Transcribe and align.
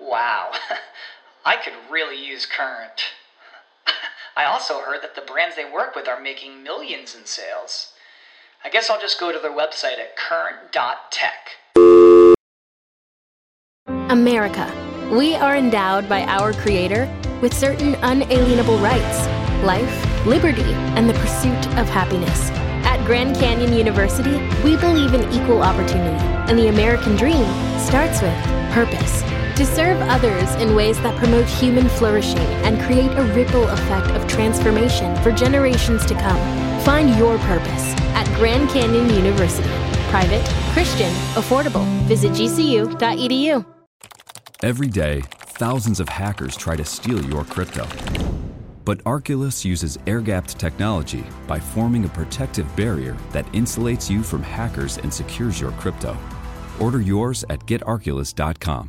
Wow, 0.00 0.52
I 1.44 1.56
could 1.56 1.74
really 1.90 2.24
use 2.24 2.46
Current. 2.46 3.02
I 4.36 4.44
also 4.44 4.80
heard 4.80 5.02
that 5.02 5.14
the 5.14 5.20
brands 5.20 5.56
they 5.56 5.70
work 5.70 5.94
with 5.94 6.08
are 6.08 6.20
making 6.20 6.62
millions 6.62 7.14
in 7.14 7.26
sales. 7.26 7.92
I 8.64 8.70
guess 8.70 8.90
I'll 8.90 9.00
just 9.00 9.20
go 9.20 9.32
to 9.32 9.38
their 9.38 9.50
website 9.50 9.98
at 9.98 10.16
current.tech. 10.16 11.50
America. 14.10 14.70
We 15.12 15.34
are 15.34 15.56
endowed 15.56 16.08
by 16.08 16.22
our 16.22 16.52
Creator 16.52 17.08
with 17.40 17.54
certain 17.54 17.94
unalienable 18.02 18.78
rights 18.78 19.26
life, 19.62 20.26
liberty, 20.26 20.62
and 20.96 21.08
the 21.08 21.14
pursuit 21.14 21.66
of 21.78 21.88
happiness. 21.88 22.50
At 22.84 23.04
Grand 23.04 23.36
Canyon 23.36 23.72
University, 23.72 24.38
we 24.64 24.76
believe 24.76 25.14
in 25.14 25.30
equal 25.32 25.62
opportunity, 25.62 26.24
and 26.48 26.58
the 26.58 26.68
American 26.68 27.16
dream 27.16 27.44
starts 27.78 28.22
with 28.22 28.34
purpose. 28.72 29.29
To 29.60 29.66
serve 29.66 30.00
others 30.00 30.54
in 30.54 30.74
ways 30.74 30.98
that 31.02 31.14
promote 31.18 31.44
human 31.44 31.86
flourishing 31.86 32.38
and 32.64 32.80
create 32.80 33.10
a 33.10 33.22
ripple 33.34 33.68
effect 33.68 34.06
of 34.12 34.26
transformation 34.26 35.14
for 35.16 35.32
generations 35.32 36.06
to 36.06 36.14
come. 36.14 36.80
Find 36.80 37.14
your 37.18 37.36
purpose 37.40 37.94
at 38.16 38.24
Grand 38.38 38.70
Canyon 38.70 39.10
University. 39.10 39.68
Private, 40.08 40.42
Christian, 40.72 41.12
affordable. 41.34 41.84
Visit 42.04 42.30
gcu.edu. 42.30 43.66
Every 44.62 44.88
day, 44.88 45.20
thousands 45.30 46.00
of 46.00 46.08
hackers 46.08 46.56
try 46.56 46.74
to 46.74 46.84
steal 46.86 47.22
your 47.26 47.44
crypto. 47.44 47.86
But 48.86 49.04
Arculus 49.04 49.62
uses 49.62 49.98
air 50.06 50.22
gapped 50.22 50.58
technology 50.58 51.22
by 51.46 51.60
forming 51.60 52.06
a 52.06 52.08
protective 52.08 52.74
barrier 52.76 53.14
that 53.32 53.44
insulates 53.52 54.08
you 54.08 54.22
from 54.22 54.42
hackers 54.42 54.96
and 54.96 55.12
secures 55.12 55.60
your 55.60 55.72
crypto. 55.72 56.16
Order 56.80 57.02
yours 57.02 57.44
at 57.50 57.60
getarculus.com. 57.66 58.88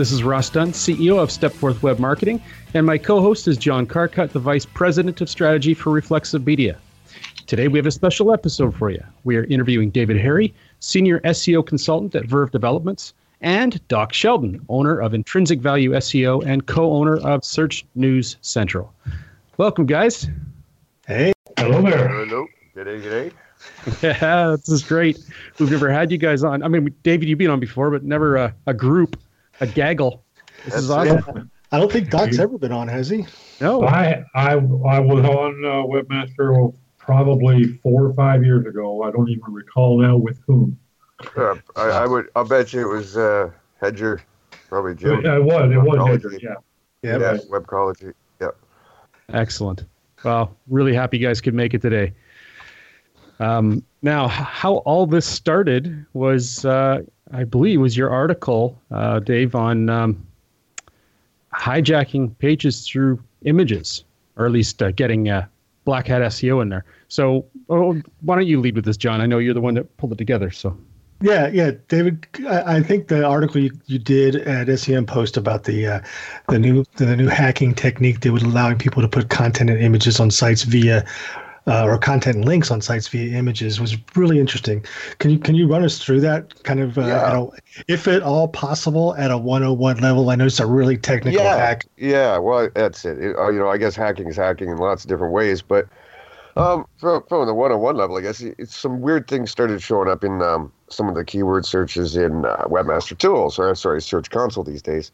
This 0.00 0.12
is 0.12 0.22
Ross 0.22 0.48
Dunn, 0.48 0.72
CEO 0.72 1.18
of 1.18 1.28
Stepforth 1.28 1.82
Web 1.82 1.98
Marketing, 1.98 2.40
and 2.72 2.86
my 2.86 2.96
co-host 2.96 3.46
is 3.46 3.58
John 3.58 3.86
Carcutt, 3.86 4.32
the 4.32 4.38
Vice 4.38 4.64
President 4.64 5.20
of 5.20 5.28
Strategy 5.28 5.74
for 5.74 5.90
Reflexive 5.90 6.46
Media. 6.46 6.78
Today 7.46 7.68
we 7.68 7.78
have 7.78 7.84
a 7.84 7.90
special 7.90 8.32
episode 8.32 8.74
for 8.74 8.88
you. 8.88 9.04
We 9.24 9.36
are 9.36 9.44
interviewing 9.44 9.90
David 9.90 10.16
Harry, 10.16 10.54
Senior 10.78 11.20
SEO 11.20 11.66
Consultant 11.66 12.14
at 12.14 12.24
Verve 12.24 12.50
Developments, 12.50 13.12
and 13.42 13.86
Doc 13.88 14.14
Sheldon, 14.14 14.64
owner 14.70 14.98
of 14.98 15.12
Intrinsic 15.12 15.60
Value 15.60 15.90
SEO 15.90 16.46
and 16.46 16.64
co-owner 16.64 17.18
of 17.18 17.44
Search 17.44 17.84
News 17.94 18.38
Central. 18.40 18.94
Welcome, 19.58 19.84
guys. 19.84 20.30
Hey. 21.06 21.34
Hello 21.58 21.82
there. 21.82 22.08
Hello. 22.08 22.46
G'day, 22.74 23.02
g'day. 23.02 23.32
Yeah, 24.02 24.56
this 24.56 24.70
is 24.70 24.82
great. 24.82 25.18
We've 25.58 25.70
never 25.70 25.92
had 25.92 26.10
you 26.10 26.16
guys 26.16 26.42
on. 26.42 26.62
I 26.62 26.68
mean, 26.68 26.94
David, 27.02 27.28
you've 27.28 27.36
been 27.36 27.50
on 27.50 27.60
before, 27.60 27.90
but 27.90 28.02
never 28.02 28.36
a, 28.36 28.54
a 28.66 28.72
group, 28.72 29.20
a 29.60 29.66
gaggle. 29.66 30.24
This 30.64 30.74
is 30.74 30.90
awesome. 30.90 31.22
Yeah. 31.34 31.42
I 31.72 31.78
don't 31.78 31.90
think 31.90 32.10
Doc's 32.10 32.38
ever 32.38 32.58
been 32.58 32.72
on, 32.72 32.88
has 32.88 33.08
he? 33.08 33.26
No, 33.60 33.84
I 33.86 34.24
I 34.34 34.52
I 34.54 34.98
was 34.98 35.24
on 35.24 35.64
uh, 35.64 35.86
Webmaster 35.86 36.74
probably 36.98 37.78
four 37.82 38.06
or 38.06 38.14
five 38.14 38.44
years 38.44 38.66
ago. 38.66 39.02
I 39.02 39.10
don't 39.10 39.28
even 39.28 39.52
recall 39.52 40.00
now 40.00 40.16
with 40.16 40.40
whom. 40.46 40.78
Uh, 41.36 41.54
I, 41.76 41.82
I 41.82 42.06
would. 42.06 42.28
I'll 42.34 42.44
bet 42.44 42.72
you 42.72 42.90
it 42.90 42.92
was 42.92 43.16
uh, 43.16 43.50
Hedger, 43.80 44.22
probably 44.68 44.94
Jim. 44.96 45.24
It 45.24 45.44
was. 45.44 45.70
It 45.70 45.82
was 45.82 46.08
Hedger, 46.08 46.32
yeah. 46.42 46.54
Yeah. 47.02 47.18
Yeah, 47.18 47.24
right. 47.24 47.40
Webcology. 47.50 48.12
Yeah. 48.40 48.48
Excellent. 49.32 49.84
Well, 50.24 50.56
really 50.68 50.94
happy 50.94 51.18
you 51.18 51.26
guys 51.26 51.40
could 51.40 51.54
make 51.54 51.72
it 51.72 51.80
today. 51.80 52.12
Um, 53.38 53.84
now, 54.02 54.28
how 54.28 54.76
all 54.78 55.06
this 55.06 55.24
started 55.24 56.04
was, 56.12 56.64
uh, 56.64 57.02
I 57.32 57.44
believe, 57.44 57.80
was 57.80 57.96
your 57.96 58.10
article, 58.10 58.80
uh, 58.90 59.20
Dave, 59.20 59.54
on 59.54 59.88
um, 59.88 60.26
hijacking 61.54 62.36
pages 62.38 62.86
through 62.86 63.22
images, 63.42 64.04
or 64.36 64.46
at 64.46 64.52
least 64.52 64.82
uh, 64.82 64.90
getting 64.90 65.28
uh, 65.28 65.46
Black 65.84 66.06
Hat 66.06 66.22
SEO 66.22 66.62
in 66.62 66.68
there. 66.68 66.84
So, 67.08 67.46
oh, 67.68 68.00
why 68.22 68.36
don't 68.36 68.46
you 68.46 68.60
lead 68.60 68.74
with 68.74 68.84
this, 68.84 68.96
John? 68.96 69.20
I 69.20 69.26
know 69.26 69.38
you're 69.38 69.54
the 69.54 69.60
one 69.60 69.74
that 69.74 69.96
pulled 69.96 70.12
it 70.12 70.18
together. 70.18 70.50
So, 70.50 70.76
Yeah, 71.22 71.48
yeah, 71.48 71.72
David. 71.88 72.26
I, 72.48 72.82
think 72.82 73.08
the 73.08 73.24
article 73.24 73.60
you, 73.60 73.72
you 73.86 73.98
did 73.98 74.36
at 74.36 74.78
SEM 74.78 75.06
Post 75.06 75.36
about 75.36 75.64
the 75.64 75.86
uh, 75.86 76.00
the 76.48 76.58
new 76.58 76.84
the 76.96 77.14
new 77.16 77.28
hacking 77.28 77.74
technique 77.74 78.20
that 78.20 78.32
was 78.32 78.42
allowing 78.42 78.78
people 78.78 79.02
to 79.02 79.08
put 79.08 79.28
content 79.28 79.70
and 79.70 79.80
images 79.80 80.18
on 80.18 80.30
sites 80.30 80.62
via 80.62 81.04
uh, 81.70 81.84
or 81.84 81.96
content 81.96 82.36
and 82.36 82.44
links 82.44 82.70
on 82.70 82.80
sites 82.80 83.06
via 83.08 83.38
images 83.38 83.80
was 83.80 83.96
really 84.16 84.40
interesting. 84.40 84.84
Can 85.18 85.30
you 85.30 85.38
can 85.38 85.54
you 85.54 85.68
run 85.68 85.84
us 85.84 85.98
through 85.98 86.20
that 86.22 86.62
kind 86.64 86.80
of 86.80 86.98
uh, 86.98 87.02
Yeah. 87.02 87.28
at 87.28 87.36
a, 87.36 87.50
if 87.86 88.08
at 88.08 88.22
all 88.22 88.48
possible 88.48 89.14
at 89.16 89.30
a 89.30 89.38
101 89.38 89.98
level? 89.98 90.30
I 90.30 90.34
know 90.34 90.46
it's 90.46 90.60
a 90.60 90.66
really 90.66 90.96
technical 90.96 91.40
yeah. 91.40 91.56
hack. 91.56 91.86
Yeah. 91.96 92.38
Well, 92.38 92.68
that's 92.74 93.04
it. 93.04 93.18
It- 93.18 93.36
uh, 93.36 93.50
you 93.50 93.58
know, 93.58 93.68
I 93.68 93.78
guess 93.78 93.94
hacking 93.94 94.28
is 94.28 94.36
hacking 94.36 94.68
in 94.68 94.78
lots 94.78 95.04
of 95.04 95.08
different 95.08 95.32
ways, 95.32 95.62
but 95.62 95.86
um, 96.56 96.84
from, 96.98 97.22
from 97.28 97.46
the 97.46 97.54
one-on-one 97.54 97.96
level, 97.96 98.16
I 98.16 98.22
guess 98.22 98.40
it's 98.40 98.76
some 98.76 99.00
weird 99.00 99.28
things 99.28 99.50
started 99.52 99.80
showing 99.80 100.08
up 100.08 100.24
in 100.24 100.42
um, 100.42 100.72
some 100.88 101.08
of 101.08 101.14
the 101.14 101.24
keyword 101.24 101.64
searches 101.64 102.16
in 102.16 102.44
uh, 102.44 102.64
Webmaster 102.66 103.16
Tools, 103.16 103.58
or 103.58 103.72
sorry, 103.76 104.02
Search 104.02 104.30
Console 104.30 104.64
these 104.64 104.82
days. 104.82 105.12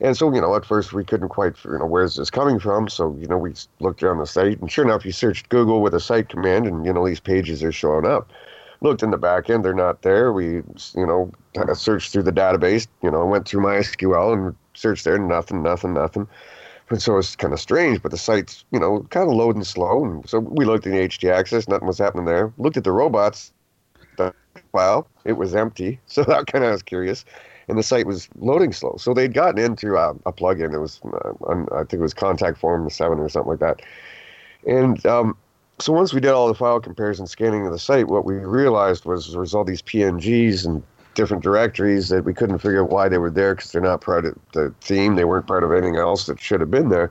And 0.00 0.16
so, 0.16 0.32
you 0.34 0.40
know, 0.40 0.54
at 0.54 0.64
first 0.64 0.92
we 0.92 1.04
couldn't 1.04 1.28
quite, 1.28 1.54
you 1.64 1.78
know, 1.78 1.86
where's 1.86 2.16
this 2.16 2.30
coming 2.30 2.58
from? 2.58 2.88
So, 2.88 3.16
you 3.20 3.26
know, 3.26 3.38
we 3.38 3.54
looked 3.80 4.02
around 4.02 4.18
the 4.18 4.26
site, 4.26 4.60
and 4.60 4.70
sure 4.70 4.84
enough, 4.84 5.04
you 5.04 5.12
searched 5.12 5.48
Google 5.48 5.80
with 5.80 5.94
a 5.94 6.00
site 6.00 6.28
command, 6.28 6.66
and 6.66 6.84
you 6.84 6.92
know, 6.92 7.06
these 7.06 7.20
pages 7.20 7.62
are 7.62 7.72
showing 7.72 8.06
up. 8.06 8.30
Looked 8.82 9.02
in 9.02 9.10
the 9.10 9.18
back 9.18 9.48
end, 9.48 9.64
they're 9.64 9.74
not 9.74 10.02
there. 10.02 10.32
We, 10.32 10.56
you 10.94 11.06
know, 11.06 11.30
uh, 11.56 11.74
searched 11.74 12.12
through 12.12 12.24
the 12.24 12.32
database, 12.32 12.86
you 13.02 13.10
know, 13.10 13.24
went 13.24 13.48
through 13.48 13.62
MySQL 13.62 14.34
and 14.34 14.54
searched 14.74 15.04
there, 15.04 15.18
nothing, 15.18 15.62
nothing, 15.62 15.94
nothing. 15.94 16.28
And 16.90 17.02
so 17.02 17.18
it's 17.18 17.34
kind 17.34 17.52
of 17.52 17.60
strange, 17.60 18.00
but 18.00 18.10
the 18.10 18.18
site's, 18.18 18.64
you 18.70 18.78
know, 18.78 19.06
kind 19.10 19.28
of 19.28 19.34
loading 19.34 19.64
slow. 19.64 20.04
And 20.04 20.28
so 20.28 20.38
we 20.38 20.64
looked 20.64 20.86
in 20.86 20.92
the 20.92 20.98
htaccess, 20.98 21.68
nothing 21.68 21.88
was 21.88 21.98
happening 21.98 22.26
there. 22.26 22.52
Looked 22.58 22.76
at 22.76 22.84
the 22.84 22.92
robots, 22.92 23.52
the 24.16 24.32
file, 24.72 25.08
it 25.24 25.32
was 25.32 25.54
empty. 25.54 25.98
So 26.06 26.22
that 26.24 26.46
kind 26.46 26.64
of 26.64 26.72
was 26.72 26.82
curious. 26.82 27.24
And 27.68 27.76
the 27.76 27.82
site 27.82 28.06
was 28.06 28.28
loading 28.38 28.72
slow. 28.72 28.96
So 28.98 29.12
they'd 29.12 29.34
gotten 29.34 29.58
into 29.58 29.96
a, 29.96 30.10
a 30.24 30.32
plugin. 30.32 30.72
It 30.72 30.78
was, 30.78 31.00
uh, 31.04 31.64
I 31.74 31.80
think 31.80 31.94
it 31.94 32.00
was 32.00 32.14
Contact 32.14 32.58
Form 32.58 32.88
7 32.88 33.18
or 33.18 33.28
something 33.28 33.50
like 33.50 33.58
that. 33.58 33.82
And 34.66 35.04
um, 35.04 35.36
so 35.78 35.92
once 35.92 36.14
we 36.14 36.20
did 36.20 36.30
all 36.30 36.48
the 36.48 36.54
file 36.54 36.80
comparison 36.80 37.26
scanning 37.26 37.66
of 37.66 37.72
the 37.72 37.78
site, 37.78 38.08
what 38.08 38.24
we 38.24 38.34
realized 38.34 39.04
was 39.04 39.30
there 39.30 39.40
was 39.40 39.54
all 39.54 39.64
these 39.64 39.82
PNGs 39.82 40.64
and 40.64 40.82
different 41.14 41.42
directories 41.42 42.08
that 42.10 42.24
we 42.24 42.34
couldn't 42.34 42.58
figure 42.58 42.84
out 42.84 42.90
why 42.90 43.08
they 43.08 43.18
were 43.18 43.30
there 43.30 43.54
because 43.54 43.72
they're 43.72 43.80
not 43.80 44.00
part 44.00 44.24
of 44.24 44.38
the 44.52 44.72
theme. 44.80 45.16
They 45.16 45.24
weren't 45.24 45.46
part 45.46 45.64
of 45.64 45.72
anything 45.72 45.96
else 45.96 46.26
that 46.26 46.40
should 46.40 46.60
have 46.60 46.70
been 46.70 46.90
there. 46.90 47.10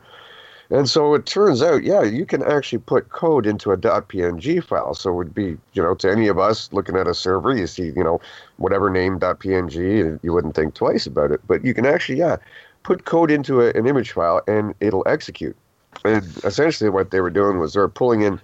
And 0.69 0.89
so 0.89 1.13
it 1.13 1.25
turns 1.25 1.62
out, 1.62 1.83
yeah, 1.83 2.03
you 2.03 2.25
can 2.25 2.41
actually 2.44 2.79
put 2.79 3.09
code 3.09 3.45
into 3.45 3.71
a 3.71 3.77
.png 3.77 4.63
file. 4.63 4.95
So 4.95 5.12
it 5.12 5.15
would 5.15 5.35
be, 5.35 5.57
you 5.73 5.83
know, 5.83 5.94
to 5.95 6.12
any 6.12 6.27
of 6.27 6.39
us 6.39 6.71
looking 6.73 6.95
at 6.95 7.07
a 7.07 7.13
server, 7.13 7.56
you 7.56 7.67
see, 7.67 7.91
you 7.95 8.03
know, 8.03 8.19
whatever 8.57 8.89
name 8.89 9.19
.png, 9.19 10.01
and 10.01 10.19
you 10.23 10.33
wouldn't 10.33 10.56
think 10.56 10.73
twice 10.73 11.06
about 11.06 11.31
it. 11.31 11.41
But 11.47 11.63
you 11.63 11.73
can 11.73 11.85
actually, 11.85 12.17
yeah, 12.17 12.38
put 12.83 13.06
code 13.06 13.31
into 13.31 13.62
a, 13.62 13.69
an 13.71 13.88
image 13.88 14.12
file 14.12 14.41
and 14.47 14.73
it'll 14.79 15.07
execute. 15.07 15.56
And 16.03 16.23
essentially, 16.44 16.89
what 16.89 17.12
they 17.12 17.21
were 17.21 17.29
doing 17.29 17.59
was 17.59 17.73
they 17.73 17.79
were 17.79 17.88
pulling 17.88 18.21
in 18.21 18.39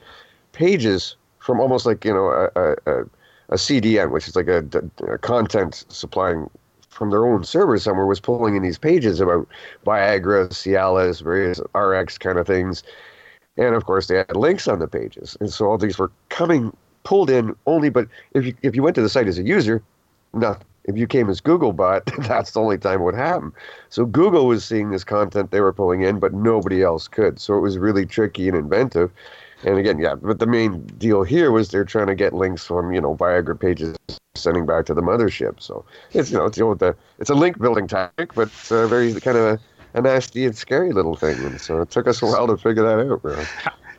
pages 0.51 1.15
from 1.39 1.59
almost 1.59 1.85
like 1.85 2.06
you 2.06 2.13
know 2.13 2.27
a, 2.56 2.71
a, 2.85 3.01
a 3.50 3.56
CDN, 3.56 4.12
which 4.12 4.27
is 4.27 4.35
like 4.35 4.47
a, 4.47 4.63
a 5.07 5.18
content 5.18 5.85
supplying 5.89 6.50
from 6.92 7.10
their 7.10 7.26
own 7.26 7.44
server 7.44 7.80
somewhere 7.80 8.06
was 8.06 8.20
pulling 8.20 8.56
in 8.56 8.62
these 8.62 8.78
pages 8.78 9.20
about 9.20 9.48
Viagra, 9.86 10.50
Cialis, 10.50 11.22
various 11.22 11.60
RX 11.74 12.18
kind 12.18 12.38
of 12.38 12.46
things. 12.46 12.84
And 13.58 13.76
of 13.76 13.86
course, 13.86 14.08
they 14.08 14.18
had 14.18 14.36
links 14.36 14.68
on 14.68 14.80
the 14.80 14.88
pages. 14.88 15.36
And 15.40 15.52
so 15.52 15.66
all 15.66 15.78
these 15.78 15.98
were 15.98 16.12
coming 16.30 16.76
pulled 17.04 17.30
in 17.30 17.56
only, 17.66 17.90
but 17.90 18.08
if 18.34 18.46
you, 18.46 18.54
if 18.62 18.76
you 18.76 18.84
went 18.84 18.96
to 18.96 19.02
the 19.02 19.10
site 19.10 19.28
as 19.28 19.40
a 19.40 19.44
user, 19.44 19.82
nothing. 20.34 20.68
If 20.86 20.98
you 20.98 21.08
came 21.08 21.30
as 21.30 21.42
Googlebot, 21.42 22.28
that's 22.28 22.52
the 22.52 22.60
only 22.60 22.78
time 22.78 23.02
it 23.02 23.04
would 23.04 23.16
happen. 23.16 23.54
So 23.90 24.06
Google 24.06 24.48
was 24.48 24.66
seeing 24.66 24.92
this 24.92 25.04
content 25.04 25.52
they 25.52 25.62
were 25.62 25.74
pulling 25.74 26.02
in, 26.02 26.20
but 26.20 26.34
nobody 26.34 26.82
else 26.82 27.08
could. 27.08 27.40
So 27.40 27.56
it 27.56 27.62
was 27.62 27.78
really 27.78 28.06
tricky 28.06 28.48
and 28.48 28.58
inventive. 28.58 29.12
And 29.63 29.78
again, 29.78 30.00
yeah, 30.00 30.16
but 30.16 30.40
the 30.40 30.48
main 30.48 30.81
deal 30.98 31.24
here 31.24 31.52
was 31.52 31.69
they're 31.69 31.86
trying 31.86 32.08
to 32.08 32.16
get 32.16 32.34
links 32.34 32.66
from, 32.66 32.94
you 32.94 33.02
know, 33.02 33.16
Viagra 33.16 33.60
pages 33.60 33.96
sending 34.36 34.66
back 34.66 34.86
to 34.86 34.94
the 34.94 35.02
mothership. 35.02 35.62
So 35.62 35.86
it's, 36.13 36.31
you 36.31 36.38
know, 36.38 36.46
it's, 36.46 36.58
you 36.58 36.63
know, 36.63 36.74
the, 36.74 36.96
it's 37.19 37.30
a 37.30 37.36
link 37.36 37.60
building 37.60 37.88
tactic, 37.88 38.34
but 38.34 38.48
it's 38.48 38.72
a 38.72 38.88
very 38.88 39.13
kind 39.16 39.38
of 39.38 39.44
a, 39.44 39.60
a 39.94 40.02
nasty 40.02 40.46
and 40.46 40.56
scary 40.56 40.94
little 40.94 41.16
thing. 41.16 41.38
And 41.44 41.60
so 41.60 41.81
it 41.81 41.92
took 41.92 42.08
us 42.08 42.22
a 42.22 42.25
while 42.25 42.48
to 42.48 42.58
figure 42.58 42.84
that 42.84 43.12
out, 43.12 43.24
really. 43.24 43.46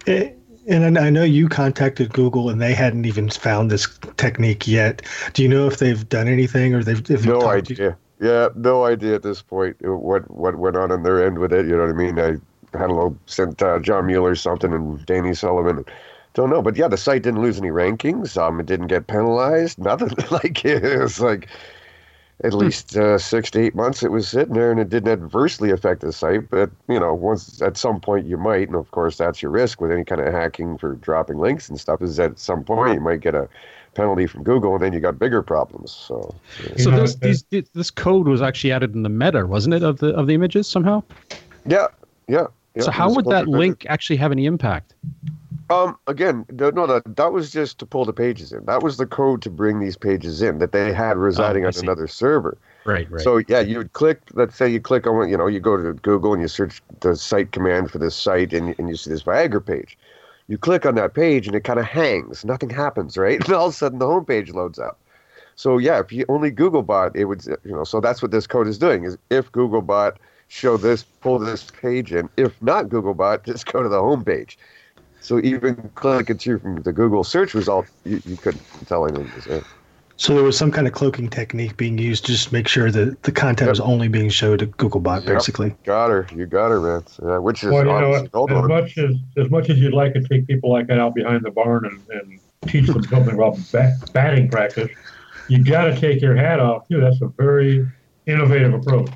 Eh, 0.06 0.32
and 0.68 0.98
I 0.98 1.10
know 1.10 1.24
you 1.24 1.48
contacted 1.48 2.12
Google 2.12 2.48
and 2.48 2.60
they 2.60 2.72
hadn't 2.72 3.04
even 3.04 3.28
found 3.30 3.70
this 3.70 3.88
technique 4.16 4.66
yet. 4.66 5.02
Do 5.32 5.42
you 5.42 5.48
know 5.48 5.66
if 5.66 5.78
they've 5.78 6.08
done 6.08 6.28
anything 6.28 6.74
or 6.74 6.82
they've, 6.82 7.08
if 7.10 7.26
no 7.26 7.48
idea? 7.48 7.96
Yeah, 8.20 8.48
no 8.54 8.84
idea 8.84 9.16
at 9.16 9.22
this 9.22 9.42
point 9.42 9.76
what 9.80 10.30
what 10.30 10.56
went 10.56 10.76
on 10.76 10.92
on 10.92 11.02
their 11.02 11.26
end 11.26 11.38
with 11.38 11.52
it. 11.52 11.66
You 11.66 11.76
know 11.76 11.86
what 11.86 11.90
I 11.90 11.92
mean? 11.92 12.18
I 12.20 12.36
had 12.74 12.90
a 12.90 12.94
little 12.94 13.16
sent 13.26 13.62
uh, 13.62 13.78
John 13.78 14.06
Mueller 14.06 14.34
something 14.34 14.72
and 14.72 15.04
Danny 15.06 15.34
Sullivan. 15.34 15.84
Don't 16.34 16.50
know, 16.50 16.62
but 16.62 16.76
yeah, 16.76 16.88
the 16.88 16.96
site 16.96 17.22
didn't 17.22 17.42
lose 17.42 17.58
any 17.58 17.68
rankings. 17.68 18.36
Um, 18.36 18.58
it 18.58 18.66
didn't 18.66 18.86
get 18.86 19.06
penalized. 19.06 19.78
Nothing 19.90 20.16
like 20.30 20.64
it 20.64 20.84
it 20.84 20.98
was 20.98 21.20
like 21.20 21.48
at 22.44 22.54
least 22.54 22.96
uh, 22.96 23.18
six 23.18 23.50
to 23.52 23.60
eight 23.60 23.74
months 23.74 24.02
it 24.02 24.10
was 24.10 24.26
sitting 24.26 24.54
there 24.54 24.72
and 24.72 24.80
it 24.80 24.88
didn't 24.88 25.12
adversely 25.12 25.70
affect 25.70 26.00
the 26.00 26.12
site 26.12 26.50
but 26.50 26.70
you 26.88 26.98
know 26.98 27.14
once 27.14 27.62
at 27.62 27.76
some 27.76 28.00
point 28.00 28.26
you 28.26 28.36
might 28.36 28.66
and 28.66 28.74
of 28.74 28.90
course 28.90 29.16
that's 29.16 29.40
your 29.40 29.50
risk 29.52 29.80
with 29.80 29.92
any 29.92 30.02
kind 30.02 30.20
of 30.20 30.32
hacking 30.32 30.76
for 30.76 30.94
dropping 30.96 31.38
links 31.38 31.68
and 31.68 31.78
stuff 31.78 32.02
is 32.02 32.18
at 32.18 32.36
some 32.40 32.64
point 32.64 32.94
you 32.94 33.00
might 33.00 33.20
get 33.20 33.36
a 33.36 33.48
penalty 33.94 34.26
from 34.26 34.42
google 34.42 34.74
and 34.74 34.82
then 34.82 34.92
you 34.92 34.98
got 34.98 35.20
bigger 35.20 35.40
problems 35.40 35.92
so 35.92 36.34
so 36.78 36.90
this 36.90 37.14
these, 37.16 37.44
this 37.74 37.92
code 37.92 38.26
was 38.26 38.42
actually 38.42 38.72
added 38.72 38.92
in 38.92 39.04
the 39.04 39.08
meta 39.08 39.46
wasn't 39.46 39.72
it 39.72 39.84
of 39.84 39.98
the 39.98 40.08
of 40.14 40.26
the 40.26 40.34
images 40.34 40.66
somehow 40.66 41.00
yeah 41.64 41.86
yeah, 42.28 42.46
yeah 42.74 42.82
so 42.82 42.90
how 42.90 43.12
would 43.12 43.26
that 43.26 43.48
link 43.48 43.86
actually 43.88 44.16
have 44.16 44.32
any 44.32 44.46
impact 44.46 44.94
um, 45.72 45.96
again, 46.06 46.44
no, 46.50 46.86
that 46.86 47.16
that 47.16 47.32
was 47.32 47.50
just 47.50 47.78
to 47.78 47.86
pull 47.86 48.04
the 48.04 48.12
pages 48.12 48.52
in. 48.52 48.64
That 48.66 48.82
was 48.82 48.98
the 48.98 49.06
code 49.06 49.40
to 49.42 49.50
bring 49.50 49.80
these 49.80 49.96
pages 49.96 50.42
in 50.42 50.58
that 50.58 50.72
they 50.72 50.92
had 50.92 51.16
residing 51.16 51.64
Oh, 51.64 51.68
on 51.68 51.72
see. 51.72 51.80
another 51.80 52.06
server. 52.06 52.58
right 52.84 53.10
right 53.10 53.22
So 53.22 53.38
yeah, 53.48 53.60
you 53.60 53.78
would 53.78 53.92
click. 53.94 54.20
Let's 54.34 54.54
say 54.54 54.68
you 54.68 54.80
click 54.80 55.06
on, 55.06 55.30
you 55.30 55.36
know, 55.36 55.46
you 55.46 55.60
go 55.60 55.76
to 55.76 55.94
Google 55.94 56.34
and 56.34 56.42
you 56.42 56.48
search 56.48 56.82
the 57.00 57.16
site 57.16 57.52
command 57.52 57.90
for 57.90 57.98
this 57.98 58.14
site, 58.14 58.52
and, 58.52 58.74
and 58.78 58.88
you 58.88 58.96
see 58.96 59.10
this 59.10 59.22
Viagra 59.22 59.64
page. 59.64 59.96
You 60.48 60.58
click 60.58 60.84
on 60.84 60.94
that 60.96 61.14
page, 61.14 61.46
and 61.46 61.56
it 61.56 61.64
kind 61.64 61.78
of 61.78 61.86
hangs. 61.86 62.44
Nothing 62.44 62.68
happens, 62.68 63.16
right? 63.16 63.40
And 63.44 63.54
all 63.54 63.68
of 63.68 63.72
a 63.72 63.76
sudden, 63.76 63.98
the 63.98 64.06
homepage 64.06 64.52
loads 64.52 64.78
up. 64.78 64.98
So 65.56 65.78
yeah, 65.78 66.00
if 66.00 66.12
you 66.12 66.26
only 66.28 66.50
Googlebot, 66.50 67.16
it 67.16 67.24
would, 67.24 67.46
you 67.46 67.72
know. 67.72 67.84
So 67.84 68.00
that's 68.00 68.20
what 68.20 68.30
this 68.30 68.46
code 68.46 68.66
is 68.66 68.78
doing. 68.78 69.04
Is 69.04 69.16
if 69.30 69.50
Googlebot 69.52 70.16
show 70.52 70.76
this, 70.76 71.04
pull 71.22 71.38
this 71.38 71.70
page 71.80 72.12
in. 72.12 72.28
If 72.36 72.60
not 72.60 72.88
Googlebot, 72.88 73.44
just 73.44 73.66
go 73.72 73.82
to 73.82 73.88
the 73.88 73.96
homepage. 73.96 74.56
So 75.20 75.40
even 75.40 75.90
clicking 75.94 76.36
through 76.38 76.58
from 76.58 76.82
the 76.82 76.92
Google 76.92 77.24
search 77.24 77.54
result, 77.54 77.86
you, 78.04 78.20
you 78.26 78.36
couldn't 78.36 78.62
tell 78.86 79.06
anything 79.06 79.32
was 79.34 79.44
there. 79.44 79.62
So 80.16 80.34
there 80.34 80.44
was 80.44 80.58
some 80.58 80.70
kind 80.70 80.86
of 80.86 80.92
cloaking 80.92 81.30
technique 81.30 81.76
being 81.76 81.96
used 81.96 82.26
to 82.26 82.32
just 82.32 82.52
make 82.52 82.68
sure 82.68 82.90
that 82.90 83.22
the 83.22 83.32
content 83.32 83.70
was 83.70 83.80
only 83.80 84.08
being 84.08 84.28
showed 84.28 84.58
to 84.58 84.66
Googlebot, 84.66 85.24
Yep. 85.24 85.34
basically. 85.34 85.74
Got 85.84 86.10
her. 86.10 86.28
You 86.36 86.46
got 86.46 86.70
her, 86.70 86.80
man. 86.80 87.02
Yeah, 87.22 87.38
which 87.38 87.64
is 87.64 87.70
Well, 87.72 87.86
you 87.86 87.86
know, 87.86 88.28
obviously 88.34 88.56
as 88.56 88.68
much 88.68 88.98
as 88.98 89.16
as 89.38 89.50
much 89.50 89.70
as 89.70 89.78
you'd 89.78 89.94
like 89.94 90.12
to 90.12 90.22
take 90.22 90.46
people 90.46 90.70
like 90.70 90.86
that 90.88 90.98
out 91.00 91.14
behind 91.14 91.44
the 91.44 91.50
barn 91.50 91.86
and, 91.86 92.06
and 92.20 92.40
teach 92.66 92.86
them 92.88 93.02
something 93.04 93.34
about 93.34 93.56
bat, 93.72 93.94
batting 94.12 94.50
practice, 94.50 94.90
you 95.48 95.64
got 95.64 95.86
to 95.86 95.98
take 95.98 96.20
your 96.20 96.36
hat 96.36 96.60
off 96.60 96.86
too. 96.88 97.00
That's 97.00 97.20
a 97.22 97.28
very 97.38 97.86
innovative 98.26 98.74
approach. 98.74 99.10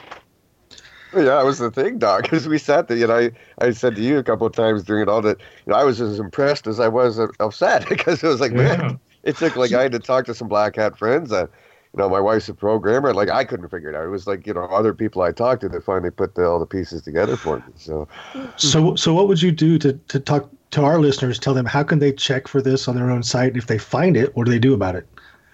Yeah, 1.15 1.23
that 1.25 1.45
was 1.45 1.59
the 1.59 1.71
thing, 1.71 1.99
Doc. 1.99 2.23
Because 2.31 2.49
we 2.49 2.59
sat 2.59 2.89
there, 2.89 3.03
and 3.03 3.13
I, 3.13 3.65
I 3.65 3.71
said 3.71 3.95
to 3.97 4.03
you 4.03 4.19
a 4.19 4.25
couple 4.25 4.47
of 4.47 4.53
times 4.53 4.83
during 4.85 5.03
it 5.03 5.09
all 5.09 5.23
that 5.23 5.39
you 5.67 5.73
know, 5.73 5.77
I 5.79 5.85
was 5.85 6.01
as 6.01 6.19
impressed 6.19 6.67
as 6.67 6.81
I 6.81 6.89
was 6.89 7.19
upset 7.41 7.89
because 7.89 8.23
it 8.23 8.29
was 8.29 8.41
like, 8.41 8.53
Yeah. 8.53 8.57
man, 8.57 9.01
it 9.23 9.37
took 9.39 9.57
like 9.57 9.73
I 9.73 9.83
had 9.83 9.93
to 9.93 10.01
talk 10.01 10.27
to 10.27 10.35
some 10.35 10.49
black 10.49 10.77
hat 10.77 10.99
friends 10.99 11.31
that, 11.31 11.51
you 11.95 11.99
know, 11.99 12.09
my 12.09 12.21
wife's 12.21 12.49
a 12.49 12.55
programmer. 12.55 13.15
Like 13.15 13.31
I 13.31 13.45
couldn't 13.45 13.69
figure 13.71 13.89
it 13.91 13.95
out. 13.97 14.05
It 14.05 14.09
was 14.09 14.27
like 14.27 14.47
you 14.47 14.53
know 14.55 14.65
other 14.67 14.93
people 14.95 15.23
I 15.23 15.33
talked 15.33 15.63
to 15.63 15.69
that 15.71 15.85
finally 15.85 16.11
put 16.11 16.35
the, 16.35 16.45
all 16.47 16.59
the 16.61 16.67
pieces 16.67 17.03
together 17.03 17.37
for 17.37 17.61
me. 17.67 17.73
So 17.77 18.09
So, 18.57 18.95
so 18.97 19.15
what 19.15 19.29
would 19.29 19.41
you 19.43 19.53
do 19.53 19.79
to, 19.79 19.95
to 19.95 20.21
talk 20.21 20.51
to 20.73 20.83
our 20.83 20.99
listeners? 21.01 21.39
Tell 21.39 21.55
them 21.55 21.67
how 21.67 21.83
can 21.83 21.99
they 22.01 22.13
check 22.13 22.49
for 22.49 22.61
this 22.61 22.89
on 22.89 22.97
their 22.97 23.11
own 23.11 23.23
site? 23.23 23.49
And 23.49 23.57
if 23.57 23.67
they 23.67 23.79
find 23.79 24.17
it, 24.17 24.37
what 24.37 24.45
do 24.45 24.51
they 24.51 24.59
do 24.59 24.75
about 24.75 24.95
it? 24.97 25.09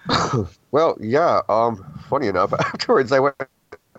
Well, 0.71 0.97
yeah. 1.01 1.41
Um, 1.49 1.85
funny 2.09 2.27
enough, 2.29 2.53
afterwards 2.53 3.13
I 3.13 3.21
went 3.21 3.37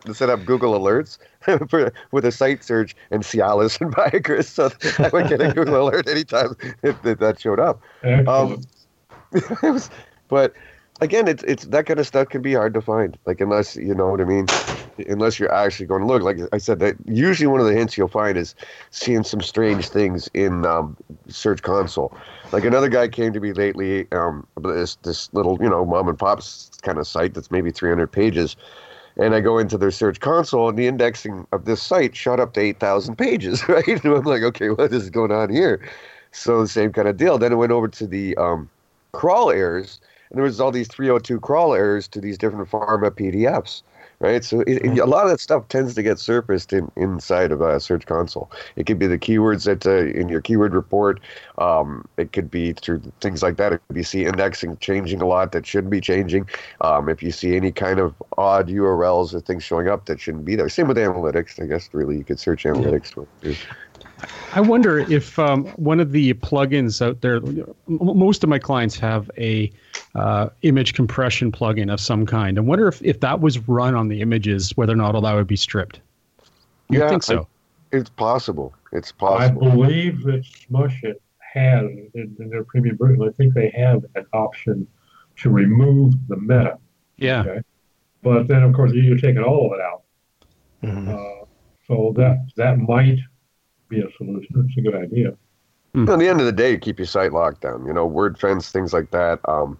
to 0.05 0.13
set 0.13 0.29
up 0.29 0.45
Google 0.45 0.77
Alerts 0.79 1.17
for, 1.69 1.93
with 2.11 2.25
a 2.25 2.31
site 2.31 2.63
search 2.63 2.95
and 3.11 3.23
Cialis 3.23 3.79
and 3.81 3.93
Viagra, 3.95 4.43
so 4.43 4.71
I 5.03 5.09
would 5.09 5.29
get 5.29 5.41
a 5.41 5.53
Google 5.53 5.87
alert 5.87 6.07
anytime 6.07 6.55
if, 6.81 7.05
if 7.05 7.19
that 7.19 7.39
showed 7.39 7.59
up. 7.59 7.81
Um, 8.27 8.61
it 9.33 9.71
was, 9.71 9.89
but 10.27 10.53
again, 11.01 11.27
it's 11.27 11.43
it's 11.43 11.65
that 11.65 11.85
kind 11.85 11.99
of 11.99 12.07
stuff 12.07 12.29
can 12.29 12.41
be 12.41 12.53
hard 12.53 12.73
to 12.73 12.81
find. 12.81 13.17
Like 13.25 13.41
unless 13.41 13.75
you 13.75 13.93
know 13.93 14.07
what 14.09 14.21
I 14.21 14.25
mean, 14.25 14.47
unless 15.07 15.39
you're 15.39 15.53
actually 15.53 15.85
going 15.85 16.01
to 16.01 16.07
look. 16.07 16.23
Like 16.23 16.37
I 16.51 16.57
said, 16.57 16.79
that 16.79 16.95
usually 17.05 17.47
one 17.47 17.59
of 17.59 17.65
the 17.65 17.73
hints 17.73 17.97
you'll 17.97 18.07
find 18.07 18.37
is 18.37 18.55
seeing 18.91 19.23
some 19.23 19.41
strange 19.41 19.89
things 19.89 20.29
in 20.33 20.65
um, 20.65 20.97
Search 21.27 21.61
Console. 21.61 22.15
Like 22.51 22.65
another 22.65 22.89
guy 22.89 23.07
came 23.07 23.33
to 23.33 23.39
me 23.39 23.53
lately. 23.53 24.11
Um, 24.11 24.47
this 24.61 24.95
this 24.97 25.31
little 25.33 25.57
you 25.61 25.69
know 25.69 25.85
mom 25.85 26.07
and 26.07 26.17
pop's 26.17 26.71
kind 26.81 26.97
of 26.97 27.07
site 27.07 27.33
that's 27.33 27.51
maybe 27.51 27.71
300 27.71 28.07
pages. 28.11 28.55
And 29.17 29.35
I 29.35 29.41
go 29.41 29.59
into 29.59 29.77
their 29.77 29.91
search 29.91 30.19
console, 30.19 30.69
and 30.69 30.77
the 30.77 30.87
indexing 30.87 31.45
of 31.51 31.65
this 31.65 31.81
site 31.81 32.15
shot 32.15 32.39
up 32.39 32.53
to 32.53 32.61
8,000 32.61 33.15
pages, 33.15 33.67
right? 33.69 33.87
And 33.87 34.13
I'm 34.13 34.23
like, 34.23 34.43
okay, 34.43 34.69
what 34.69 34.91
is 34.91 35.09
going 35.09 35.31
on 35.31 35.49
here? 35.49 35.87
So 36.31 36.61
the 36.61 36.67
same 36.67 36.91
kind 36.91 37.07
of 37.07 37.17
deal. 37.17 37.37
Then 37.37 37.51
it 37.51 37.55
went 37.55 37.71
over 37.71 37.87
to 37.87 38.07
the 38.07 38.35
um, 38.37 38.69
crawl 39.11 39.51
errors, 39.51 40.01
and 40.29 40.37
there 40.37 40.43
was 40.43 40.59
all 40.59 40.71
these 40.71 40.87
302 40.87 41.39
crawl 41.39 41.73
errors 41.75 42.07
to 42.09 42.19
these 42.19 42.37
different 42.37 42.69
pharma 42.69 43.11
PDFs, 43.11 43.83
right? 44.23 44.43
So 44.43 44.61
it, 44.61 44.77
it- 44.83 44.97
a 44.99 45.05
lot 45.05 45.25
of 45.25 45.29
that 45.31 45.39
stuff 45.41 45.67
tends 45.67 45.93
to 45.95 46.01
get 46.01 46.17
surfaced 46.17 46.71
in, 46.73 46.89
inside 46.95 47.51
of 47.51 47.61
a 47.61 47.79
search 47.79 48.05
console. 48.05 48.49
It 48.77 48.85
could 48.85 48.97
be 48.97 49.05
the 49.05 49.19
keywords 49.19 49.65
that 49.65 49.85
uh, 49.85 50.17
in 50.19 50.29
your 50.29 50.41
keyword 50.41 50.73
report. 50.73 51.19
Um, 51.57 52.05
it 52.17 52.31
could 52.31 52.49
be 52.49 52.71
through 52.73 53.01
things 53.21 53.43
like 53.43 53.57
that. 53.57 53.73
If 53.73 53.81
you 53.93 54.03
see 54.03 54.25
indexing 54.25 54.77
changing 54.77 55.21
a 55.21 55.25
lot 55.27 55.51
that 55.51 55.65
shouldn't 55.65 55.91
be 55.91 56.01
changing, 56.01 56.49
um, 56.81 57.09
if 57.09 57.21
you 57.21 57.31
see 57.31 57.55
any 57.55 57.71
kind 57.71 57.99
of 57.99 58.15
odd 58.37 58.69
URLs 58.69 59.33
or 59.33 59.41
things 59.41 59.63
showing 59.63 59.87
up 59.89 60.05
that 60.05 60.19
shouldn't 60.19 60.45
be 60.45 60.55
there. 60.55 60.69
Same 60.69 60.87
with 60.87 60.97
analytics. 60.97 61.61
I 61.61 61.67
guess 61.67 61.89
really 61.93 62.17
you 62.17 62.23
could 62.23 62.39
search 62.39 62.63
analytics. 62.63 63.15
with- 63.15 63.57
I 64.55 64.61
wonder 64.61 64.99
if 64.99 65.37
um, 65.39 65.65
one 65.75 65.99
of 65.99 66.11
the 66.11 66.33
plugins 66.35 67.01
out 67.05 67.21
there. 67.21 67.37
m- 67.37 67.75
Most 67.87 68.43
of 68.43 68.49
my 68.49 68.59
clients 68.59 68.97
have 68.99 69.29
a 69.37 69.71
uh, 70.15 70.49
image 70.61 70.93
compression 70.93 71.51
plugin 71.51 71.91
of 71.91 71.99
some 71.99 72.25
kind. 72.25 72.57
I 72.57 72.61
wonder 72.61 72.87
if, 72.87 73.01
if 73.03 73.19
that 73.21 73.39
was 73.41 73.59
run 73.67 73.95
on 73.95 74.07
the 74.09 74.21
images, 74.21 74.75
whether 74.77 74.93
or 74.93 74.97
not 74.97 75.15
all 75.15 75.21
that 75.21 75.33
would 75.33 75.47
be 75.47 75.55
stripped. 75.55 75.99
You 76.89 76.99
Yeah, 76.99 77.09
think 77.09 77.23
so? 77.23 77.47
It's 77.91 78.09
possible. 78.09 78.73
It's 78.91 79.11
possible. 79.11 79.67
I 79.67 79.71
believe 79.75 80.23
that 80.23 80.45
Smush 80.45 81.03
It 81.03 81.21
has 81.53 81.83
in, 82.13 82.35
in 82.39 82.49
their 82.49 82.63
premium 82.63 82.97
version. 82.97 83.23
I 83.27 83.31
think 83.31 83.53
they 83.53 83.69
have 83.75 84.03
an 84.15 84.25
option 84.33 84.87
to 85.37 85.49
remove 85.49 86.13
the 86.27 86.37
meta. 86.37 86.77
yeah. 87.17 87.41
Okay. 87.41 87.61
But 88.21 88.47
then, 88.47 88.63
of 88.63 88.73
course, 88.73 88.93
you- 88.93 89.01
you're 89.01 89.17
taking 89.17 89.43
all 89.43 89.67
of 89.67 89.73
it 89.73 89.81
out. 89.81 90.01
Mhm. 90.83 91.07
Uh, 91.09 91.45
so 91.87 92.13
that 92.15 92.37
that 92.55 92.77
might 92.79 93.19
be 93.89 93.99
a 94.01 94.11
solution. 94.17 94.65
It's 94.67 94.77
a 94.77 94.81
good 94.81 94.95
idea. 94.95 95.35
At 95.95 96.17
the 96.17 96.27
end 96.27 96.39
of 96.39 96.45
the 96.47 96.51
day, 96.51 96.71
you 96.71 96.77
keep 96.79 96.97
your 96.97 97.05
site 97.05 97.33
locked 97.33 97.61
down. 97.61 97.85
You 97.85 97.93
know, 97.93 98.09
Wordfence, 98.09 98.71
things 98.71 98.93
like 98.93 99.11
that. 99.11 99.39
Um, 99.47 99.77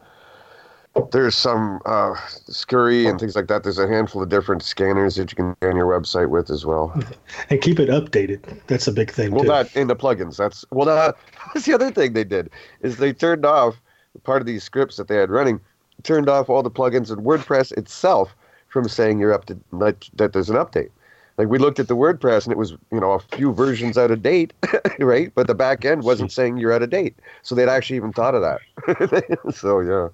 there's 1.12 1.36
some 1.36 1.82
uh, 1.86 2.14
Sucuri 2.50 3.10
and 3.10 3.20
things 3.20 3.36
like 3.36 3.48
that. 3.48 3.64
There's 3.64 3.80
a 3.80 3.88
handful 3.88 4.22
of 4.22 4.30
different 4.30 4.62
scanners 4.62 5.16
that 5.16 5.32
you 5.32 5.36
can 5.36 5.56
scan 5.58 5.76
your 5.76 5.88
website 5.88 6.30
with 6.30 6.50
as 6.50 6.66
well. 6.66 6.94
And 7.50 7.62
keep 7.62 7.80
it 7.80 7.90
updated. 7.90 8.60
That's 8.68 8.88
a 8.88 8.92
big 8.92 9.12
thing, 9.12 9.32
Well, 9.32 9.44
too. 9.44 9.50
that 9.50 9.76
in 9.76 9.88
the 9.88 9.96
plugins. 9.96 10.38
That's 10.38 10.64
well. 10.72 10.86
That, 10.86 11.16
that's 11.54 11.66
the 11.66 11.74
other 11.74 11.92
thing 11.92 12.14
they 12.14 12.24
did 12.24 12.50
is 12.82 12.98
they 12.98 13.12
turned 13.12 13.46
off 13.46 13.82
part 14.24 14.42
of 14.42 14.46
these 14.46 14.64
scripts 14.64 14.98
that 14.98 15.08
they 15.08 15.16
had 15.16 15.30
running. 15.30 15.60
Turned 16.04 16.30
off 16.30 16.50
all 16.50 16.62
the 16.64 16.72
plugins 16.72 17.12
in 17.12 17.24
WordPress 17.24 17.72
itself 17.78 18.36
from 18.68 18.88
saying 18.88 19.20
you're 19.20 19.34
up 19.34 19.46
to 19.46 19.58
that, 19.74 20.10
that 20.16 20.34
there's 20.34 20.50
an 20.50 20.58
update. 20.58 20.90
Like 21.38 21.48
we 21.48 21.58
looked 21.58 21.80
at 21.80 21.88
the 21.88 21.96
WordPress 21.96 22.44
and 22.44 22.52
it 22.52 22.58
was 22.58 22.72
you 22.92 23.00
know 23.00 23.14
a 23.14 23.20
few 23.20 23.52
versions 23.54 23.98
out 23.98 24.12
of 24.12 24.22
date, 24.22 24.54
right? 25.00 25.32
But 25.34 25.48
the 25.48 25.56
back 25.56 25.86
end 25.86 26.04
wasn't 26.04 26.32
saying 26.32 26.58
you're 26.58 26.72
out 26.74 26.84
of 26.84 26.92
date. 26.92 27.16
So 27.42 27.56
they'd 27.56 27.70
actually 27.70 27.96
even 27.98 28.14
thought 28.14 28.36
of 28.36 28.42
that. 28.42 29.54
so 29.56 29.80
yeah. 29.80 30.10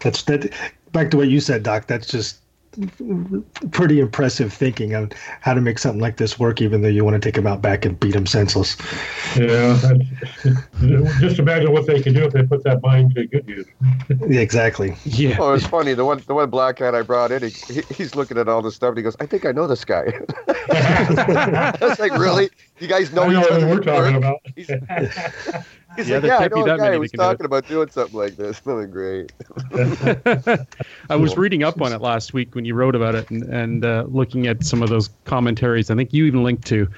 That's 0.00 0.22
that. 0.24 0.52
Back 0.92 1.10
to 1.12 1.16
what 1.16 1.28
you 1.28 1.40
said, 1.40 1.62
Doc. 1.62 1.86
That's 1.86 2.06
just 2.08 2.38
pretty 3.72 3.98
impressive 3.98 4.52
thinking 4.52 4.94
on 4.94 5.10
how 5.40 5.52
to 5.54 5.60
make 5.60 5.76
something 5.78 6.00
like 6.00 6.18
this 6.18 6.38
work, 6.38 6.60
even 6.62 6.82
though 6.82 6.88
you 6.88 7.04
want 7.04 7.14
to 7.14 7.20
take 7.20 7.34
them 7.34 7.46
out 7.46 7.60
back 7.60 7.84
and 7.84 7.98
beat 7.98 8.12
them 8.12 8.26
senseless. 8.26 8.76
Yeah, 9.36 9.76
that's- 9.82 11.18
just 11.20 11.38
imagine 11.40 11.72
what 11.72 11.86
they 11.86 12.00
can 12.00 12.14
do 12.14 12.24
if 12.24 12.32
they 12.32 12.44
put 12.44 12.62
that 12.64 12.80
mind 12.82 13.14
to 13.16 13.26
good 13.26 13.46
use. 13.48 13.66
Exactly. 14.22 14.96
Yeah. 15.04 15.36
Oh, 15.40 15.52
it's 15.52 15.66
funny. 15.66 15.94
The 15.94 16.04
one, 16.04 16.22
the 16.26 16.34
one 16.34 16.50
black 16.50 16.76
cat 16.76 16.94
I 16.94 17.02
brought 17.02 17.32
in, 17.32 17.42
he, 17.42 17.50
he, 17.72 17.82
he's 17.94 18.14
looking 18.14 18.38
at 18.38 18.48
all 18.48 18.62
this 18.62 18.74
stuff 18.76 18.90
and 18.90 18.98
he 18.98 19.02
goes, 19.02 19.16
"I 19.20 19.26
think 19.26 19.44
I 19.46 19.52
know 19.52 19.66
this 19.66 19.84
guy." 19.84 20.12
That's 20.68 21.98
like, 22.00 22.12
"Really? 22.12 22.50
You 22.78 22.88
guys 22.88 23.12
know 23.12 23.22
I 23.24 23.32
know 23.32 23.40
each 23.40 23.50
what 23.50 23.52
other?" 23.52 23.66
we're 23.68 23.80
talking 23.80 24.16
about. 24.16 24.40
He's, 25.96 26.08
Yeah, 26.08 26.16
like, 26.16 26.24
"Yeah, 26.24 26.36
I 26.36 26.38
can't 26.40 26.54
know 26.54 26.62
a 26.62 26.64
that 26.66 26.78
guy 26.78 26.84
many 26.84 26.94
who 26.96 27.00
was 27.00 27.10
that 27.10 27.16
can 27.16 27.18
do 27.18 27.24
it." 27.24 27.32
talking 27.32 27.46
about 27.46 27.66
doing 27.66 27.88
something 27.90 28.16
like 28.16 28.36
this. 28.36 28.60
Nothing 28.66 28.90
great." 28.90 29.32
I 31.10 31.16
was 31.16 31.36
reading 31.36 31.62
up 31.62 31.80
on 31.80 31.92
it 31.92 32.00
last 32.00 32.32
week 32.32 32.54
when 32.54 32.64
you 32.64 32.74
wrote 32.74 32.94
about 32.94 33.14
it 33.14 33.28
and, 33.30 33.42
and 33.44 33.84
uh, 33.84 34.04
looking 34.08 34.46
at 34.46 34.64
some 34.64 34.82
of 34.82 34.88
those 34.88 35.10
commentaries. 35.24 35.90
I 35.90 35.96
think 35.96 36.12
you 36.12 36.24
even 36.26 36.44
linked 36.44 36.66
to, 36.68 36.88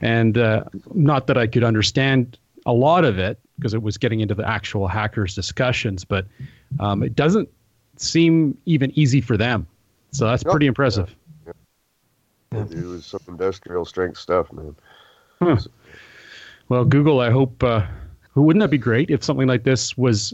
and 0.00 0.36
uh, 0.36 0.64
not 0.94 1.26
that 1.28 1.38
I 1.38 1.46
could 1.46 1.64
understand 1.64 2.38
a 2.66 2.72
lot 2.72 3.04
of 3.04 3.18
it 3.18 3.38
because 3.58 3.74
it 3.74 3.82
was 3.82 3.96
getting 3.96 4.20
into 4.20 4.34
the 4.34 4.46
actual 4.48 4.86
hackers 4.86 5.34
discussions, 5.34 6.04
but 6.04 6.26
um, 6.80 7.02
it 7.02 7.14
doesn't 7.14 7.48
seem 7.96 8.56
even 8.66 8.90
easy 8.98 9.20
for 9.20 9.36
them. 9.36 9.66
So 10.10 10.26
that's 10.26 10.44
Nope. 10.44 10.52
pretty 10.52 10.66
impressive. 10.66 11.14
It 12.52 12.84
was 12.84 13.06
some 13.06 13.20
industrial 13.28 13.86
strength 13.86 14.18
stuff, 14.18 14.52
man. 14.52 14.76
Well, 16.68 16.84
Google, 16.84 17.20
I 17.20 17.30
hope. 17.30 17.62
Uh, 17.62 17.86
wouldn't 18.34 18.60
that 18.62 18.70
be 18.70 18.78
great 18.78 19.10
if 19.10 19.22
something 19.22 19.46
like 19.46 19.64
this 19.64 19.96
was, 19.98 20.32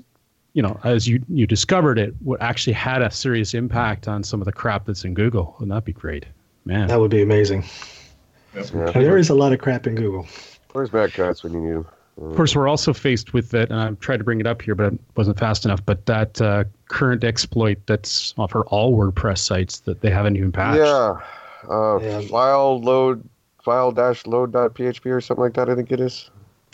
you 0.52 0.62
know, 0.62 0.78
as 0.84 1.08
you 1.08 1.20
you 1.28 1.46
discovered 1.46 1.98
it, 1.98 2.14
would 2.22 2.40
actually 2.40 2.74
had 2.74 3.02
a 3.02 3.10
serious 3.10 3.54
impact 3.54 4.06
on 4.06 4.22
some 4.22 4.40
of 4.40 4.44
the 4.44 4.52
crap 4.52 4.86
that's 4.86 5.04
in 5.04 5.14
Google? 5.14 5.56
Wouldn't 5.58 5.74
that 5.74 5.84
be 5.84 5.92
great, 5.92 6.26
man? 6.64 6.86
That 6.88 7.00
would 7.00 7.10
be 7.10 7.22
amazing. 7.22 7.64
Yeah. 8.54 8.90
There 8.92 9.18
is 9.18 9.30
a 9.30 9.34
lot 9.34 9.52
of 9.52 9.58
crap 9.58 9.86
in 9.86 9.94
Google. 9.94 10.26
Where's 10.72 10.90
bad 10.90 11.12
cats 11.12 11.42
when 11.42 11.52
you 11.52 11.60
need 11.60 11.74
them? 11.74 11.86
Of 12.20 12.34
course, 12.34 12.56
we're 12.56 12.66
also 12.66 12.92
faced 12.92 13.32
with 13.32 13.50
that, 13.50 13.70
and 13.70 13.78
I've 13.78 14.00
tried 14.00 14.16
to 14.16 14.24
bring 14.24 14.40
it 14.40 14.46
up 14.46 14.60
here, 14.60 14.74
but 14.74 14.92
it 14.92 15.00
wasn't 15.16 15.38
fast 15.38 15.64
enough. 15.64 15.84
But 15.86 16.06
that 16.06 16.40
uh, 16.40 16.64
current 16.88 17.22
exploit 17.22 17.78
that's 17.86 18.32
for 18.32 18.66
all 18.66 18.96
WordPress 18.96 19.38
sites 19.38 19.80
that 19.80 20.00
they 20.00 20.10
haven't 20.10 20.36
even 20.36 20.50
patched. 20.50 20.78
Yeah, 20.78 21.20
uh, 21.70 21.98
Yeah. 22.00 22.20
file 22.22 22.80
load, 22.80 23.22
file 23.62 23.92
dash 23.92 24.26
load 24.26 24.52
dot 24.52 24.74
php 24.74 25.06
or 25.06 25.20
something 25.20 25.44
like 25.44 25.54
that. 25.54 25.68
I 25.70 25.76
think 25.76 25.92
it 25.92 26.00
is. 26.00 26.28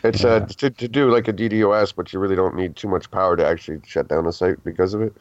It's 0.04 0.22
uh, 0.24 0.40
to, 0.58 0.70
to 0.70 0.88
do 0.88 1.10
like 1.10 1.28
a 1.28 1.32
DDoS, 1.32 1.94
but 1.96 2.12
you 2.12 2.18
really 2.18 2.36
don't 2.36 2.54
need 2.54 2.76
too 2.76 2.88
much 2.88 3.10
power 3.10 3.36
to 3.36 3.46
actually 3.46 3.80
shut 3.86 4.08
down 4.08 4.26
a 4.26 4.32
site 4.32 4.62
because 4.62 4.92
of 4.92 5.00
it. 5.00 5.14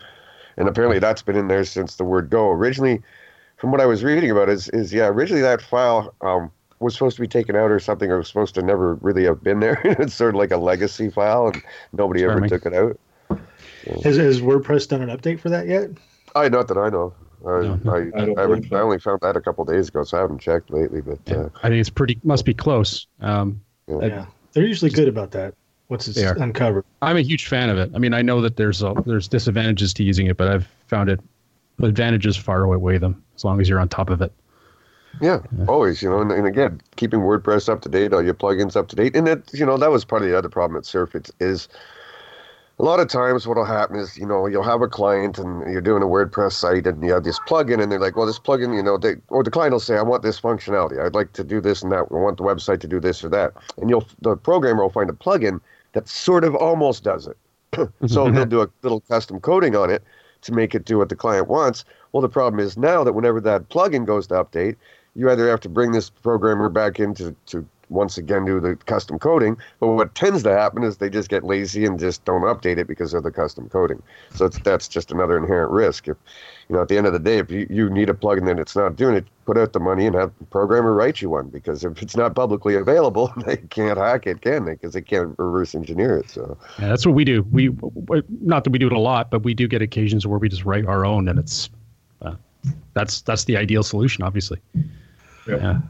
And 0.58 0.68
apparently, 0.68 1.00
that's 1.00 1.22
been 1.22 1.38
in 1.38 1.48
there 1.48 1.64
since 1.64 1.96
the 1.96 2.04
word 2.04 2.30
go. 2.30 2.52
Originally, 2.52 3.02
from 3.58 3.72
what 3.72 3.80
I 3.80 3.86
was 3.86 4.04
reading 4.04 4.30
about, 4.30 4.50
is 4.50 4.70
is 4.70 4.94
yeah, 4.94 5.08
originally 5.08 5.42
that 5.42 5.62
file 5.62 6.14
um, 6.22 6.52
was 6.80 6.94
supposed 6.94 7.16
to 7.16 7.22
be 7.22 7.28
taken 7.28 7.56
out 7.56 7.72
or 7.72 7.80
something, 7.80 8.12
or 8.12 8.18
was 8.18 8.28
supposed 8.28 8.56
to 8.56 8.62
never 8.62 8.96
really 8.96 9.24
have 9.24 9.42
been 9.42 9.62
there. 9.62 9.80
it's 9.86 10.14
sort 10.14 10.36
of 10.36 10.40
like 10.40 10.52
a 10.52 10.58
legacy 10.58 11.10
file, 11.10 11.48
and 11.48 11.64
nobody 11.94 12.24
ever 12.26 12.46
took 12.48 12.66
it 12.66 12.74
out. 12.74 13.00
Has, 14.04 14.18
has 14.18 14.42
WordPress 14.42 14.88
done 14.88 15.02
an 15.02 15.10
update 15.10 15.40
for 15.40 15.50
that 15.50 15.68
yet? 15.68 15.90
I 16.36 16.50
not 16.50 16.68
that 16.68 16.78
I 16.78 16.90
know. 16.90 17.14
I, 17.46 17.50
No. 17.50 17.80
I, 17.88 17.96
I 17.96 18.00
I, 18.00 18.26
don't 18.26 18.38
haven't, 18.38 18.38
believe 18.38 18.68
so. 18.70 18.78
I 18.78 18.82
only 18.82 19.00
found 19.00 19.22
that 19.22 19.36
a 19.36 19.42
couple 19.42 19.66
days 19.66 19.90
ago, 19.90 20.04
so 20.04 20.18
I 20.18 20.22
haven't 20.22 20.40
checked 20.40 20.72
lately. 20.72 21.02
But 21.02 21.20
Yeah. 21.26 21.36
uh, 21.36 21.50
I 21.64 21.70
think 21.70 21.80
it's 21.80 21.90
pretty 21.90 22.20
must 22.24 22.46
be 22.46 22.54
close. 22.54 23.08
Um, 23.22 23.62
Yeah. 23.88 24.00
Yeah, 24.02 24.26
they're 24.54 24.66
usually 24.66 24.92
good 24.92 25.08
about 25.08 25.32
that. 25.32 25.54
Once 25.90 26.08
it's 26.08 26.18
They 26.18 26.26
uncovered. 26.26 26.86
I'm 27.02 27.18
a 27.18 27.22
huge 27.22 27.48
fan 27.48 27.70
of 27.70 27.78
it. 27.78 27.92
I 27.94 28.00
mean, 28.00 28.14
I 28.14 28.22
know 28.22 28.42
that 28.42 28.56
there's 28.56 28.82
a, 28.82 28.94
there's 29.06 29.28
disadvantages 29.28 29.94
to 29.96 30.04
using 30.04 30.28
it, 30.28 30.38
but 30.38 30.48
I've 30.48 30.68
found 30.88 31.10
it 31.10 31.20
advantages 31.82 32.38
far 32.38 32.72
outweigh 32.72 32.98
them 32.98 33.24
as 33.36 33.44
long 33.44 33.60
as 33.60 33.68
you're 33.68 33.80
on 33.80 33.90
top 33.90 34.10
of 34.10 34.22
it. 34.22 34.32
Yeah, 35.22 35.42
always, 35.68 36.02
you 36.02 36.10
know, 36.10 36.20
and, 36.22 36.32
and 36.32 36.48
again, 36.48 36.82
keeping 36.96 37.20
WordPress 37.20 37.70
up 37.70 37.82
to 37.82 37.90
date, 37.90 38.14
all 38.14 38.24
your 38.24 38.34
plugins 38.34 38.76
up 38.76 38.88
to 38.88 38.96
date, 38.96 39.16
and 39.16 39.28
that 39.28 39.54
you 39.54 39.66
know, 39.66 39.78
that 39.78 39.92
was 39.92 40.04
part 40.06 40.24
of 40.24 40.28
the 40.28 40.36
other 40.36 40.50
problem 40.50 40.78
at 40.78 40.86
Surf. 40.86 41.14
It 41.14 41.30
is 41.40 41.68
a 42.80 42.84
lot 42.84 43.00
of 43.00 43.08
times 43.08 43.48
what'll 43.48 43.66
happen 43.66 43.98
is, 43.98 44.18
you 44.18 44.26
know, 44.26 44.48
you'll 44.48 44.64
have 44.64 44.82
a 44.82 44.88
client 44.88 45.38
and 45.38 45.72
you're 45.72 45.82
doing 45.82 46.02
a 46.02 46.08
WordPress 46.08 46.54
site 46.54 46.88
and 46.88 47.04
you 47.04 47.14
have 47.14 47.24
this 47.24 47.40
plugin, 47.48 47.82
and 47.82 47.92
they're 47.92 48.00
like, 48.00 48.16
well, 48.16 48.26
this 48.26 48.40
plugin, 48.40 48.76
you 48.76 48.82
know, 48.82 48.98
they 48.98 49.16
or 49.30 49.44
the 49.44 49.52
client 49.52 49.74
will 49.74 49.80
say, 49.80 49.96
I 49.98 50.02
want 50.02 50.24
this 50.24 50.40
functionality, 50.40 51.00
I'd 51.00 51.14
like 51.14 51.34
to 51.34 51.44
do 51.44 51.62
this 51.62 51.84
and 51.84 51.92
that, 51.92 52.08
I 52.10 52.16
want 52.16 52.38
the 52.38 52.44
website 52.44 52.80
to 52.82 52.88
do 52.88 53.00
this 53.00 53.24
or 53.24 53.30
that, 53.30 53.54
and 53.78 53.90
you'll 53.90 54.08
the 54.22 54.36
programmer 54.36 54.82
will 54.82 54.90
find 54.90 55.10
a 55.10 55.14
plugin 55.14 55.60
that 55.94 56.08
sort 56.08 56.44
of 56.44 56.56
almost 56.56 57.04
does 57.04 57.28
it. 57.28 57.38
so 58.08 58.30
they'll 58.30 58.46
do 58.46 58.62
a 58.62 58.70
little 58.82 59.02
custom 59.02 59.40
coding 59.40 59.76
on 59.76 59.90
it 59.90 60.04
to 60.42 60.52
make 60.52 60.76
it 60.76 60.86
do 60.86 60.98
what 60.98 61.10
the 61.10 61.16
client 61.16 61.48
wants. 61.48 61.86
Well, 62.12 62.22
the 62.22 62.30
problem 62.30 62.60
is 62.60 62.78
now 62.78 63.04
that 63.04 63.14
whenever 63.14 63.40
that 63.42 63.70
plugin 63.70 64.06
goes 64.06 64.28
to 64.28 64.36
update, 64.36 64.76
you 65.16 65.30
either 65.30 65.48
have 65.48 65.60
to 65.62 65.70
bring 65.70 65.92
this 65.92 66.10
programmer 66.10 66.70
back 66.70 67.00
in 67.00 67.14
to, 67.16 67.36
to 67.48 67.66
once 67.94 68.18
again 68.18 68.46
do 68.46 68.60
the 68.60 68.76
custom 68.76 69.20
coding. 69.20 69.58
But 69.80 69.88
what 69.88 70.16
tends 70.16 70.44
to 70.44 70.52
happen 70.52 70.84
is 70.84 70.98
they 70.98 71.10
just 71.10 71.30
get 71.30 71.44
lazy 71.44 71.86
and 71.86 72.00
just 72.00 72.26
don't 72.26 72.42
update 72.42 72.78
it 72.78 72.88
because 72.88 73.14
of 73.14 73.24
the 73.24 73.32
custom 73.32 73.70
coding. 73.70 74.02
So 74.34 74.46
it's, 74.46 74.58
that's 74.60 74.88
just 74.88 75.12
another 75.12 75.38
inherent 75.38 75.72
risk. 75.72 76.08
If 76.08 76.18
you 76.70 76.76
know, 76.76 76.82
at 76.82 76.88
the 76.88 76.98
end 76.98 77.08
of 77.08 77.14
the 77.14 77.20
day, 77.20 77.38
if 77.38 77.52
you, 77.52 77.68
you 77.70 77.90
need 77.90 78.10
a 78.10 78.14
plugin 78.14 78.50
and 78.50 78.60
it's 78.60 78.76
not 78.76 78.96
doing 78.96 79.16
it, 79.16 79.26
put 79.46 79.58
out 79.58 79.74
the 79.74 79.80
money 79.80 80.06
and 80.06 80.16
have 80.16 80.32
the 80.40 80.46
programmer 80.46 80.94
write 80.94 81.22
you 81.22 81.30
one. 81.30 81.50
Because 81.50 81.84
if 81.84 82.02
it's 82.02 82.16
not 82.16 82.36
publicly 82.36 82.76
available, 82.76 83.34
they 83.46 83.58
can't 83.58 83.98
hack 83.98 84.26
it, 84.28 84.42
can 84.42 84.66
they? 84.66 84.74
Because 84.74 84.94
they 84.94 85.02
can't 85.02 85.36
reverse 85.38 85.76
engineer 85.76 86.18
it. 86.18 86.30
So 86.30 86.58
Yeah, 86.80 86.90
that's 86.90 87.06
what 87.06 87.16
we 87.16 87.24
do. 87.24 87.44
We 87.52 87.70
not 88.42 88.64
that 88.64 88.72
we 88.72 88.80
do 88.80 88.88
it 88.88 88.94
a 88.94 89.00
lot, 89.00 89.30
but 89.30 89.44
we 89.44 89.54
do 89.54 89.68
get 89.68 89.82
occasions 89.82 90.26
where 90.26 90.40
we 90.40 90.50
just 90.50 90.66
write 90.66 90.86
our 90.86 91.06
own, 91.06 91.28
and 91.28 91.38
it's 91.38 91.70
uh, 92.22 92.36
that's 92.94 93.22
that's 93.22 93.44
the 93.46 93.58
ideal 93.58 93.84
solution, 93.84 94.24
obviously. 94.24 94.60
Yep. 95.48 95.62
Yeah. 95.62 95.82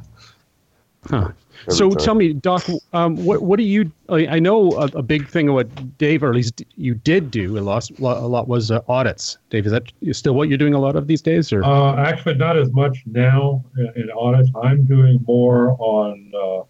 Huh. 1.10 1.31
Every 1.63 1.75
So 1.75 1.89
time. 1.89 1.98
tell 1.98 2.15
me, 2.15 2.34
Doc, 2.34 2.63
um, 2.93 3.15
what 3.25 3.41
what 3.41 3.58
do 3.58 3.63
you? 3.63 3.91
I 4.10 4.27
I 4.36 4.39
know 4.39 4.72
a, 4.74 4.86
a 4.98 5.01
big 5.01 5.27
thing 5.27 5.48
of 5.50 5.55
what 5.55 5.98
Dave, 5.98 6.24
or 6.24 6.29
at 6.29 6.36
least 6.36 6.63
you 6.75 6.93
did 6.96 7.32
do 7.32 7.58
a 7.58 7.62
lot. 7.62 7.89
A 8.00 8.03
lot 8.03 8.48
was 8.48 8.70
uh, 8.72 8.82
audits. 8.88 9.38
Dave, 9.50 9.65
is 9.65 9.72
that 9.72 9.91
still 10.12 10.34
what 10.36 10.50
you're 10.50 10.58
doing 10.58 10.74
a 10.74 10.79
lot 10.79 10.96
of 10.96 11.08
these 11.08 11.22
days, 11.22 11.53
or 11.53 11.63
Uh, 11.63 11.96
actually, 11.96 12.36
not 12.36 12.58
as 12.58 12.72
much 12.74 13.03
now 13.05 13.63
in, 13.77 14.03
in 14.03 14.12
audits. 14.12 14.50
I'm 14.62 14.84
doing 14.86 15.24
more 15.27 15.75
on 15.79 16.32
uh, 16.36 16.63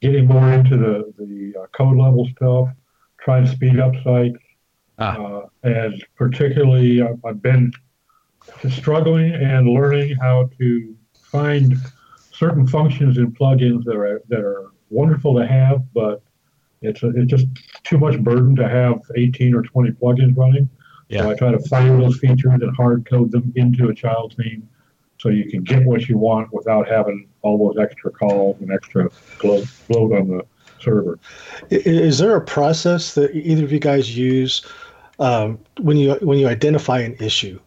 getting 0.00 0.26
more 0.26 0.50
into 0.52 0.76
the 0.76 1.12
the 1.18 1.54
uh, 1.60 1.66
code 1.68 1.96
level 1.96 2.28
stuff, 2.36 2.68
trying 3.20 3.44
to 3.44 3.50
speed 3.52 3.78
up 3.78 3.94
sites, 4.02 4.38
Ah. 4.98 5.16
uh, 5.16 5.46
and 5.62 6.04
particularly 6.16 7.00
uh, 7.02 7.14
I've 7.24 7.40
been 7.40 7.72
struggling 8.68 9.32
and 9.32 9.68
learning 9.68 10.16
how 10.16 10.50
to 10.58 10.94
find 11.14 11.74
certain 12.40 12.66
functions 12.66 13.18
in 13.18 13.30
plugins 13.30 13.84
that 13.84 13.96
are 13.96 14.22
that 14.28 14.40
are 14.40 14.72
wonderful 14.88 15.38
to 15.38 15.46
have, 15.46 15.82
but 15.92 16.22
it's 16.80 17.02
a, 17.02 17.08
it's 17.10 17.30
just 17.30 17.46
too 17.84 17.98
much 17.98 18.18
burden 18.20 18.56
to 18.56 18.66
have 18.66 18.98
18 19.14 19.54
or 19.54 19.62
20 19.62 19.90
plugins 19.90 20.36
running. 20.36 20.68
Yeah. 21.08 21.22
So 21.22 21.30
I 21.30 21.34
try 21.34 21.52
to 21.52 21.58
find 21.68 22.00
those 22.00 22.18
features 22.18 22.62
and 22.62 22.74
hard 22.74 23.06
code 23.08 23.30
them 23.30 23.52
into 23.56 23.90
a 23.90 23.94
child 23.94 24.34
theme 24.38 24.66
so 25.18 25.28
you 25.28 25.50
can 25.50 25.62
get 25.62 25.84
what 25.84 26.08
you 26.08 26.16
want 26.16 26.50
without 26.50 26.88
having 26.88 27.28
all 27.42 27.58
those 27.58 27.82
extra 27.82 28.10
calls 28.10 28.58
and 28.60 28.72
extra 28.72 29.10
load, 29.44 29.68
load 29.90 30.12
on 30.14 30.28
the 30.28 30.42
server. 30.80 31.18
Is 31.68 32.18
there 32.18 32.36
a 32.36 32.40
process 32.40 33.14
that 33.16 33.34
either 33.34 33.64
of 33.64 33.72
you 33.72 33.80
guys 33.80 34.16
use 34.16 34.64
um, 35.18 35.58
when 35.78 35.98
you 35.98 36.14
when 36.22 36.38
you 36.38 36.48
identify 36.48 37.00
an 37.00 37.16
issue? 37.20 37.60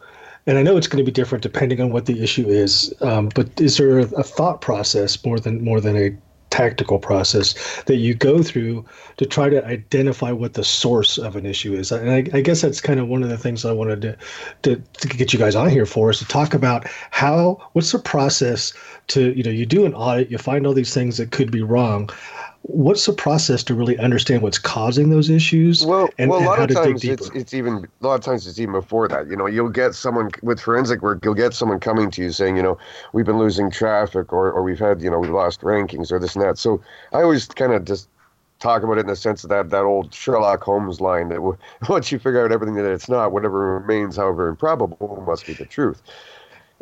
And 0.46 0.58
I 0.58 0.64
know 0.64 0.76
it's 0.76 0.88
going 0.88 1.04
to 1.04 1.10
be 1.10 1.14
different 1.14 1.42
depending 1.42 1.80
on 1.80 1.92
what 1.92 2.06
the 2.06 2.22
issue 2.22 2.48
is, 2.48 2.94
um, 3.02 3.30
but 3.34 3.60
is 3.62 3.78
there 3.78 4.00
a, 4.00 4.24
thought 4.24 4.62
process 4.62 5.24
more 5.24 5.40
than 5.40 5.64
more 5.64 5.80
than 5.80 5.96
a 5.96 6.16
tactical 6.50 7.00
process 7.00 7.56
that 7.86 7.96
you 7.96 8.14
go 8.14 8.44
through 8.44 8.86
to 9.18 9.26
try 9.26 9.50
to 9.50 9.66
identify 9.66 10.32
what 10.32 10.54
the 10.54 10.64
source 10.64 11.18
of 11.18 11.36
an 11.36 11.46
issue 11.46 11.74
is? 11.74 11.92
And 11.92 12.12
I, 12.12 12.38
I 12.38 12.42
guess 12.42 12.62
that's 12.62 12.82
kind 12.82 13.00
of 13.00 13.08
one 13.08 13.24
of 13.24 13.30
the 13.30 13.38
things 13.38 13.64
I 13.64 13.72
wanted 13.72 14.02
to, 14.02 14.18
to 14.64 14.76
to 14.76 15.08
get 15.08 15.32
you 15.32 15.40
guys 15.40 15.56
on 15.56 15.70
here 15.70 15.86
for 15.86 16.10
is 16.10 16.20
to 16.20 16.26
talk 16.26 16.54
about 16.54 16.88
how 17.12 17.70
what's 17.72 17.92
the 17.92 18.00
process 18.00 18.74
to 19.08 19.34
you 19.34 19.44
know 19.44 19.52
you 19.52 19.66
do 19.66 19.86
an 19.86 19.94
audit, 19.94 20.30
you 20.30 20.38
find 20.38 20.68
all 20.68 20.74
these 20.74 20.94
things 20.94 21.18
that 21.18 21.32
could 21.32 21.52
be 21.52 21.62
wrong 21.62 22.10
what's 22.64 23.06
the 23.06 23.14
process 23.14 23.62
to 23.62 23.76
really 23.76 23.98
understand 23.98 24.42
what's 24.42 24.58
causing 24.58 25.10
those 25.10 25.30
issues 25.30 25.86
Well, 25.86 26.10
and, 26.18 26.30
well, 26.30 26.42
a 26.42 26.46
lot 26.46 26.58
how 26.58 26.64
of 26.64 26.72
times 26.72 27.04
it's 27.04 27.30
it's 27.30 27.54
even 27.54 27.86
a 28.02 28.08
lot 28.08 28.16
of 28.16 28.22
times 28.22 28.48
it's 28.48 28.60
even 28.60 28.74
before 28.74 29.08
that. 29.10 29.28
You 29.28 29.36
know, 29.36 29.48
you'll 29.48 29.70
get 29.70 29.94
someone 29.96 30.32
with 30.42 30.60
forensic 30.60 31.02
work. 31.02 31.24
You'll 31.24 31.34
get 31.34 31.54
someone 31.54 31.80
coming 31.80 32.10
to 32.12 32.22
you 32.22 32.32
saying, 32.32 32.56
you 32.56 32.64
know, 32.64 32.78
we've 33.12 33.26
been 33.26 33.38
losing 33.38 33.70
traffic, 33.70 34.32
or 34.32 34.52
or 34.52 34.64
we've 34.64 34.80
had, 34.80 35.02
you 35.02 35.12
know, 35.12 35.20
we've 35.20 35.32
lost 35.32 35.62
rankings, 35.62 36.12
or 36.12 36.20
this 36.20 36.36
and 36.36 36.44
that. 36.44 36.58
So 36.58 36.82
I 37.12 37.22
always 37.22 37.46
kind 37.48 37.74
of 37.74 37.84
just 37.84 38.08
talk 38.60 38.82
about 38.84 38.98
it 38.98 39.02
in 39.02 39.08
the 39.08 39.16
sense 39.16 39.44
of 39.44 39.50
that 39.50 39.70
that 39.70 39.84
old 39.84 40.14
Sherlock 40.14 40.64
Holmes 40.64 41.02
line 41.02 41.30
that 41.30 41.42
once 41.90 42.12
you 42.12 42.18
figure 42.18 42.44
out 42.44 42.54
everything 42.54 42.76
that 42.76 42.90
it's 42.90 43.10
not, 43.10 43.34
whatever 43.34 43.80
remains, 43.80 44.16
however 44.16 44.48
improbable, 44.48 45.22
must 45.28 45.46
be 45.46 45.54
the 45.54 45.66
truth. 45.66 46.02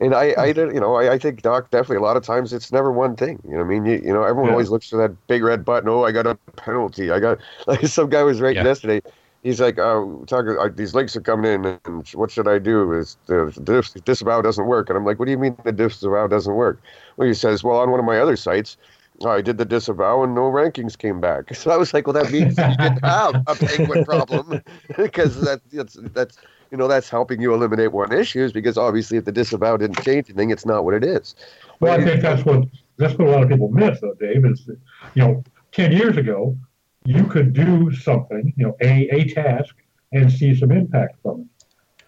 And 0.02 0.16
I, 0.16 0.36
I, 0.38 0.52
did- 0.54 0.74
you 0.74 0.82
know, 0.82 0.96
I, 0.96 1.14
I 1.14 1.20
think 1.20 1.44
Doc 1.44 1.70
definitely 1.72 1.98
a 1.98 2.02
lot 2.02 2.18
of 2.18 2.24
times 2.24 2.54
it's 2.54 2.72
never 2.72 2.92
one 2.92 3.16
thing. 3.16 3.40
You 3.46 3.52
know, 3.52 3.58
what 3.60 3.66
I 3.66 3.70
mean, 3.70 3.86
you, 3.86 4.02
you 4.04 4.14
know, 4.14 4.24
everyone 4.24 4.50
Yeah. 4.50 4.54
always 4.54 4.70
looks 4.72 4.90
for 4.90 4.98
that 4.98 5.16
big 5.28 5.44
red 5.44 5.64
button. 5.66 5.90
Oh, 5.90 6.04
I 6.04 6.12
got 6.12 6.28
a 6.28 6.36
penalty. 6.58 7.12
I 7.12 7.20
got 7.20 7.40
like 7.68 7.86
some 7.88 8.10
guy 8.10 8.24
was 8.24 8.42
writing 8.42 8.64
Yeah. 8.64 8.70
yesterday. 8.70 9.02
he's 9.44 9.62
like, 9.62 9.80
oh, 9.80 10.24
talking, 10.28 10.58
uh, 10.60 10.70
these 10.76 10.96
links 10.96 11.16
are 11.16 11.22
coming 11.22 11.52
in, 11.54 11.80
and 11.86 12.08
what 12.16 12.32
should 12.32 12.48
I 12.48 12.60
do? 12.60 12.94
Is 12.94 13.18
the, 13.28 13.46
the 13.64 14.02
disavow 14.02 14.42
doesn't 14.42 14.68
work? 14.68 14.90
And 14.90 14.98
I'm 14.98 15.06
like, 15.06 15.20
what 15.20 15.26
do 15.26 15.32
you 15.32 15.38
mean 15.40 15.56
the 15.64 15.72
disavow 15.72 16.28
doesn't 16.28 16.56
work? 16.56 16.82
Well, 17.18 17.28
he 17.28 17.34
says, 17.36 17.64
well, 17.64 17.78
on 17.78 17.92
one 17.92 18.00
of 18.00 18.06
my 18.06 18.20
other 18.20 18.36
sites, 18.36 18.78
I 19.26 19.42
did 19.42 19.58
the 19.58 19.66
disavow 19.66 20.24
and 20.24 20.34
no 20.36 20.50
rankings 20.52 20.98
came 20.98 21.22
back. 21.22 21.54
So 21.56 21.72
I 21.72 21.78
was 21.78 21.94
like, 21.94 22.08
well, 22.08 22.14
that 22.14 22.30
means 22.30 22.64
you 22.66 22.76
didn't 22.78 23.06
have 23.06 23.38
a 23.48 23.56
penguin 23.56 24.02
problem 24.04 24.62
because 24.98 25.42
that, 25.42 25.62
that's 25.72 25.98
that's 26.14 26.38
you 26.72 26.78
know 26.78 26.88
that's 26.88 27.10
helping 27.10 27.42
you 27.42 27.54
eliminate 27.54 27.92
one 27.92 28.12
issue 28.14 28.44
is 28.44 28.54
because 28.54 28.78
obviously 28.78 29.18
if 29.18 29.26
the 29.26 29.32
disavow 29.32 29.78
didn't 29.78 30.04
change 30.04 30.30
anything, 30.30 30.52
it's 30.52 30.66
not 30.66 30.86
what 30.86 30.94
it 30.94 31.04
is. 31.04 31.36
Well, 31.82 32.00
I 32.00 32.04
think 32.04 32.22
that's 32.22 32.46
what 32.46 32.64
that's 32.98 33.18
what 33.18 33.28
a 33.28 33.32
lot 33.32 33.44
of 33.44 33.50
people 33.50 33.70
miss, 33.70 34.00
though, 34.00 34.14
Dave. 34.14 34.46
Is 34.46 34.66
that, 34.66 34.80
you 35.14 35.24
know, 35.24 35.44
ten 35.74 35.92
years 35.92 36.18
ago, 36.18 36.58
you 37.04 37.26
could 37.26 37.54
do 37.54 37.92
something, 37.92 38.54
you 38.56 38.68
know, 38.68 38.78
a 38.82 39.10
a 39.10 39.34
task, 39.34 39.76
and 40.14 40.32
see 40.32 40.56
some 40.56 40.72
impact 40.72 41.18
from 41.22 41.42
it. 41.42 41.48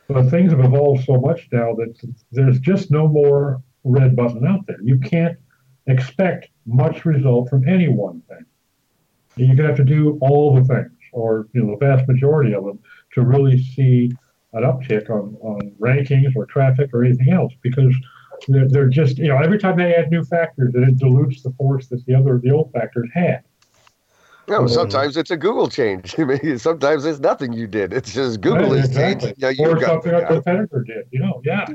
But 0.08 0.30
things 0.30 0.52
have 0.52 0.64
evolved 0.64 1.06
so 1.06 1.20
much 1.20 1.48
now 1.52 1.74
that 1.76 1.96
there's 2.32 2.60
just 2.60 2.90
no 2.90 3.08
more 3.08 3.62
red 3.84 4.16
button 4.16 4.48
out 4.48 4.66
there. 4.68 4.82
You 4.82 4.98
can't 5.00 5.38
expect 5.88 6.50
much 6.66 7.04
result 7.06 7.50
from 7.50 7.68
any 7.68 7.90
one 7.90 8.22
thing. 8.30 8.46
You're 9.36 9.56
going 9.56 9.58
to 9.58 9.68
have 9.68 9.78
to 9.78 9.84
do 9.84 10.18
all 10.22 10.56
the 10.56 10.64
things, 10.64 10.92
or 11.12 11.48
you 11.54 11.64
know, 11.64 11.72
the 11.72 11.86
vast 11.86 12.08
majority 12.08 12.54
of 12.54 12.64
them, 12.64 12.80
to 13.14 13.22
really 13.22 13.62
see 13.62 14.12
an 14.54 14.64
uptick 14.64 15.10
on, 15.10 15.36
on 15.42 15.72
rankings 15.80 16.36
or 16.36 16.46
traffic 16.46 16.90
or 16.94 17.04
anything 17.04 17.32
else, 17.32 17.54
because 17.62 17.94
they're, 18.48 18.68
they're 18.68 18.90
just 18.90 19.18
you 19.18 19.28
know 19.28 19.38
every 19.38 19.58
time 19.58 19.78
they 19.78 19.94
add 19.96 20.12
new 20.12 20.24
factors, 20.24 20.74
it 20.76 20.98
dilutes 20.98 21.42
the 21.44 21.52
force 21.52 21.88
that 21.88 22.06
the 22.06 22.14
other 22.16 22.40
the 22.44 22.52
old 22.52 22.72
factors 22.72 23.10
had. 23.14 23.44
No, 24.50 24.68
sometimes 24.68 25.16
it's 25.16 25.32
a 25.32 25.38
Google 25.38 25.70
change. 25.70 26.16
I 26.20 26.26
mean, 26.26 26.60
sometimes 26.60 27.06
it's 27.06 27.20
nothing 27.20 27.54
you 27.54 27.68
did. 27.68 27.94
It's 27.94 28.14
just 28.14 28.42
Google 28.42 28.74
Right, 28.74 28.84
is 28.84 28.90
exactly. 28.90 29.30
changed. 29.30 29.42
Yeah, 29.42 29.50
you 29.50 29.70
or 29.70 29.76
got 29.76 30.04
something 30.04 30.14
a 30.14 30.26
competitor 30.26 30.84
did. 30.86 31.06
You 31.12 31.20
know, 31.20 31.42
yeah. 31.46 31.68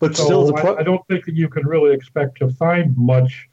But 0.00 0.16
So 0.16 0.24
still, 0.24 0.46
the 0.46 0.54
I, 0.54 0.60
pro- 0.60 0.76
I 0.76 0.82
don't 0.82 1.06
think 1.08 1.24
that 1.24 1.34
you 1.34 1.48
can 1.48 1.66
really 1.66 1.92
expect 1.94 2.38
to 2.38 2.48
find 2.50 2.96
much 2.96 3.48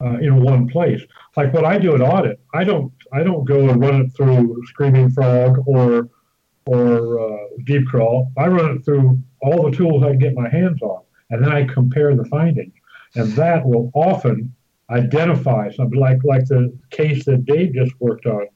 uh, 0.00 0.18
in 0.18 0.42
one 0.42 0.68
place. 0.68 1.02
Like 1.36 1.52
when 1.52 1.64
I 1.64 1.78
do 1.78 1.94
an 1.94 2.02
audit, 2.02 2.40
I 2.52 2.64
don't 2.64 2.92
I 3.12 3.22
don't 3.22 3.44
go 3.44 3.68
and 3.68 3.80
run 3.80 4.02
it 4.02 4.10
through 4.16 4.62
Screaming 4.66 5.10
Frog 5.10 5.58
or 5.66 6.08
or 6.66 7.20
uh, 7.20 7.46
Deep 7.64 7.86
Crawl. 7.86 8.32
I 8.36 8.46
run 8.46 8.76
it 8.76 8.84
through 8.84 9.20
all 9.42 9.68
the 9.70 9.76
tools 9.76 10.02
I 10.02 10.10
can 10.10 10.18
get 10.18 10.34
my 10.34 10.48
hands 10.48 10.80
on, 10.82 11.02
and 11.30 11.44
then 11.44 11.52
I 11.52 11.64
compare 11.64 12.14
the 12.16 12.24
findings, 12.26 12.72
and 13.14 13.30
that 13.32 13.66
will 13.66 13.90
often 13.94 14.54
identify 14.90 15.70
something 15.70 15.98
like 15.98 16.22
like 16.24 16.46
the 16.46 16.76
case 16.90 17.24
that 17.24 17.44
Dave 17.44 17.74
just 17.74 17.92
worked 18.00 18.26
on, 18.26 18.46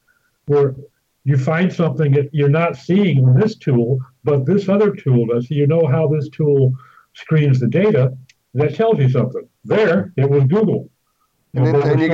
where 0.45 0.75
you 1.23 1.37
find 1.37 1.71
something 1.71 2.11
that 2.13 2.29
you're 2.33 2.49
not 2.49 2.75
seeing 2.75 3.17
in 3.19 3.35
this 3.39 3.55
tool, 3.55 3.99
but 4.23 4.45
this 4.45 4.69
other 4.69 4.91
tool 4.95 5.27
does. 5.27 5.47
So 5.47 5.55
you 5.55 5.67
know 5.67 5.85
how 5.85 6.07
this 6.07 6.29
tool 6.29 6.73
screens 7.13 7.59
the 7.59 7.67
data. 7.67 8.17
That 8.55 8.73
tells 8.73 8.97
you 8.97 9.09
something. 9.09 9.47
There, 9.63 10.11
it 10.17 10.27
was 10.27 10.43
Google. 10.45 10.89
And 11.53 11.65
then 11.83 11.99
you 11.99 12.07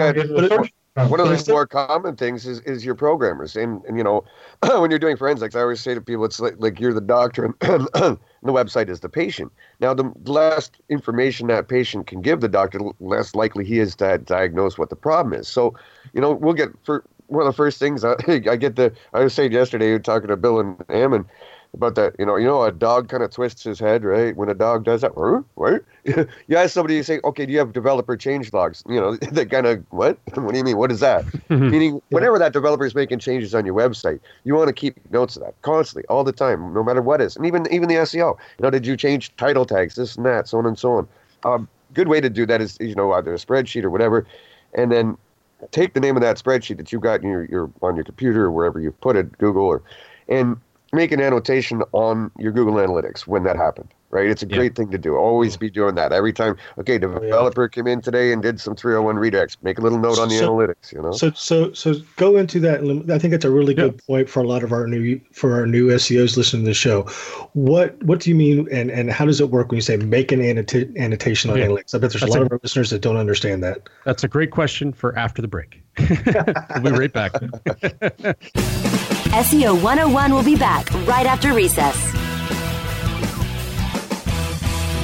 got- 0.49 0.69
to 0.95 1.01
get 1.01 1.19
into 1.19 1.19
search 1.19 1.29
One 1.29 1.39
of 1.39 1.45
the 1.45 1.51
more 1.51 1.67
common 1.67 2.15
things 2.15 2.45
is, 2.45 2.59
is 2.61 2.85
your 2.85 2.95
programmers. 2.95 3.55
And, 3.55 3.83
and, 3.85 3.97
you 3.97 4.03
know, 4.03 4.23
when 4.79 4.89
you're 4.89 4.99
doing 4.99 5.17
forensics, 5.17 5.55
I 5.55 5.61
always 5.61 5.81
say 5.81 5.93
to 5.93 6.01
people, 6.01 6.25
it's 6.25 6.39
like, 6.39 6.55
like 6.59 6.79
you're 6.79 6.93
the 6.93 7.01
doctor 7.01 7.45
and, 7.45 7.53
and 7.95 8.17
the 8.43 8.53
website 8.53 8.89
is 8.89 9.01
the 9.01 9.09
patient. 9.09 9.51
Now, 9.79 9.93
the 9.93 10.11
less 10.25 10.71
information 10.89 11.47
that 11.47 11.67
patient 11.67 12.07
can 12.07 12.21
give 12.21 12.41
the 12.41 12.49
doctor, 12.49 12.79
the 12.79 12.91
less 12.99 13.35
likely 13.35 13.65
he 13.65 13.79
is 13.79 13.95
to 13.97 14.17
diagnose 14.19 14.77
what 14.77 14.89
the 14.89 14.95
problem 14.95 15.33
is. 15.33 15.47
So, 15.47 15.75
you 16.13 16.21
know, 16.21 16.31
we'll 16.31 16.53
get 16.53 16.69
for 16.83 17.03
one 17.27 17.41
of 17.41 17.47
the 17.47 17.57
first 17.57 17.79
things 17.79 18.03
I, 18.03 18.11
uh, 18.11 18.17
I 18.27 18.55
get 18.55 18.75
the, 18.75 18.93
I 19.13 19.23
was 19.23 19.33
saying 19.33 19.51
yesterday, 19.51 19.97
talking 19.99 20.29
to 20.29 20.37
Bill 20.37 20.59
and 20.59 20.83
Ammon 20.89 21.25
about 21.75 21.95
that. 21.95 22.15
You 22.17 22.25
know, 22.25 22.35
you 22.35 22.45
know, 22.45 22.63
a 22.63 22.71
dog 22.71 23.09
kind 23.09 23.21
of 23.21 23.29
twists 23.31 23.63
his 23.63 23.79
head, 23.79 24.03
right? 24.03 24.35
When 24.35 24.49
a 24.49 24.53
dog 24.53 24.83
does 24.83 25.01
that, 25.01 25.11
right? 25.15 25.81
you 26.05 26.57
ask 26.57 26.73
somebody, 26.73 26.95
you 26.95 27.03
say, 27.03 27.19
okay, 27.23 27.45
do 27.45 27.53
you 27.53 27.59
have 27.59 27.73
developer 27.73 28.17
change 28.17 28.51
logs? 28.51 28.83
You 28.87 28.99
know, 28.99 29.15
they 29.31 29.45
kind 29.45 29.67
of, 29.67 29.85
what? 29.89 30.17
what 30.33 30.51
do 30.51 30.57
you 30.57 30.63
mean? 30.63 30.77
What 30.77 30.91
is 30.91 31.01
that? 31.01 31.25
Meaning, 31.69 32.01
whenever 32.09 32.39
that 32.39 32.53
developer 32.53 32.85
is 32.85 32.95
making 32.95 33.19
changes 33.19 33.53
on 33.53 33.65
your 33.65 33.75
website, 33.75 34.19
you 34.43 34.55
want 34.55 34.67
to 34.67 34.73
keep 34.73 34.97
notes 35.11 35.35
of 35.35 35.43
that 35.43 35.61
constantly, 35.61 36.07
all 36.07 36.23
the 36.23 36.31
time, 36.31 36.73
no 36.73 36.83
matter 36.83 37.01
what 37.01 37.21
is. 37.21 37.35
And 37.35 37.45
even 37.45 37.71
even 37.71 37.87
the 37.89 37.95
SEO. 37.95 38.37
You 38.57 38.63
know, 38.63 38.69
did 38.69 38.87
you 38.87 38.97
change 38.97 39.35
title 39.35 39.65
tags, 39.65 39.95
this 39.95 40.15
and 40.15 40.25
that, 40.25 40.47
so 40.47 40.57
on 40.57 40.65
and 40.65 40.79
so 40.79 40.93
on. 40.93 41.07
Um, 41.43 41.67
good 41.93 42.07
way 42.07 42.21
to 42.21 42.29
do 42.29 42.45
that 42.45 42.61
is, 42.61 42.77
you 42.79 42.95
know, 42.95 43.11
either 43.13 43.33
a 43.33 43.37
spreadsheet 43.37 43.83
or 43.83 43.89
whatever, 43.89 44.25
and 44.73 44.91
then 44.91 45.17
take 45.71 45.93
the 45.93 45.99
name 45.99 46.15
of 46.15 46.21
that 46.21 46.37
spreadsheet 46.37 46.77
that 46.77 46.91
you 46.91 46.99
got 46.99 47.21
in 47.21 47.29
your, 47.29 47.45
your 47.45 47.71
on 47.81 47.95
your 47.95 48.05
computer 48.05 48.45
or 48.45 48.51
wherever 48.51 48.79
you 48.79 48.91
put 48.91 49.15
it, 49.15 49.37
Google, 49.37 49.63
or 49.63 49.81
and 50.27 50.57
make 50.95 51.11
an 51.11 51.21
annotation 51.21 51.83
on 51.91 52.31
your 52.39 52.51
Google 52.51 52.75
Analytics 52.75 53.21
when 53.27 53.43
that 53.43 53.55
happened. 53.57 53.89
Right, 54.11 54.29
it's 54.29 54.43
a 54.43 54.47
Yeah. 54.47 54.55
great 54.57 54.75
thing 54.75 54.91
to 54.91 54.97
do. 54.97 55.15
Always 55.17 55.57
be 55.57 55.69
doing 55.69 55.95
that 55.95 56.13
every 56.13 56.31
time. 56.31 56.55
Okay, 56.77 56.95
oh, 56.95 56.99
the 56.99 57.19
developer 57.19 57.67
came 57.67 57.85
in 57.85 57.99
today 58.01 58.31
and 58.31 58.41
did 58.41 58.61
some 58.61 58.73
301 58.73 59.17
redirects. 59.17 59.57
Make 59.61 59.77
a 59.77 59.81
little 59.81 59.97
note 59.99 60.19
on 60.19 60.29
the 60.29 60.35
So- 60.35 60.49
analytics. 60.53 60.93
You 60.93 61.01
know. 61.01 61.11
So 61.11 61.31
so 61.31 61.73
so 61.73 61.95
go 62.15 62.37
into 62.37 62.61
that. 62.61 62.79
I 63.13 63.19
think 63.19 63.31
that's 63.31 63.43
a 63.43 63.51
really 63.51 63.73
good 63.73 63.99
point 64.07 64.29
for 64.29 64.39
a 64.41 64.47
lot 64.47 64.63
of 64.63 64.71
our 64.71 64.87
new 64.87 65.19
for 65.33 65.55
our 65.55 65.65
new 65.65 65.89
SEOs 65.91 66.37
listening 66.37 66.63
to 66.63 66.69
the 66.69 66.73
show. 66.73 67.01
What 67.53 68.01
what 68.03 68.21
do 68.21 68.29
you 68.29 68.35
mean 68.37 68.69
and 68.71 68.89
and 68.89 69.11
how 69.11 69.25
does 69.25 69.41
it 69.41 69.49
work 69.49 69.69
when 69.71 69.77
you 69.77 69.81
say 69.81 69.97
make 69.97 70.31
an 70.31 70.39
annota- 70.39 70.95
annotation 70.97 71.51
on 71.51 71.57
Yeah. 71.57 71.65
analytics? 71.65 71.93
I 71.93 71.97
bet 71.97 72.11
there's 72.11 72.23
a 72.23 72.27
lot 72.27 72.39
a- 72.39 72.43
of 72.43 72.51
our 72.53 72.59
listeners 72.63 72.91
that 72.91 73.01
don't 73.01 73.17
understand 73.17 73.63
that. 73.63 73.81
That's 74.05 74.23
a 74.23 74.29
great 74.29 74.51
question 74.51 74.93
for 74.93 75.17
after 75.17 75.41
the 75.41 75.49
break. 75.49 75.81
we'll 76.81 76.93
be 76.93 76.99
right 76.99 77.11
back. 77.11 77.33
SEO 79.35 79.75
101 79.83 80.33
will 80.33 80.43
be 80.45 80.55
back 80.55 80.89
right 81.05 81.25
after 81.25 81.53
recess. 81.53 81.93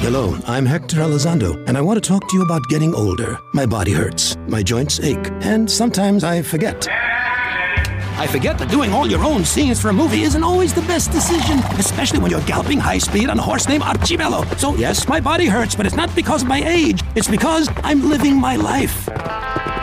Hello, 0.00 0.38
I'm 0.46 0.64
Hector 0.64 0.96
Elizondo, 0.96 1.62
and 1.68 1.76
I 1.76 1.82
want 1.82 2.02
to 2.02 2.08
talk 2.08 2.26
to 2.30 2.36
you 2.38 2.42
about 2.42 2.66
getting 2.70 2.94
older. 2.94 3.38
My 3.52 3.66
body 3.66 3.92
hurts, 3.92 4.38
my 4.48 4.62
joints 4.62 5.00
ache, 5.00 5.30
and 5.42 5.70
sometimes 5.70 6.24
I 6.24 6.40
forget. 6.40 6.88
I 6.88 8.26
forget 8.26 8.56
that 8.56 8.70
doing 8.70 8.94
all 8.94 9.06
your 9.06 9.22
own 9.22 9.44
scenes 9.44 9.78
for 9.78 9.90
a 9.90 9.92
movie 9.92 10.22
isn't 10.22 10.42
always 10.42 10.72
the 10.72 10.80
best 10.82 11.12
decision, 11.12 11.58
especially 11.78 12.20
when 12.20 12.30
you're 12.30 12.40
galloping 12.46 12.78
high 12.78 12.98
speed 12.98 13.28
on 13.28 13.38
a 13.38 13.42
horse 13.42 13.68
named 13.68 13.82
Archibello. 13.82 14.58
So, 14.58 14.74
yes, 14.76 15.06
my 15.08 15.20
body 15.20 15.44
hurts, 15.44 15.74
but 15.74 15.84
it's 15.84 15.94
not 15.94 16.14
because 16.16 16.40
of 16.40 16.48
my 16.48 16.62
age, 16.64 17.02
it's 17.14 17.28
because 17.28 17.68
I'm 17.84 18.08
living 18.08 18.40
my 18.40 18.56
life. 18.56 19.10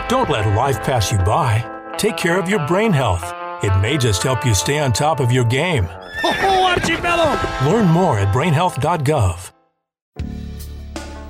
Don't 0.08 0.28
let 0.28 0.44
life 0.56 0.82
pass 0.82 1.12
you 1.12 1.18
by. 1.18 1.64
Take 1.98 2.16
care 2.16 2.36
of 2.36 2.48
your 2.48 2.66
brain 2.66 2.92
health. 2.92 3.39
It 3.62 3.78
may 3.82 3.98
just 3.98 4.22
help 4.22 4.46
you 4.46 4.54
stay 4.54 4.78
on 4.78 4.90
top 4.90 5.20
of 5.20 5.30
your 5.30 5.44
game. 5.44 5.84
Ho 6.22 6.32
ho, 6.32 6.74
Archibello! 6.74 7.70
Learn 7.70 7.86
more 7.88 8.18
at 8.18 8.34
brainhealth.gov. 8.34 9.50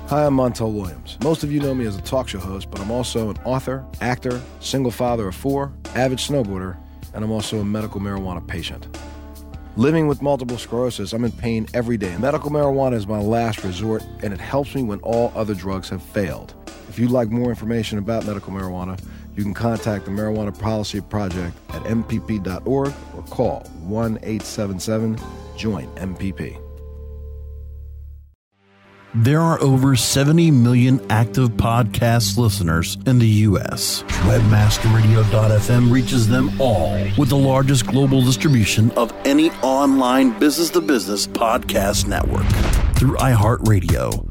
Hi, 0.07 0.25
I'm 0.25 0.37
Montel 0.37 0.73
Williams. 0.73 1.17
Most 1.23 1.43
of 1.43 1.51
you 1.51 1.59
know 1.59 1.73
me 1.73 1.85
as 1.85 1.97
a 1.97 2.01
talk 2.01 2.29
show 2.29 2.39
host, 2.39 2.71
but 2.71 2.79
I'm 2.79 2.89
also 2.89 3.31
an 3.31 3.37
author, 3.43 3.85
actor, 3.99 4.41
single 4.61 4.91
father 4.91 5.27
of 5.27 5.35
four, 5.35 5.73
avid 5.93 6.19
snowboarder, 6.19 6.77
and 7.13 7.25
I'm 7.25 7.31
also 7.31 7.59
a 7.59 7.65
medical 7.65 7.99
marijuana 7.99 8.45
patient. 8.47 8.87
Living 9.75 10.07
with 10.07 10.21
multiple 10.21 10.57
sclerosis, 10.57 11.11
I'm 11.11 11.25
in 11.25 11.31
pain 11.33 11.67
every 11.73 11.97
day. 11.97 12.15
Medical 12.17 12.49
marijuana 12.49 12.93
is 12.93 13.07
my 13.07 13.19
last 13.19 13.63
resort, 13.65 14.03
and 14.23 14.33
it 14.33 14.39
helps 14.39 14.73
me 14.73 14.83
when 14.83 14.99
all 14.99 15.33
other 15.35 15.53
drugs 15.53 15.89
have 15.89 16.01
failed. 16.01 16.53
If 16.87 16.99
you'd 16.99 17.11
like 17.11 17.29
more 17.29 17.49
information 17.49 17.97
about 17.97 18.25
medical 18.25 18.51
marijuana, 18.53 19.01
you 19.35 19.43
can 19.43 19.53
contact 19.53 20.05
the 20.05 20.11
Marijuana 20.11 20.57
Policy 20.57 21.01
Project 21.01 21.55
at 21.69 21.83
mpp.org 21.83 22.93
or 23.15 23.23
call 23.23 23.61
1 23.83 24.17
877 24.17 25.17
JOIN 25.57 25.87
MPP. 25.95 26.61
There 29.13 29.41
are 29.41 29.61
over 29.61 29.97
70 29.97 30.51
million 30.51 31.05
active 31.11 31.49
podcast 31.49 32.37
listeners 32.37 32.97
in 33.05 33.19
the 33.19 33.27
U.S. 33.27 34.03
Webmasterradio.fm 34.03 35.91
reaches 35.91 36.29
them 36.29 36.49
all 36.61 36.93
with 37.17 37.27
the 37.27 37.35
largest 37.35 37.87
global 37.87 38.21
distribution 38.21 38.89
of 38.91 39.13
any 39.25 39.51
online 39.63 40.39
business 40.39 40.69
to 40.69 40.79
business 40.79 41.27
podcast 41.27 42.07
network. 42.07 42.45
Through 42.95 43.17
iHeartRadio, 43.17 44.30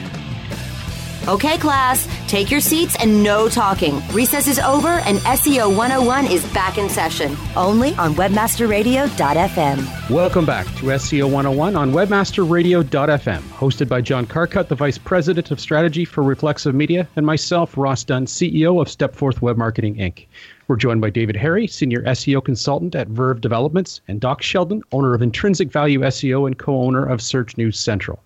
Okay, 1.27 1.59
class, 1.59 2.07
take 2.27 2.49
your 2.49 2.59
seats 2.59 2.95
and 2.99 3.21
no 3.21 3.47
talking. 3.47 4.01
Recess 4.11 4.47
is 4.47 4.57
over 4.57 4.87
and 4.87 5.19
SEO 5.19 5.69
101 5.69 6.25
is 6.25 6.43
back 6.51 6.79
in 6.79 6.89
session, 6.89 7.37
only 7.55 7.93
on 7.93 8.15
webmasterradio.fm. 8.15 10.09
Welcome 10.09 10.47
back 10.47 10.65
to 10.65 10.85
SEO 10.85 11.25
101 11.25 11.75
on 11.75 11.91
webmasterradio.fm, 11.91 13.39
hosted 13.39 13.87
by 13.87 14.01
John 14.01 14.25
Carcutt, 14.25 14.67
the 14.67 14.73
Vice 14.73 14.97
President 14.97 15.51
of 15.51 15.59
Strategy 15.59 16.05
for 16.05 16.23
Reflexive 16.23 16.73
Media, 16.73 17.07
and 17.15 17.23
myself, 17.23 17.77
Ross 17.77 18.03
Dunn, 18.03 18.25
CEO 18.25 18.81
of 18.81 18.87
Stepforth 18.87 19.43
Web 19.43 19.57
Marketing 19.57 19.97
Inc. 19.97 20.25
We're 20.67 20.75
joined 20.75 21.01
by 21.01 21.11
David 21.11 21.35
Harry, 21.35 21.67
Senior 21.67 22.01
SEO 22.01 22.43
Consultant 22.43 22.95
at 22.95 23.09
Verve 23.09 23.41
Developments, 23.41 24.01
and 24.07 24.19
Doc 24.19 24.41
Sheldon, 24.41 24.81
owner 24.91 25.13
of 25.13 25.21
Intrinsic 25.21 25.71
Value 25.71 25.99
SEO 25.99 26.47
and 26.47 26.57
co 26.57 26.81
owner 26.81 27.05
of 27.05 27.21
Search 27.21 27.57
News 27.57 27.79
Central. 27.79 28.23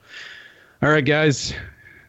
All 0.81 0.89
right, 0.89 1.03
guys, 1.03 1.53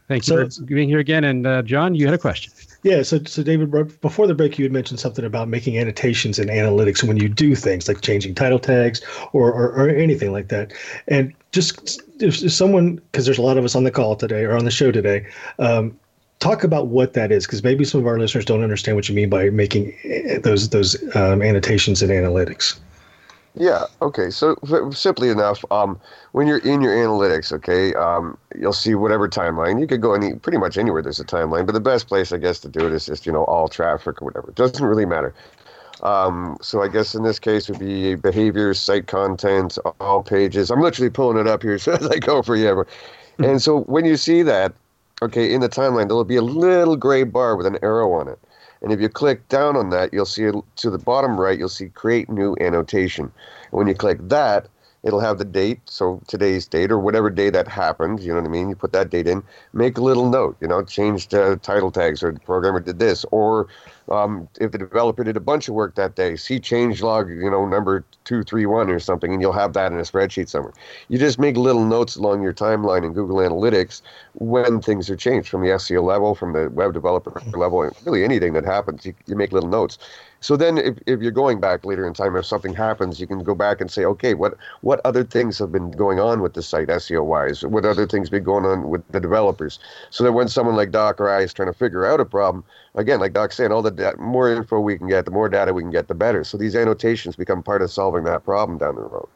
Thank 0.08 0.28
you 0.28 0.48
so, 0.48 0.60
for 0.60 0.66
being 0.66 0.88
here 0.88 1.00
again. 1.00 1.24
And 1.24 1.46
uh, 1.46 1.62
John, 1.62 1.94
you 1.94 2.06
had 2.06 2.14
a 2.14 2.18
question. 2.18 2.52
Yeah, 2.82 3.02
so 3.02 3.18
so 3.24 3.42
David, 3.42 3.70
before 4.00 4.28
the 4.28 4.34
break, 4.34 4.58
you 4.58 4.64
had 4.64 4.72
mentioned 4.72 5.00
something 5.00 5.24
about 5.24 5.48
making 5.48 5.76
annotations 5.76 6.38
and 6.38 6.48
analytics 6.48 7.02
when 7.02 7.16
you 7.16 7.28
do 7.28 7.56
things 7.56 7.88
like 7.88 8.00
changing 8.02 8.34
title 8.34 8.60
tags 8.60 9.00
or 9.32 9.52
or, 9.52 9.68
or 9.72 9.88
anything 9.88 10.30
like 10.30 10.48
that. 10.48 10.72
And 11.08 11.34
just 11.50 12.00
if, 12.20 12.42
if 12.44 12.52
someone, 12.52 12.96
because 12.96 13.24
there's 13.24 13.38
a 13.38 13.42
lot 13.42 13.58
of 13.58 13.64
us 13.64 13.74
on 13.74 13.82
the 13.82 13.90
call 13.90 14.14
today 14.14 14.44
or 14.44 14.56
on 14.56 14.64
the 14.64 14.70
show 14.70 14.92
today, 14.92 15.26
um, 15.58 15.98
talk 16.38 16.62
about 16.62 16.86
what 16.88 17.14
that 17.14 17.32
is, 17.32 17.46
because 17.46 17.64
maybe 17.64 17.84
some 17.84 18.00
of 18.00 18.06
our 18.06 18.18
listeners 18.18 18.44
don't 18.44 18.62
understand 18.62 18.96
what 18.96 19.08
you 19.08 19.14
mean 19.14 19.28
by 19.28 19.50
making 19.50 19.92
eh, 20.04 20.38
those 20.38 20.68
those 20.68 20.94
um, 21.16 21.42
annotations 21.42 22.02
and 22.02 22.12
analytics. 22.12 22.78
Yeah. 23.58 23.84
Okay. 24.02 24.28
So 24.30 24.56
simply 24.92 25.30
enough, 25.30 25.64
um, 25.70 25.98
when 26.32 26.46
you're 26.46 26.58
in 26.58 26.82
your 26.82 26.94
analytics, 26.94 27.52
okay, 27.52 27.94
um, 27.94 28.36
you'll 28.54 28.74
see 28.74 28.94
whatever 28.94 29.28
timeline. 29.28 29.80
You 29.80 29.86
could 29.86 30.02
go 30.02 30.12
any 30.12 30.34
pretty 30.34 30.58
much 30.58 30.76
anywhere 30.76 31.00
there's 31.00 31.20
a 31.20 31.24
timeline, 31.24 31.64
but 31.64 31.72
the 31.72 31.80
best 31.80 32.06
place, 32.06 32.32
I 32.32 32.36
guess, 32.36 32.60
to 32.60 32.68
do 32.68 32.86
it 32.86 32.92
is 32.92 33.06
just 33.06 33.24
you 33.24 33.32
know 33.32 33.44
all 33.44 33.68
traffic 33.68 34.20
or 34.20 34.26
whatever. 34.26 34.50
It 34.50 34.56
doesn't 34.56 34.84
really 34.84 35.06
matter. 35.06 35.34
Um, 36.02 36.58
so 36.60 36.82
I 36.82 36.88
guess 36.88 37.14
in 37.14 37.22
this 37.22 37.38
case 37.38 37.70
would 37.70 37.78
be 37.78 38.14
behaviors, 38.14 38.78
site 38.78 39.06
content, 39.06 39.78
all 40.00 40.22
pages. 40.22 40.70
I'm 40.70 40.82
literally 40.82 41.10
pulling 41.10 41.38
it 41.38 41.46
up 41.46 41.62
here 41.62 41.78
so 41.80 41.92
as 41.92 42.06
I 42.06 42.18
go 42.18 42.42
for 42.42 42.56
you. 42.56 42.84
and 43.38 43.62
so 43.62 43.80
when 43.84 44.04
you 44.04 44.18
see 44.18 44.42
that, 44.42 44.74
okay, 45.22 45.52
in 45.52 45.62
the 45.62 45.68
timeline, 45.70 46.08
there'll 46.08 46.24
be 46.24 46.36
a 46.36 46.42
little 46.42 46.96
gray 46.96 47.22
bar 47.22 47.56
with 47.56 47.66
an 47.66 47.78
arrow 47.82 48.12
on 48.12 48.28
it. 48.28 48.38
And 48.82 48.92
if 48.92 49.00
you 49.00 49.08
click 49.08 49.48
down 49.48 49.76
on 49.76 49.90
that, 49.90 50.12
you'll 50.12 50.26
see 50.26 50.50
to 50.50 50.90
the 50.90 50.98
bottom 50.98 51.40
right, 51.40 51.58
you'll 51.58 51.68
see 51.68 51.88
create 51.88 52.28
new 52.28 52.56
annotation. 52.60 53.24
And 53.24 53.72
when 53.72 53.86
you 53.86 53.94
click 53.94 54.18
that, 54.28 54.68
it'll 55.02 55.20
have 55.20 55.38
the 55.38 55.44
date, 55.44 55.80
so 55.84 56.20
today's 56.26 56.66
date 56.66 56.90
or 56.90 56.98
whatever 56.98 57.30
day 57.30 57.48
that 57.50 57.68
happened, 57.68 58.20
you 58.20 58.30
know 58.30 58.40
what 58.40 58.48
I 58.48 58.50
mean? 58.50 58.68
You 58.68 58.74
put 58.74 58.92
that 58.92 59.08
date 59.08 59.28
in, 59.28 59.42
make 59.72 59.98
a 59.98 60.02
little 60.02 60.28
note, 60.28 60.56
you 60.60 60.66
know, 60.66 60.82
change 60.82 61.28
the 61.28 61.58
title 61.62 61.92
tags 61.92 62.24
or 62.24 62.32
the 62.32 62.40
programmer 62.40 62.80
did 62.80 62.98
this, 62.98 63.24
or 63.30 63.68
um, 64.10 64.48
if 64.60 64.72
the 64.72 64.78
developer 64.78 65.24
did 65.24 65.36
a 65.36 65.40
bunch 65.40 65.68
of 65.68 65.74
work 65.74 65.94
that 65.96 66.14
day, 66.14 66.36
see 66.36 66.60
change 66.60 67.02
log, 67.02 67.28
you 67.28 67.50
know, 67.50 67.66
number 67.66 68.04
231 68.24 68.90
or 68.90 69.00
something, 69.00 69.32
and 69.32 69.42
you'll 69.42 69.52
have 69.52 69.72
that 69.72 69.92
in 69.92 69.98
a 69.98 70.02
spreadsheet 70.02 70.48
somewhere. 70.48 70.72
You 71.08 71.18
just 71.18 71.38
make 71.38 71.56
little 71.56 71.84
notes 71.84 72.16
along 72.16 72.42
your 72.42 72.52
timeline 72.52 73.04
in 73.04 73.12
Google 73.12 73.36
Analytics 73.36 74.02
when 74.34 74.80
things 74.80 75.10
are 75.10 75.16
changed 75.16 75.48
from 75.48 75.62
the 75.62 75.68
SEO 75.68 76.02
level, 76.02 76.34
from 76.34 76.52
the 76.52 76.70
web 76.70 76.92
developer 76.92 77.42
level, 77.56 77.90
really 78.04 78.24
anything 78.24 78.52
that 78.52 78.64
happens, 78.64 79.04
you, 79.04 79.14
you 79.26 79.34
make 79.34 79.52
little 79.52 79.68
notes. 79.70 79.98
So 80.40 80.56
then, 80.56 80.78
if, 80.78 80.98
if 81.06 81.20
you're 81.20 81.32
going 81.32 81.60
back 81.60 81.84
later 81.84 82.06
in 82.06 82.14
time, 82.14 82.36
if 82.36 82.46
something 82.46 82.74
happens, 82.74 83.20
you 83.20 83.26
can 83.26 83.42
go 83.42 83.54
back 83.54 83.80
and 83.80 83.90
say, 83.90 84.04
okay, 84.04 84.34
what 84.34 84.54
what 84.82 85.00
other 85.04 85.24
things 85.24 85.58
have 85.58 85.72
been 85.72 85.90
going 85.90 86.20
on 86.20 86.40
with 86.42 86.54
the 86.54 86.62
site 86.62 86.88
SEO 86.88 87.24
wise? 87.24 87.64
What 87.64 87.84
other 87.84 88.06
things 88.06 88.30
been 88.30 88.44
going 88.44 88.64
on 88.64 88.88
with 88.90 89.06
the 89.10 89.20
developers? 89.20 89.78
So 90.10 90.24
that 90.24 90.32
when 90.32 90.48
someone 90.48 90.76
like 90.76 90.90
Doc 90.90 91.20
or 91.20 91.28
I 91.28 91.42
is 91.42 91.52
trying 91.54 91.72
to 91.72 91.78
figure 91.78 92.04
out 92.04 92.20
a 92.20 92.24
problem, 92.24 92.64
again, 92.94 93.20
like 93.20 93.32
Doc 93.32 93.52
saying, 93.52 93.72
all 93.72 93.82
the 93.82 93.90
da- 93.90 94.16
more 94.18 94.52
info 94.52 94.80
we 94.80 94.98
can 94.98 95.08
get, 95.08 95.24
the 95.24 95.30
more 95.30 95.48
data 95.48 95.72
we 95.72 95.82
can 95.82 95.90
get, 95.90 96.08
the 96.08 96.14
better. 96.14 96.44
So 96.44 96.56
these 96.58 96.76
annotations 96.76 97.36
become 97.36 97.62
part 97.62 97.82
of 97.82 97.90
solving 97.90 98.24
that 98.24 98.44
problem 98.44 98.78
down 98.78 98.96
the 98.96 99.02
road. 99.02 99.28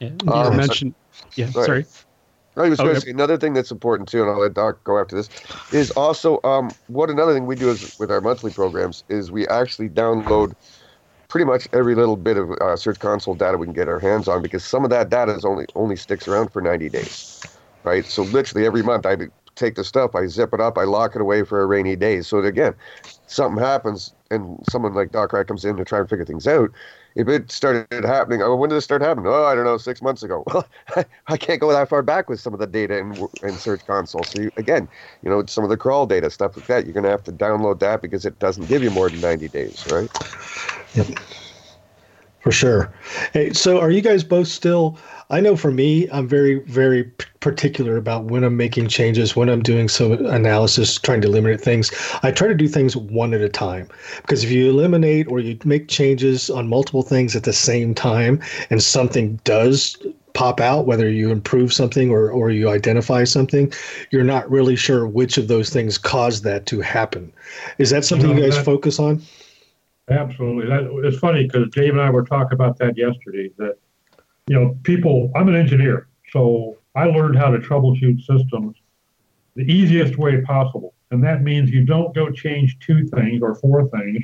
Yeah, 0.00 0.10
you 0.22 0.32
um, 0.32 0.56
mentioned, 0.56 0.94
so, 1.30 1.42
yeah, 1.42 1.50
sorry. 1.50 1.84
I 2.56 2.68
was 2.68 2.80
going 2.80 2.94
to 2.94 3.00
say 3.00 3.10
another 3.10 3.36
thing 3.36 3.52
that's 3.52 3.70
important 3.70 4.08
too, 4.08 4.22
and 4.22 4.30
I'll 4.30 4.40
let 4.40 4.54
Doc 4.54 4.82
go 4.84 4.98
after 4.98 5.16
this, 5.16 5.28
is 5.72 5.90
also 5.92 6.40
um, 6.44 6.76
what 6.86 7.10
another 7.10 7.34
thing 7.34 7.46
we 7.46 7.56
do 7.56 7.70
is 7.70 7.84
with 7.98 8.10
our 8.10 8.20
monthly 8.20 8.50
programs 8.50 9.04
is 9.08 9.32
we 9.32 9.46
actually 9.48 9.88
download 9.88 10.52
pretty 11.28 11.44
much 11.46 11.68
every 11.72 11.94
little 11.94 12.16
bit 12.16 12.36
of 12.36 12.50
uh, 12.60 12.76
Search 12.76 12.98
Console 13.00 13.34
data 13.34 13.58
we 13.58 13.66
can 13.66 13.72
get 13.74 13.88
our 13.88 13.98
hands 14.00 14.28
on 14.28 14.42
because 14.42 14.64
some 14.64 14.84
of 14.84 14.90
that 14.90 15.10
data 15.10 15.34
is 15.34 15.44
only 15.44 15.66
only 15.74 15.96
sticks 15.96 16.28
around 16.28 16.50
for 16.52 16.62
90 16.62 16.88
days, 16.90 17.26
right? 17.84 18.08
So 18.08 18.22
literally 18.22 18.66
every 18.66 18.82
month 18.82 19.06
I 19.06 19.16
take 19.56 19.74
the 19.76 19.84
stuff, 19.84 20.14
I 20.14 20.26
zip 20.26 20.54
it 20.54 20.60
up, 20.60 20.78
I 20.78 20.84
lock 20.84 21.14
it 21.16 21.20
away 21.22 21.42
for 21.44 21.60
a 21.62 21.66
rainy 21.66 21.96
day. 21.96 22.20
So 22.22 22.40
that 22.42 22.48
again, 22.48 22.74
something 23.26 23.62
happens 23.62 24.14
and 24.30 24.58
someone 24.64 24.94
like 24.94 25.12
Doc 25.12 25.32
right 25.32 25.46
comes 25.46 25.64
in 25.64 25.76
to 25.76 25.84
try 25.84 26.00
and 26.00 26.08
figure 26.08 26.24
things 26.24 26.46
out, 26.46 26.70
if 27.14 27.28
it 27.28 27.50
started 27.50 28.04
happening, 28.04 28.42
oh, 28.42 28.56
when 28.56 28.70
did 28.70 28.76
it 28.76 28.80
start 28.82 29.02
happening? 29.02 29.26
Oh, 29.28 29.44
I 29.44 29.54
don't 29.54 29.64
know, 29.64 29.76
six 29.78 30.02
months 30.02 30.22
ago. 30.22 30.44
Well, 30.54 30.68
I 31.28 31.36
can't 31.36 31.60
go 31.60 31.70
that 31.72 31.88
far 31.88 32.02
back 32.02 32.28
with 32.28 32.40
some 32.40 32.54
of 32.54 32.60
the 32.60 32.66
data 32.66 32.98
in, 32.98 33.26
in 33.42 33.56
Search 33.58 33.84
Console. 33.86 34.24
So 34.24 34.38
you, 34.40 34.50
again, 34.56 34.88
you 35.22 35.30
know, 35.30 35.44
some 35.46 35.64
of 35.64 35.70
the 35.70 35.76
crawl 35.76 36.06
data, 36.06 36.30
stuff 36.30 36.56
like 36.56 36.66
that, 36.66 36.84
you're 36.84 36.92
going 36.94 37.04
to 37.04 37.10
have 37.10 37.22
to 37.24 37.32
download 37.32 37.80
that 37.80 38.02
because 38.02 38.24
it 38.26 38.38
doesn't 38.38 38.66
give 38.66 38.82
you 38.82 38.90
more 38.90 39.10
than 39.10 39.20
90 39.20 39.48
days, 39.48 39.86
right? 39.86 40.10
Yep. 40.94 41.08
For 42.44 42.52
sure. 42.52 42.92
Hey, 43.32 43.52
so 43.52 43.80
are 43.80 43.90
you 43.90 44.02
guys 44.02 44.22
both 44.22 44.48
still 44.48 44.98
I 45.30 45.40
know 45.40 45.56
for 45.56 45.70
me, 45.70 46.08
I'm 46.10 46.28
very, 46.28 46.60
very 46.60 47.04
particular 47.40 47.96
about 47.96 48.26
when 48.26 48.44
I'm 48.44 48.56
making 48.56 48.88
changes, 48.88 49.34
when 49.34 49.48
I'm 49.48 49.62
doing 49.62 49.88
some 49.88 50.12
analysis, 50.12 50.98
trying 50.98 51.22
to 51.22 51.28
eliminate 51.28 51.60
things. 51.60 51.90
I 52.22 52.30
try 52.30 52.48
to 52.48 52.54
do 52.54 52.68
things 52.68 52.96
one 52.96 53.32
at 53.32 53.40
a 53.40 53.48
time 53.48 53.88
because 54.18 54.44
if 54.44 54.50
you 54.50 54.68
eliminate 54.68 55.26
or 55.28 55.40
you 55.40 55.58
make 55.64 55.88
changes 55.88 56.50
on 56.50 56.68
multiple 56.68 57.02
things 57.02 57.34
at 57.34 57.44
the 57.44 57.52
same 57.52 57.94
time 57.94 58.40
and 58.70 58.82
something 58.82 59.40
does 59.44 59.96
pop 60.34 60.60
out, 60.60 60.86
whether 60.86 61.08
you 61.08 61.30
improve 61.30 61.72
something 61.72 62.10
or, 62.10 62.30
or 62.30 62.50
you 62.50 62.68
identify 62.68 63.24
something, 63.24 63.72
you're 64.10 64.24
not 64.24 64.50
really 64.50 64.76
sure 64.76 65.06
which 65.06 65.38
of 65.38 65.48
those 65.48 65.70
things 65.70 65.96
caused 65.96 66.44
that 66.44 66.66
to 66.66 66.80
happen. 66.80 67.32
Is 67.78 67.90
that 67.90 68.04
something 68.04 68.36
you, 68.36 68.42
guys 68.42 68.58
focus 68.58 68.98
on? 68.98 69.22
Absolutely. 70.10 70.66
That, 70.66 70.90
it's 71.04 71.18
funny 71.18 71.44
because 71.44 71.68
Dave 71.70 71.92
and 71.92 72.00
I 72.00 72.10
were 72.10 72.24
talking 72.24 72.52
about 72.52 72.78
that 72.78 72.96
yesterday. 72.96 73.50
That 73.56 73.76
you 74.46 74.58
know, 74.58 74.76
people, 74.82 75.30
I'm 75.34 75.48
an 75.48 75.56
engineer, 75.56 76.08
so 76.30 76.76
I 76.94 77.04
learned 77.06 77.36
how 77.36 77.50
to 77.50 77.58
troubleshoot 77.58 78.20
systems 78.20 78.76
the 79.56 79.62
easiest 79.62 80.18
way 80.18 80.40
possible. 80.42 80.94
And 81.10 81.22
that 81.24 81.42
means 81.42 81.70
you 81.70 81.84
don't 81.84 82.14
go 82.14 82.30
change 82.30 82.78
two 82.80 83.06
things 83.06 83.40
or 83.40 83.54
four 83.54 83.88
things 83.88 84.22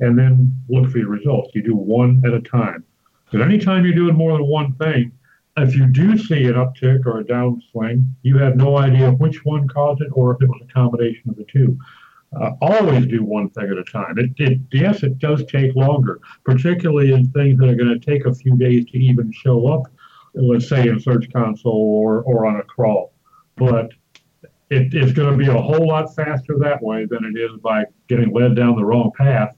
and 0.00 0.18
then 0.18 0.56
look 0.68 0.90
for 0.90 0.98
your 0.98 1.10
results. 1.10 1.50
You 1.54 1.62
do 1.62 1.76
one 1.76 2.22
at 2.24 2.32
a 2.32 2.40
time. 2.40 2.84
Because 3.26 3.44
anytime 3.44 3.84
you're 3.84 3.94
doing 3.94 4.16
more 4.16 4.32
than 4.32 4.46
one 4.46 4.74
thing, 4.74 5.12
if 5.56 5.76
you 5.76 5.86
do 5.86 6.16
see 6.16 6.46
an 6.46 6.54
uptick 6.54 7.04
or 7.04 7.20
a 7.20 7.24
downswing, 7.24 8.10
you 8.22 8.38
have 8.38 8.56
no 8.56 8.78
idea 8.78 9.10
which 9.12 9.44
one 9.44 9.68
caused 9.68 10.00
it 10.00 10.08
or 10.12 10.34
if 10.34 10.42
it 10.42 10.48
was 10.48 10.62
a 10.62 10.72
combination 10.72 11.28
of 11.28 11.36
the 11.36 11.44
two. 11.44 11.78
Uh, 12.38 12.52
always 12.60 13.06
do 13.06 13.24
one 13.24 13.50
thing 13.50 13.64
at 13.70 13.76
a 13.76 13.84
time. 13.84 14.16
It, 14.18 14.30
it, 14.38 14.60
yes, 14.72 15.02
it 15.02 15.18
does 15.18 15.44
take 15.46 15.74
longer, 15.74 16.20
particularly 16.44 17.12
in 17.12 17.28
things 17.32 17.58
that 17.58 17.68
are 17.68 17.74
going 17.74 17.98
to 17.98 17.98
take 17.98 18.24
a 18.24 18.34
few 18.34 18.56
days 18.56 18.86
to 18.86 18.98
even 18.98 19.32
show 19.32 19.66
up, 19.66 19.82
let's 20.34 20.68
say 20.68 20.88
in 20.88 21.00
Search 21.00 21.30
Console 21.32 21.72
or, 21.72 22.22
or 22.22 22.46
on 22.46 22.56
a 22.56 22.62
crawl. 22.62 23.12
But 23.56 23.90
it, 24.70 24.94
it's 24.94 25.12
going 25.12 25.32
to 25.32 25.36
be 25.36 25.48
a 25.48 25.60
whole 25.60 25.88
lot 25.88 26.14
faster 26.14 26.56
that 26.58 26.80
way 26.80 27.04
than 27.04 27.24
it 27.24 27.38
is 27.38 27.58
by 27.60 27.84
getting 28.06 28.32
led 28.32 28.54
down 28.54 28.76
the 28.76 28.84
wrong 28.84 29.10
path 29.16 29.56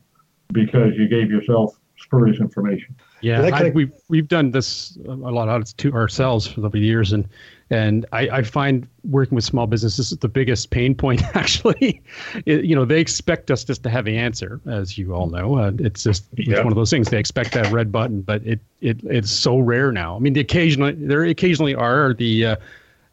because 0.52 0.94
you 0.96 1.08
gave 1.08 1.30
yourself 1.30 1.78
spurious 1.98 2.40
information. 2.40 2.96
Yeah, 3.20 3.42
I, 3.42 3.60
think 3.60 3.74
we've 3.74 3.92
we've 4.08 4.28
done 4.28 4.50
this 4.50 4.98
a 5.06 5.12
lot 5.12 5.66
to 5.76 5.92
ourselves 5.92 6.46
for 6.46 6.60
the 6.60 6.78
years, 6.78 7.12
and 7.12 7.28
and 7.72 8.04
I, 8.12 8.28
I, 8.28 8.42
find 8.42 8.86
working 9.08 9.34
with 9.34 9.44
small 9.44 9.66
businesses 9.66 10.12
is 10.12 10.18
the 10.18 10.28
biggest 10.28 10.68
pain 10.68 10.94
point. 10.94 11.22
Actually, 11.34 12.02
it, 12.44 12.66
you 12.66 12.76
know, 12.76 12.84
they 12.84 13.00
expect 13.00 13.50
us 13.50 13.64
just 13.64 13.82
to 13.84 13.88
have 13.88 14.04
the 14.04 14.18
answer, 14.18 14.60
as 14.66 14.98
you 14.98 15.14
all 15.14 15.28
know. 15.28 15.58
Uh, 15.58 15.72
it's 15.78 16.02
just 16.02 16.26
it's 16.36 16.48
yeah. 16.48 16.58
one 16.58 16.68
of 16.68 16.74
those 16.74 16.90
things. 16.90 17.08
They 17.08 17.18
expect 17.18 17.52
that 17.52 17.72
red 17.72 17.90
button, 17.90 18.20
but 18.20 18.46
it 18.46 18.60
it 18.82 19.02
it's 19.04 19.30
so 19.30 19.58
rare 19.58 19.90
now. 19.90 20.14
I 20.14 20.18
mean, 20.18 20.34
the 20.34 20.40
occasionally 20.40 20.92
there 20.92 21.24
occasionally 21.24 21.74
are 21.74 22.12
the 22.12 22.44
uh, 22.44 22.56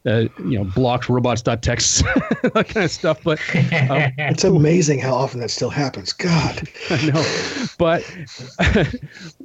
uh, 0.06 0.26
you 0.39 0.58
know, 0.58 0.65
blocked 0.65 1.08
robots.txt, 1.08 2.04
that 2.54 2.67
kind 2.67 2.84
of 2.84 2.91
stuff. 2.91 3.24
But 3.24 3.39
um, 3.89 4.12
it's 4.17 4.43
amazing 4.43 5.00
how 5.00 5.15
often 5.15 5.39
that 5.39 5.52
still 5.52 5.69
happens. 5.69 6.12
God, 6.12 6.67
I 6.89 7.06
know. 7.06 7.72
But 7.78 8.04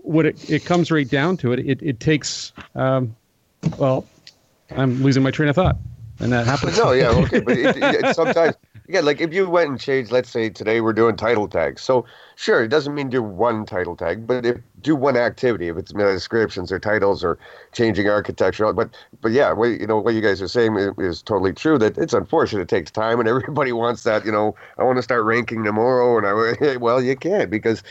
what 0.02 0.26
it, 0.26 0.50
it 0.50 0.64
comes 0.64 0.90
right 0.90 1.08
down 1.08 1.36
to 1.38 1.52
it, 1.52 1.60
it, 1.60 1.82
it 1.82 2.00
takes, 2.00 2.52
um, 2.74 3.14
well, 3.78 4.06
I'm 4.76 5.02
losing 5.02 5.22
my 5.22 5.30
train 5.30 5.48
of 5.48 5.56
thought, 5.56 5.76
and 6.20 6.32
that 6.32 6.46
happens. 6.52 6.76
no, 6.76 6.92
yeah, 6.92 7.10
okay, 7.10 7.40
but 7.40 7.56
it, 7.56 7.76
it, 7.76 8.16
sometimes 8.16 8.54
yeah, 8.86 9.00
like 9.00 9.20
if 9.20 9.32
you 9.32 9.48
went 9.48 9.70
and 9.70 9.80
changed, 9.80 10.12
let's 10.12 10.28
say 10.28 10.50
today 10.50 10.82
we're 10.82 10.92
doing 10.92 11.16
title 11.16 11.48
tags. 11.48 11.80
So 11.80 12.04
sure, 12.36 12.62
it 12.62 12.68
doesn't 12.68 12.94
mean 12.94 13.08
do 13.08 13.22
one 13.22 13.64
title 13.64 13.96
tag, 13.96 14.26
but 14.26 14.44
if 14.44 14.58
do 14.82 14.94
one 14.94 15.16
activity, 15.16 15.68
if 15.68 15.78
it's 15.78 15.92
descriptions 15.92 16.70
or 16.70 16.78
titles 16.78 17.24
or 17.24 17.38
changing 17.72 18.08
architecture. 18.08 18.70
But 18.74 18.94
but 19.22 19.32
yeah, 19.32 19.52
what, 19.52 19.68
you 19.80 19.86
know 19.86 19.98
what 19.98 20.14
you 20.14 20.20
guys 20.20 20.42
are 20.42 20.48
saying 20.48 20.76
is, 20.76 20.92
is 20.98 21.22
totally 21.22 21.54
true. 21.54 21.78
That 21.78 21.96
it's 21.96 22.12
unfortunate 22.12 22.62
it 22.62 22.68
takes 22.68 22.90
time, 22.90 23.20
and 23.20 23.28
everybody 23.28 23.72
wants 23.72 24.02
that. 24.02 24.26
You 24.26 24.32
know, 24.32 24.54
I 24.76 24.84
want 24.84 24.96
to 24.96 25.02
start 25.02 25.24
ranking 25.24 25.64
tomorrow, 25.64 26.18
and 26.18 26.26
I 26.26 26.76
well 26.76 27.02
you 27.02 27.16
can't 27.16 27.50
because 27.50 27.82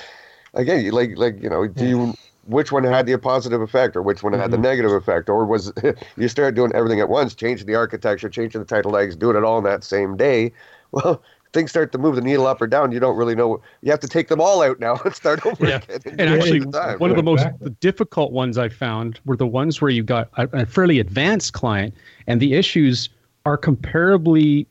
again, 0.53 0.91
like 0.91 1.17
like 1.17 1.41
you 1.41 1.49
know, 1.49 1.67
do 1.67 1.87
you 1.87 2.13
which 2.45 2.71
one 2.71 2.84
had 2.84 3.06
the 3.06 3.17
positive 3.17 3.62
effect 3.62 3.95
or 3.95 4.01
which 4.01 4.23
one 4.23 4.34
had 4.34 4.51
the 4.51 4.58
Mm-hmm. 4.58 4.62
negative 4.62 4.91
effect 4.91 5.29
or 5.29 5.45
was 5.45 5.71
you 6.17 6.27
start 6.27 6.56
doing 6.56 6.71
everything 6.73 6.99
at 6.99 7.10
once 7.10 7.34
changing 7.36 7.67
the 7.67 7.75
architecture 7.75 8.29
changing 8.29 8.60
the 8.62 8.65
title 8.67 8.91
tags 8.91 9.15
doing 9.15 9.36
it 9.38 9.43
all 9.43 9.58
in 9.58 9.63
that 9.63 9.84
same 9.84 10.17
day 10.17 10.51
well 10.91 11.21
things 11.53 11.69
start 11.69 11.91
to 11.91 11.97
move 11.97 12.15
the 12.15 12.21
needle 12.21 12.47
up 12.47 12.62
or 12.62 12.67
down 12.67 12.91
you 12.91 12.99
don't 12.99 13.15
really 13.15 13.36
know 13.36 13.62
you 13.82 13.91
have 13.91 13.99
to 13.99 14.08
take 14.08 14.27
them 14.27 14.41
all 14.41 14.62
out 14.62 14.79
now 14.79 14.99
and 15.06 15.15
start 15.15 15.45
over 15.45 15.67
Yeah. 15.67 15.82
again 15.88 15.99
And 16.17 16.29
actually, 16.29 16.60
One 16.60 16.67
at 16.67 16.71
time. 16.71 16.99
one 16.99 17.10
of 17.10 17.15
the 17.15 17.23
most 17.23 17.47
Exactly. 17.47 17.69
difficult 17.79 18.32
ones 18.32 18.58
I 18.58 18.69
found 18.69 19.19
were 19.25 19.36
the 19.38 19.47
ones 19.47 19.82
where 19.82 19.89
you 19.89 20.03
got 20.03 20.29
a, 20.38 20.47
a 20.53 20.65
fairly 20.65 20.99
advanced 20.99 21.53
client, 21.53 21.95
and 22.27 22.39
the 22.41 22.53
issues 22.53 23.10
are 23.45 23.58
comparably. 23.58 24.67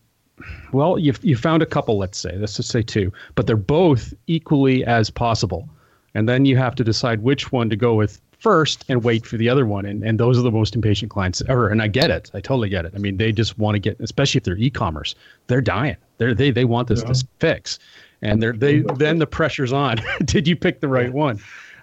Well, 0.72 0.98
you 0.98 1.12
you 1.22 1.36
found 1.36 1.62
a 1.62 1.66
couple, 1.66 1.98
let's 1.98 2.18
say, 2.18 2.36
let's 2.36 2.56
just 2.56 2.70
say 2.70 2.82
two, 2.82 3.12
but 3.34 3.46
they're 3.46 3.56
both 3.56 4.14
equally 4.26 4.84
as 4.84 5.10
possible, 5.10 5.68
and 6.14 6.28
then 6.28 6.44
you 6.44 6.56
have 6.56 6.74
to 6.76 6.84
decide 6.84 7.22
which 7.22 7.52
one 7.52 7.70
to 7.70 7.76
go 7.76 7.94
with 7.94 8.20
first 8.38 8.84
and 8.88 9.04
wait 9.04 9.24
for 9.24 9.36
the 9.36 9.48
other 9.48 9.64
one, 9.66 9.84
and 9.86 10.02
and 10.02 10.18
those 10.18 10.38
are 10.38 10.42
the 10.42 10.50
most 10.50 10.74
impatient 10.74 11.10
clients 11.10 11.42
ever. 11.48 11.68
And 11.68 11.80
I 11.82 11.88
get 11.88 12.10
it, 12.10 12.30
I 12.34 12.40
totally 12.40 12.68
get 12.68 12.84
it. 12.84 12.92
I 12.94 12.98
mean, 12.98 13.16
they 13.16 13.32
just 13.32 13.58
want 13.58 13.74
to 13.76 13.78
get, 13.78 13.98
especially 14.00 14.38
if 14.38 14.44
they're 14.44 14.56
e-commerce, 14.56 15.14
they're 15.46 15.60
dying. 15.60 15.96
They're 16.18 16.34
they 16.34 16.50
they 16.50 16.64
want 16.64 16.88
this 16.88 17.00
Yeah. 17.02 17.12
to 17.12 17.24
fix, 17.38 17.78
and 18.20 18.42
they're 18.42 18.52
they 18.52 18.80
then 18.96 19.18
the 19.18 19.26
pressure's 19.26 19.72
on. 19.72 20.00
Did 20.24 20.46
you 20.48 20.56
pick 20.56 20.80
the 20.80 20.88
right 20.88 21.12
one? 21.12 21.38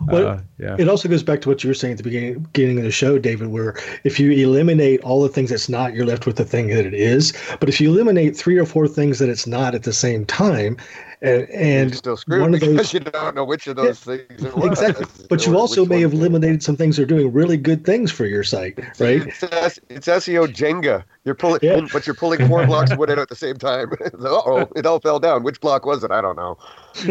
Well, 0.08 0.28
Uh, 0.28 0.40
yeah. 0.58 0.78
It 0.80 0.88
also 0.88 1.10
goes 1.10 1.24
back 1.24 1.42
to 1.42 1.50
what 1.50 1.62
you 1.62 1.70
were 1.70 1.74
saying 1.74 1.92
at 1.92 1.98
the 1.98 2.04
beginning, 2.06 2.40
beginning 2.54 2.78
of 2.78 2.86
the 2.86 2.92
show, 2.92 3.20
David, 3.20 3.50
where 3.50 3.76
if 4.06 4.18
you 4.18 4.32
eliminate 4.32 5.02
all 5.02 5.22
the 5.22 5.28
things 5.28 5.52
it's 5.52 5.68
not, 5.68 5.94
you're 5.94 6.06
left 6.06 6.26
with 6.26 6.38
the 6.38 6.46
thing 6.46 6.68
that 6.70 6.86
it 6.86 6.94
is. 6.94 7.34
But 7.60 7.68
if 7.68 7.82
you 7.82 7.90
eliminate 7.90 8.38
three 8.38 8.58
or 8.58 8.66
four 8.66 8.88
things 8.88 9.20
that 9.20 9.28
it's 9.28 9.46
not 9.46 9.76
at 9.76 9.84
the 9.84 9.92
same 9.92 10.26
time, 10.26 10.78
and, 11.22 11.50
and 11.50 11.90
You're 11.90 11.98
still 11.98 12.18
screwed 12.18 12.42
one 12.42 12.54
of 12.54 12.60
those, 12.62 12.70
because 12.70 12.94
you 12.94 13.00
don't 13.02 13.36
know 13.36 13.44
which 13.44 13.68
of 13.68 13.76
those 13.76 14.00
things 14.00 14.24
it 14.30 14.56
was. 14.56 14.66
exactly, 14.68 15.06
but 15.30 15.46
you 15.46 15.58
also 15.58 15.86
may 15.86 16.00
have 16.02 16.14
eliminated 16.14 16.64
some 16.64 16.78
things 16.78 16.96
that 16.98 17.04
are 17.04 17.06
doing 17.08 17.32
really 17.34 17.58
good 17.58 17.86
things 17.86 18.10
for 18.12 18.26
your 18.26 18.44
site, 18.44 18.78
right? 19.00 19.28
It's, 19.28 19.44
it's 19.90 20.08
SEO 20.08 20.48
Jenga. 20.48 21.04
You're 21.26 21.36
pulling, 21.36 21.60
Yeah. 21.62 21.82
but 21.92 22.08
you're 22.08 22.16
pulling 22.16 22.48
four 22.48 22.66
blocks 22.66 22.92
of 22.92 22.98
wood 22.98 23.10
at 23.10 23.28
the 23.28 23.36
same 23.36 23.58
time. 23.58 23.92
uh 24.02 24.08
oh, 24.24 24.68
it 24.76 24.86
all 24.86 25.00
fell 25.02 25.20
down. 25.20 25.44
Which 25.44 25.60
block 25.60 25.86
was 25.86 26.04
it? 26.04 26.12
I 26.12 26.22
don't 26.22 26.38
know. 26.38 26.58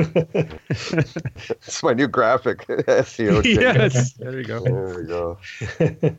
it's 0.71 1.83
my 1.83 1.93
new 1.93 2.09
graphic. 2.09 2.67
SEO 2.67 3.43
Jenga. 3.43 3.61
yes, 3.93 4.13
there 4.15 4.39
you 4.39 4.45
go. 4.45 4.61
There 4.61 4.95
we 4.99 5.05
go. 5.05 5.39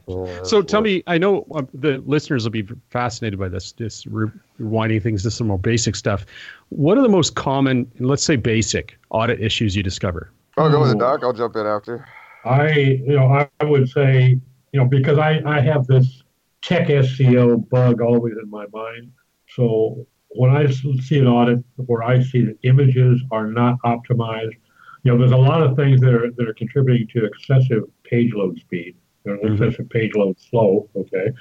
Uh, 0.08 0.44
So 0.44 0.62
tell 0.62 0.82
me, 0.82 1.04
I 1.08 1.18
know 1.18 1.46
um, 1.56 1.68
the 1.74 1.98
listeners 2.06 2.44
will 2.44 2.52
be 2.52 2.68
fascinated 2.92 3.40
by 3.40 3.50
this, 3.50 3.72
just 3.72 4.06
re- 4.60 4.90
rewinding 4.90 5.02
things 5.02 5.24
to 5.24 5.32
some 5.32 5.48
more 5.48 5.60
basic 5.60 5.96
stuff. 5.96 6.26
What 6.70 6.98
are 6.98 7.02
the 7.02 7.10
most 7.10 7.36
common, 7.36 7.92
let's 8.00 8.24
say 8.24 8.36
basic, 8.36 8.98
audit 9.10 9.42
issues 9.42 9.76
you 9.76 9.84
discover? 9.84 10.32
I'll 10.58 10.70
go 10.70 10.82
with 10.82 10.90
the 10.90 10.98
doc. 10.98 11.22
I'll 11.24 11.34
jump 11.34 11.56
in 11.56 11.66
after. 11.66 12.06
I, 12.46 12.72
you 12.72 13.16
know, 13.16 13.28
I, 13.28 13.50
I 13.60 13.66
would 13.66 13.90
say, 13.90 14.40
you 14.72 14.80
know, 14.80 14.86
because 14.86 15.18
I, 15.18 15.42
I 15.46 15.62
have 15.62 15.88
this 15.88 16.24
tech 16.62 16.88
SEO 16.88 17.68
bug 17.70 18.02
always 18.02 18.36
in 18.42 18.50
my 18.50 18.66
mind. 18.74 19.12
So 19.56 20.06
when 20.30 20.56
I 20.56 20.70
see 20.70 21.20
an 21.20 21.28
audit 21.28 21.64
where 21.78 22.04
I 22.04 22.22
see 22.22 22.46
that 22.46 22.58
images 22.64 23.22
are 23.32 23.48
not 23.48 23.78
optimized, 23.84 24.56
you 25.04 25.12
know, 25.12 25.18
there's 25.18 25.32
a 25.32 25.38
lot 25.38 25.64
of 25.64 25.76
things 25.76 26.02
that 26.02 26.14
are 26.14 26.30
that 26.32 26.48
are 26.48 26.54
contributing 26.54 27.08
to 27.14 27.26
excessive 27.26 27.84
page 28.04 28.34
load 28.34 28.60
speed, 28.60 28.96
you 29.26 29.32
know, 29.32 29.38
mm-hmm. 29.40 29.64
excessive 29.64 29.90
page 29.90 30.14
load 30.16 30.38
flow. 30.38 30.90
Okay, 30.96 31.32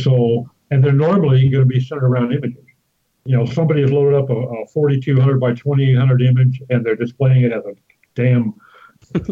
so 0.00 0.48
and 0.70 0.82
they're 0.82 0.92
normally 0.92 1.48
going 1.48 1.62
to 1.62 1.66
be 1.66 1.80
centered 1.80 2.06
around 2.06 2.32
images. 2.32 2.64
You 3.24 3.36
know, 3.36 3.44
somebody 3.44 3.82
has 3.82 3.92
loaded 3.92 4.16
up 4.16 4.30
a, 4.30 4.34
a 4.34 4.66
4200 4.68 5.38
by 5.38 5.54
2800 5.54 6.22
image 6.22 6.62
and 6.70 6.84
they're 6.84 6.96
displaying 6.96 7.42
it 7.42 7.52
as 7.52 7.64
a 7.64 7.74
damn 8.14 8.54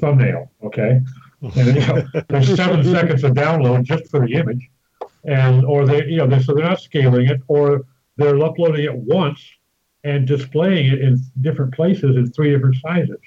thumbnail. 0.01 0.51
Okay, 0.65 1.01
and 1.43 1.67
you 1.67 1.87
know, 1.87 2.03
there's 2.29 2.55
seven 2.55 2.85
seconds 2.93 3.25
of 3.25 3.33
download 3.33 3.85
just 3.85 4.11
for 4.11 4.27
the 4.27 4.35
image, 4.35 4.69
and 5.25 5.65
or 5.65 5.87
they 5.87 6.07
you 6.07 6.19
know 6.19 6.27
they 6.27 6.43
so 6.43 6.55
they're 6.55 6.65
not 6.65 6.81
scaling 6.81 7.29
it 7.29 7.41
or 7.49 7.85
they're 8.17 8.39
uploading 8.43 8.85
it 8.85 8.95
once 8.95 9.41
and 10.05 10.27
displaying 10.27 10.87
it 10.93 11.01
in 11.01 11.19
different 11.41 11.73
places 11.75 12.17
in 12.17 12.31
three 12.31 12.51
different 12.51 12.77
sizes. 12.77 13.21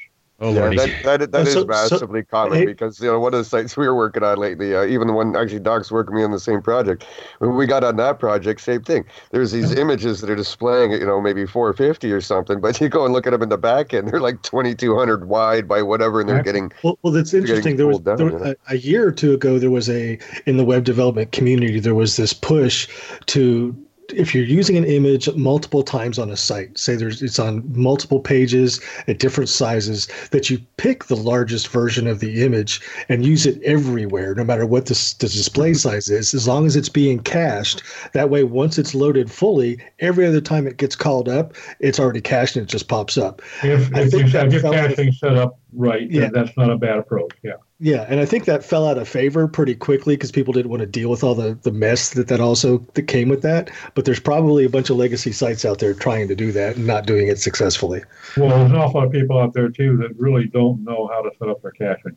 Oh, 0.44 0.52
Yeah, 0.54 0.62
Lordy. 0.62 0.78
that, 0.78 1.04
that, 1.20 1.32
that 1.32 1.38
Uh, 1.38 1.44
is 1.44 1.54
so- 1.54 1.62
so- 1.62 1.66
massively 1.68 2.24
common 2.24 2.58
hey- 2.58 2.66
because 2.66 3.00
you 3.00 3.06
know 3.08 3.20
one 3.20 3.34
of 3.34 3.38
the 3.40 3.46
sites 3.46 3.78
we 3.78 3.88
were 3.88 3.96
working 3.96 4.24
on 4.24 4.38
lately, 4.40 4.76
uh, 4.76 4.84
even 4.86 5.08
the 5.08 5.14
one 5.14 5.36
actually 5.36 5.60
Doc's 5.60 5.92
working 5.92 6.16
with 6.16 6.22
me 6.22 6.26
on 6.26 6.32
the 6.32 6.40
same 6.40 6.62
project. 6.62 7.06
When 7.40 7.56
we 7.56 7.68
got 7.68 7.84
on 7.84 7.96
that 7.98 8.20
project, 8.20 8.60
same 8.62 8.82
thing. 8.82 9.06
There's 9.32 9.52
these 9.52 9.72
images 9.76 10.20
that 10.22 10.30
are 10.32 10.36
displaying, 10.36 10.94
you 10.94 11.06
know, 11.06 11.22
maybe 11.22 11.46
450 11.46 12.12
or 12.12 12.22
something, 12.22 12.60
but 12.60 12.82
you 12.82 12.90
go 12.90 13.06
and 13.06 13.14
look 13.14 13.28
at 13.28 13.30
them 13.32 13.44
in 13.44 13.50
the 13.50 13.58
back 13.58 13.94
end, 13.94 14.10
they're 14.10 14.20
like 14.20 14.42
2200 14.42 15.28
wide 15.28 15.68
by 15.68 15.82
whatever, 15.84 16.20
and 16.20 16.28
they're 16.28 16.38
Right. 16.38 16.46
getting 16.46 16.72
Well, 16.84 16.98
well, 17.04 17.14
that's 17.14 17.34
interesting. 17.36 17.76
There 17.78 17.86
was, 17.88 18.00
down, 18.00 18.18
there 18.18 18.26
was 18.26 18.42
yeah. 18.44 18.54
a, 18.70 18.74
a 18.74 18.78
year 18.78 19.08
or 19.08 19.12
two 19.12 19.34
ago. 19.34 19.60
There 19.60 19.70
was 19.70 19.90
a 19.90 20.18
in 20.48 20.58
the 20.58 20.66
web 20.66 20.84
development 20.84 21.32
community. 21.32 21.80
There 21.80 21.94
was 21.96 22.18
this 22.18 22.34
push 22.34 22.88
to 23.28 23.76
if 24.14 24.36
you're 24.36 24.44
using 24.44 24.78
an 24.78 24.86
image 24.86 25.34
multiple 25.36 25.84
times 25.84 26.20
on 26.20 26.30
a 26.30 26.38
site, 26.38 26.78
say 26.78 26.96
there's 26.96 27.22
it's 27.22 27.40
on 27.40 27.64
multiple 27.74 28.20
pages 28.20 28.82
at 29.08 29.20
different 29.20 29.50
sizes, 29.50 30.08
that 30.32 30.50
you 30.50 30.60
pick 30.78 31.06
the 31.06 31.16
largest 31.16 31.68
version 31.70 32.08
of 32.08 32.20
the 32.20 32.44
image 32.44 32.82
and 33.10 33.26
use 33.26 33.46
it 33.46 33.62
everywhere, 33.64 34.36
no 34.36 34.44
matter 34.44 34.66
what 34.66 34.88
the, 34.88 35.16
the 35.20 35.28
display 35.28 35.74
size 35.74 36.10
is, 36.10 36.34
as 36.34 36.48
long 36.48 36.66
as 36.66 36.76
it's 36.76 36.90
being 36.90 37.20
cached. 37.20 37.84
That 38.14 38.30
way, 38.30 38.44
once 38.44 38.78
it's 38.78 38.96
loaded 38.96 39.32
fully, 39.32 39.78
every 40.00 40.26
other 40.26 40.42
time 40.42 40.68
it 40.68 40.78
gets 40.78 40.96
called 40.96 41.30
up, 41.30 41.54
it's 41.80 42.00
already 42.00 42.22
cached 42.22 42.56
and 42.56 42.64
it 42.68 42.70
just 42.70 42.88
pops 42.88 43.18
up. 43.18 43.42
If, 43.64 43.94
I 43.96 44.02
if 44.02 44.12
think 44.12 44.26
you 44.26 44.30
that 44.32 44.52
have 44.52 44.54
your 44.54 44.74
caching 44.74 45.12
set 45.14 45.36
up 45.36 45.61
right, 45.74 46.10
Yeah. 46.10 46.22
then 46.22 46.32
that's 46.34 46.56
not 46.58 46.70
a 46.70 46.78
bad 46.78 46.98
approach. 46.98 47.32
Yeah. 47.44 47.54
Yeah, 47.84 48.06
and 48.08 48.20
I 48.20 48.26
think 48.26 48.46
that 48.46 48.64
fell 48.64 48.88
out 48.88 49.00
of 49.00 49.08
favor 49.08 49.48
pretty 49.48 49.74
quickly 49.74 50.16
because 50.16 50.32
people 50.32 50.54
didn't 50.54 50.70
want 50.70 50.82
to 50.82 50.86
deal 50.86 51.10
with 51.10 51.24
all 51.24 51.34
the, 51.34 51.58
the 51.64 51.72
mess 51.72 52.12
that 52.12 52.28
that 52.28 52.40
also 52.40 52.78
that 52.94 53.04
came 53.04 53.28
with 53.28 53.42
that. 53.42 53.72
But 53.96 54.06
there's 54.06 54.20
probably 54.20 54.66
a 54.66 54.70
bunch 54.70 54.90
of 54.92 54.98
legacy 54.98 55.32
sites 55.32 55.66
out 55.66 55.80
there 55.80 55.94
trying 55.96 56.28
to 56.28 56.36
do 56.36 56.52
that 56.52 56.76
and 56.76 56.86
not 56.86 57.08
doing 57.08 57.28
it 57.28 57.40
successfully. 57.40 58.02
Well, 58.38 58.50
there's 58.50 58.70
an 58.72 58.78
awful 58.78 59.00
lot 59.02 59.08
of 59.08 59.12
people 59.12 59.40
out 59.40 59.54
there 59.54 59.70
too 59.70 59.98
that 59.98 60.16
really 60.20 60.46
don't 60.48 60.84
know 60.84 61.10
how 61.12 61.22
to 61.24 61.32
set 61.40 61.50
up 61.50 61.62
their 61.64 61.72
caching. 61.72 62.16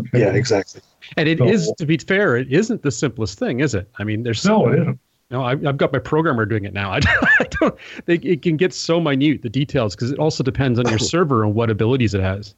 Okay? 0.00 0.20
Yeah, 0.20 0.32
exactly. 0.32 0.80
And 1.16 1.28
it 1.28 1.38
So- 1.38 1.46
is, 1.46 1.72
to 1.78 1.86
be 1.86 1.96
fair, 1.98 2.36
it 2.36 2.52
isn't 2.52 2.82
the 2.82 2.90
simplest 2.90 3.38
thing, 3.38 3.60
is 3.60 3.74
it? 3.74 3.88
I 4.00 4.04
mean, 4.04 4.24
there's 4.24 4.44
No, 4.44 4.68
it 4.68 4.80
isn't. 4.80 4.98
No, 5.30 5.42
I, 5.42 5.50
I've 5.52 5.76
got 5.76 5.92
my 5.92 5.98
programmer 5.98 6.46
doing 6.46 6.64
it 6.64 6.72
now. 6.72 6.90
I 6.92 7.00
don't, 7.00 7.24
I 7.40 7.44
don't 7.60 7.74
they, 8.06 8.14
it 8.14 8.42
can 8.42 8.56
get 8.56 8.72
so 8.72 8.98
minute 8.98 9.42
the 9.42 9.48
details 9.50 9.94
because 9.94 10.10
it 10.10 10.18
also 10.18 10.42
depends 10.42 10.78
on 10.80 10.88
your 10.88 10.98
server 10.98 11.44
and 11.44 11.54
what 11.54 11.70
abilities 11.70 12.14
it 12.14 12.20
has. 12.22 12.54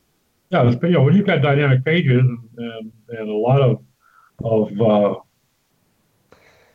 Yeah, 0.51 0.65
there's, 0.65 0.77
you 0.83 0.91
know, 0.91 1.03
when 1.03 1.15
you've 1.15 1.27
got 1.27 1.43
dynamic 1.43 1.85
pages 1.85 2.19
and, 2.21 2.39
and, 2.59 2.93
and 3.09 3.29
a 3.29 3.35
lot 3.35 3.61
of 3.61 3.83
of 4.43 4.81
uh, 4.81 5.15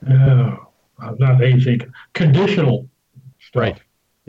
uh, 0.07 0.55
not 1.17 1.39
async 1.41 1.89
conditional 2.13 2.87
stuff. 3.39 3.61
Right. 3.61 3.81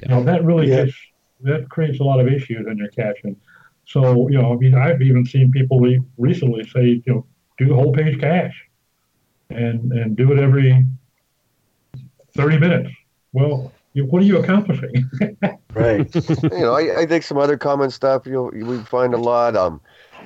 You 0.02 0.08
know, 0.08 0.22
that 0.24 0.44
really 0.44 0.68
Yeah. 0.68 0.86
gets 0.86 0.96
that 1.42 1.68
creates 1.68 2.00
a 2.00 2.02
lot 2.02 2.18
of 2.18 2.26
issues 2.28 2.66
in 2.66 2.78
your 2.78 2.88
caching. 2.88 3.36
So, 3.84 4.28
you 4.28 4.40
know, 4.40 4.52
I 4.54 4.56
mean, 4.56 4.74
I've 4.74 5.00
even 5.02 5.24
seen 5.24 5.52
people 5.52 5.78
re- 5.80 6.02
recently 6.18 6.64
say, 6.64 7.02
you 7.06 7.12
know, 7.14 7.26
do 7.58 7.74
whole 7.74 7.92
page 7.92 8.18
cache 8.18 8.56
and 9.50 9.92
and 9.92 10.16
do 10.16 10.32
it 10.32 10.38
every 10.40 10.84
30 12.34 12.58
minutes. 12.58 12.90
Well, 13.32 13.58
you, 13.60 13.72
what 14.04 14.22
are 14.22 14.24
you 14.26 14.38
accomplishing? 14.38 15.10
Right. 15.74 16.08
you 16.14 16.48
know, 16.50 16.72
I, 16.72 17.00
I 17.02 17.06
think 17.06 17.22
some 17.22 17.36
other 17.36 17.58
common 17.58 17.90
stuff 17.90 18.24
you'll 18.24 18.54
you 18.56 18.64
we 18.64 18.82
find 18.84 19.12
a 19.12 19.18
lot. 19.18 19.56
Um, 19.56 19.82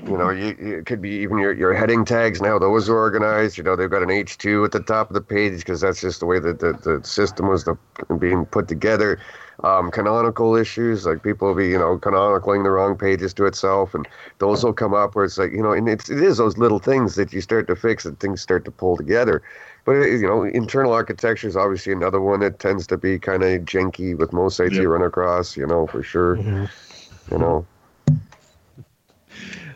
you 0.07 0.17
know, 0.17 0.31
you, 0.31 0.57
it 0.59 0.87
could 0.87 1.03
be 1.03 1.11
even 1.11 1.39
your, 1.39 1.53
your 1.53 1.75
heading 1.75 2.05
tags 2.05 2.41
now; 2.41 2.57
those 2.57 2.89
are 2.89 2.97
organized. 2.97 3.59
You 3.59 3.65
know, 3.65 3.75
they've 3.75 3.91
got 3.91 4.03
an 4.03 4.11
H 4.11 4.39
two 4.39 4.65
at 4.65 4.71
the 4.71 4.81
top 4.81 5.11
of 5.11 5.15
the 5.15 5.21
page 5.21 5.59
because 5.59 5.81
that's 5.81 6.01
just 6.01 6.21
the 6.21 6.27
way 6.27 6.39
that 6.39 6.61
the, 6.61 6.73
the 6.75 7.05
system 7.05 7.49
was 7.49 7.65
the, 7.65 7.77
being 8.19 8.47
put 8.47 8.69
together. 8.69 9.21
Um, 9.63 9.91
canonical 9.91 10.57
issues 10.57 11.05
like 11.05 11.23
people 11.23 11.49
will 11.49 11.55
be 11.55 11.69
you 11.69 11.79
know 11.79 11.99
canonicling 11.99 12.63
the 12.63 12.71
wrong 12.71 12.97
pages 12.97 13.35
to 13.35 13.45
itself, 13.47 13.93
and 13.93 14.07
those 14.39 14.65
will 14.65 14.73
come 14.73 14.95
up 14.95 15.17
where 15.17 15.25
it's 15.25 15.37
like 15.37 15.51
you 15.51 15.63
know, 15.63 15.73
and 15.73 15.89
it's 15.89 16.09
it 16.09 16.23
is 16.23 16.39
those 16.39 16.57
little 16.59 16.79
things 16.79 17.17
that 17.17 17.33
you 17.33 17.41
start 17.41 17.67
to 17.67 17.77
fix 17.77 18.07
and 18.07 18.19
things 18.21 18.41
start 18.41 18.65
to 18.67 18.71
pull 18.71 18.97
together. 18.97 19.43
But 19.85 19.93
you 19.93 20.27
know, 20.27 20.43
internal 20.45 20.93
architecture 20.93 21.49
is 21.49 21.57
obviously 21.57 21.93
another 21.93 22.21
one 22.21 22.41
that 22.41 22.59
tends 22.59 22.87
to 22.89 22.97
be 22.97 23.19
kind 23.19 23.43
of 23.43 23.63
janky 23.63 24.17
with 24.17 24.33
most 24.33 24.57
sites 24.57 24.75
Yep. 24.75 24.83
you 24.83 24.89
run 24.89 25.03
across. 25.03 25.57
You 25.57 25.67
know, 25.67 25.87
for 25.87 26.03
sure. 26.03 26.37
Mhm. 26.37 26.71
You 27.31 27.39
know, 27.39 27.67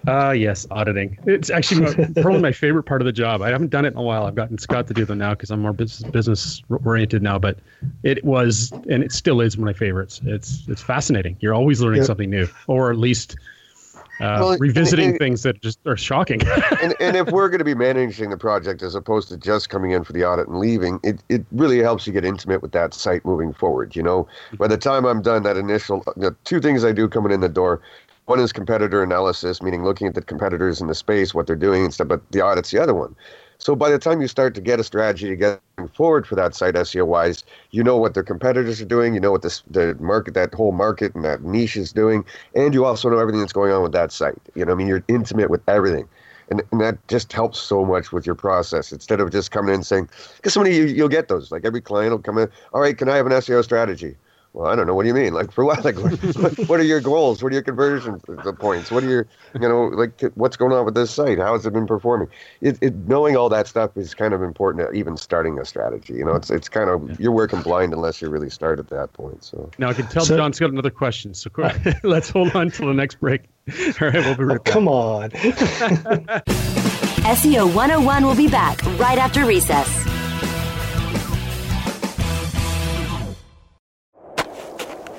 Uh, 0.07 0.33
yes, 0.33 0.67
auditing. 0.71 1.17
It's 1.25 1.49
actually 1.49 1.81
my, 1.81 2.21
probably 2.21 2.41
my 2.41 2.53
favorite 2.53 2.83
part 2.83 3.01
of 3.01 3.07
the 3.07 3.13
job. 3.13 3.41
I 3.41 3.49
haven't 3.49 3.71
done 3.71 3.87
it 3.87 3.93
in 3.95 3.97
a 3.97 4.03
while. 4.03 4.27
I've 4.27 4.35
gotten 4.35 4.59
Scott 4.59 4.87
to 4.89 4.93
do 4.95 5.07
them 5.07 5.17
now 5.17 5.31
because 5.31 5.51
I'm 5.51 5.63
more 5.63 5.73
business 5.73 6.11
business 6.11 6.63
oriented 6.85 7.23
now. 7.23 7.39
But 7.39 7.59
it 8.03 8.23
was, 8.23 8.71
and 8.91 9.03
it 9.03 9.13
still 9.13 9.41
is, 9.41 9.57
one 9.57 9.67
of 9.67 9.75
my 9.75 9.79
favorites. 9.79 10.21
It's 10.27 10.69
it's 10.69 10.83
fascinating. 10.83 11.39
You're 11.41 11.55
always 11.55 11.81
learning 11.81 12.03
Yeah. 12.03 12.07
something 12.07 12.29
new, 12.29 12.47
or 12.67 12.91
at 12.91 12.99
least 12.99 13.37
uh, 14.21 14.37
Well, 14.41 14.57
revisiting 14.59 15.11
and- 15.11 15.19
things 15.19 15.43
that 15.43 15.61
just 15.63 15.79
are 15.87 15.97
shocking. 15.97 16.41
and, 16.83 16.95
and 17.01 17.17
if 17.17 17.29
we're 17.29 17.49
going 17.49 17.59
to 17.59 17.65
be 17.65 17.75
managing 17.75 18.31
the 18.31 18.37
project 18.37 18.83
as 18.83 18.95
opposed 18.95 19.29
to 19.29 19.37
just 19.37 19.71
coming 19.71 19.91
in 19.91 20.05
for 20.05 20.13
the 20.13 20.25
audit 20.25 20.49
and 20.49 20.59
leaving, 20.59 21.01
it, 21.03 21.23
it 21.29 21.45
really 21.53 21.79
helps 21.79 22.07
you 22.07 22.13
get 22.13 22.25
intimate 22.25 22.63
with 22.63 22.73
that 22.73 22.95
site 22.95 23.25
moving 23.25 23.53
forward. 23.53 23.95
You 23.97 24.03
know, 24.03 24.27
by 24.59 24.69
the 24.69 24.77
time 24.79 25.05
I'm 25.05 25.23
done, 25.23 25.43
that 25.43 25.57
initial 25.57 26.03
the 26.17 26.35
two 26.45 26.61
things 26.61 26.85
I 26.85 26.93
do 26.93 27.09
coming 27.09 27.33
in 27.33 27.41
the 27.41 27.49
door. 27.49 27.81
One 28.27 28.41
is 28.41 28.53
competitor 28.55 29.03
analysis, 29.03 29.61
meaning 29.61 29.85
looking 29.85 30.07
at 30.07 30.15
the 30.15 30.23
competitors 30.23 30.81
in 30.81 30.87
the 30.87 30.95
space, 30.95 31.35
what 31.35 31.47
they're 31.47 31.57
doing 31.57 31.85
and 31.85 31.93
stuff, 31.93 32.09
but 32.09 32.23
the 32.31 32.41
audit's 32.41 32.71
the 32.71 32.79
other 32.83 32.95
one. 32.95 33.15
So 33.59 33.75
by 33.75 33.91
the 33.91 33.99
time 33.99 34.21
you 34.21 34.29
start 34.29 34.55
to 34.55 34.61
get 34.61 34.81
a 34.81 34.85
strategy 34.85 35.29
to 35.29 35.37
get 35.37 35.61
forward 35.95 36.27
for 36.27 36.35
that 36.35 36.55
site 36.55 36.75
SEO 36.75 37.07
wise, 37.07 37.45
you 37.71 37.83
know 37.83 37.97
what 37.97 38.15
their 38.15 38.23
competitors 38.23 38.81
are 38.81 38.87
doing, 38.87 39.15
you 39.15 39.21
know 39.21 39.33
what 39.33 39.43
this, 39.43 39.63
the 39.71 39.95
market, 39.97 40.35
that 40.35 40.53
whole 40.55 40.73
market 40.73 41.15
and 41.15 41.25
that 41.25 41.43
niche 41.43 41.77
is 41.77 41.93
doing, 41.93 42.25
and 42.55 42.75
you 42.75 42.85
also 42.85 43.09
know 43.09 43.19
everything 43.19 43.41
that's 43.41 43.53
going 43.53 43.73
on 43.73 43.83
with 43.83 43.93
that 43.93 44.13
site. 44.13 44.39
You 44.55 44.65
know, 44.65 44.73
I 44.73 44.75
mean, 44.75 44.87
you're 44.87 45.05
intimate 45.09 45.51
with 45.51 45.63
everything. 45.69 46.09
And, 46.51 46.63
and 46.73 46.81
that 46.81 46.99
just 47.09 47.33
helps 47.33 47.59
so 47.59 47.87
much 47.87 48.13
with 48.13 48.27
your 48.27 48.35
process 48.35 48.93
instead 48.93 49.19
of 49.19 49.31
just 49.31 49.51
coming 49.51 49.71
in 49.71 49.77
and 49.77 49.87
saying, 49.87 50.11
because 50.37 50.53
so 50.53 50.63
many 50.63 50.77
you, 50.77 50.85
you'll 50.85 51.09
get 51.09 51.29
those. 51.29 51.51
Like 51.51 51.65
every 51.65 51.81
client 51.81 52.11
will 52.11 52.19
come 52.19 52.37
in, 52.37 52.51
all 52.75 52.83
right, 52.83 52.97
can 52.97 53.09
I 53.09 53.17
have 53.17 53.27
an 53.27 53.33
SEO 53.33 53.65
strategy? 53.65 54.17
Well, 54.55 54.71
I 54.71 54.77
don't 54.77 54.87
know. 54.87 54.95
What 54.95 55.03
do 55.03 55.09
you 55.09 55.15
mean? 55.15 55.35
Like 55.35 55.51
for 55.51 55.65
what? 55.65 55.85
Like 55.85 55.97
what, 55.97 56.59
what 56.69 56.79
are 56.79 56.85
your 56.85 57.01
goals? 57.01 57.43
What 57.43 57.51
are 57.51 57.55
your 57.55 57.63
conversion 57.65 58.21
the 58.45 58.53
points? 58.53 58.89
What 58.93 59.03
are 59.03 59.09
your, 59.09 59.27
you 59.61 59.69
know, 59.69 59.87
like 59.87 60.21
what's 60.37 60.57
going 60.57 60.73
on 60.73 60.85
with 60.85 60.95
this 60.95 61.11
site? 61.11 61.39
How 61.39 61.55
has 61.55 61.67
it 61.67 61.73
been 61.73 61.89
performing? 61.89 62.29
It, 62.61 62.79
it 62.81 62.95
knowing 63.09 63.37
all 63.37 63.49
that 63.49 63.67
stuff 63.67 63.97
is 63.97 64.15
kind 64.15 64.33
of 64.33 64.43
important. 64.43 64.89
At 64.89 64.95
even 64.95 65.17
starting 65.17 65.59
a 65.59 65.65
strategy, 65.65 66.15
you 66.15 66.25
know, 66.25 66.37
it's 66.37 66.51
it's 66.51 66.69
kind 66.69 66.89
of 66.89 67.19
you're 67.21 67.33
working 67.33 67.63
blind 67.63 67.93
unless 67.93 68.23
you 68.23 68.31
really 68.31 68.49
start 68.49 68.79
at 68.79 68.89
that 68.91 69.13
point. 69.13 69.43
So 69.43 69.71
now 69.79 69.89
I 69.89 69.93
can 69.93 70.07
tell 70.07 70.25
So- 70.25 70.37
John's 70.37 70.61
got 70.61 70.71
another 70.71 70.91
question. 70.91 71.35
So 71.35 71.51
let's 72.05 72.31
hold 72.31 72.55
on 72.55 72.71
till 72.71 72.87
the 72.87 72.95
next 72.95 73.17
break. 73.17 73.43
All 74.01 74.09
right, 74.09 74.15
we'll 74.15 74.37
be 74.37 74.45
oh, 74.45 74.47
right 74.47 74.65
back. 74.65 74.73
Come 74.73 74.87
on. 74.87 75.31
SEO 77.25 77.75
101 77.75 78.25
will 78.25 78.37
be 78.37 78.47
back 78.47 78.81
right 79.01 79.19
after 79.19 79.47
recess. 79.47 80.24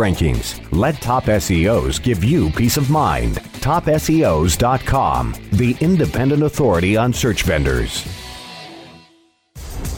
rankings. 0.00 0.60
Let 0.72 1.00
Top 1.00 1.24
SEOs 1.24 2.02
give 2.02 2.24
you 2.24 2.50
peace 2.50 2.76
of 2.76 2.90
mind. 2.90 3.36
TopSEOs.com, 3.60 5.34
the 5.52 5.76
independent 5.80 6.42
authority 6.42 6.96
on 6.96 7.12
search 7.12 7.42
vendors. 7.42 8.04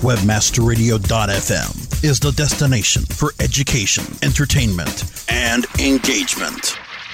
Webmasterradio.fm 0.03 2.05
is 2.05 2.19
the 2.19 2.33
destination 2.33 3.05
for 3.05 3.33
education, 3.39 4.05
entertainment, 4.23 5.25
and 5.29 5.65
engagement. 5.79 6.77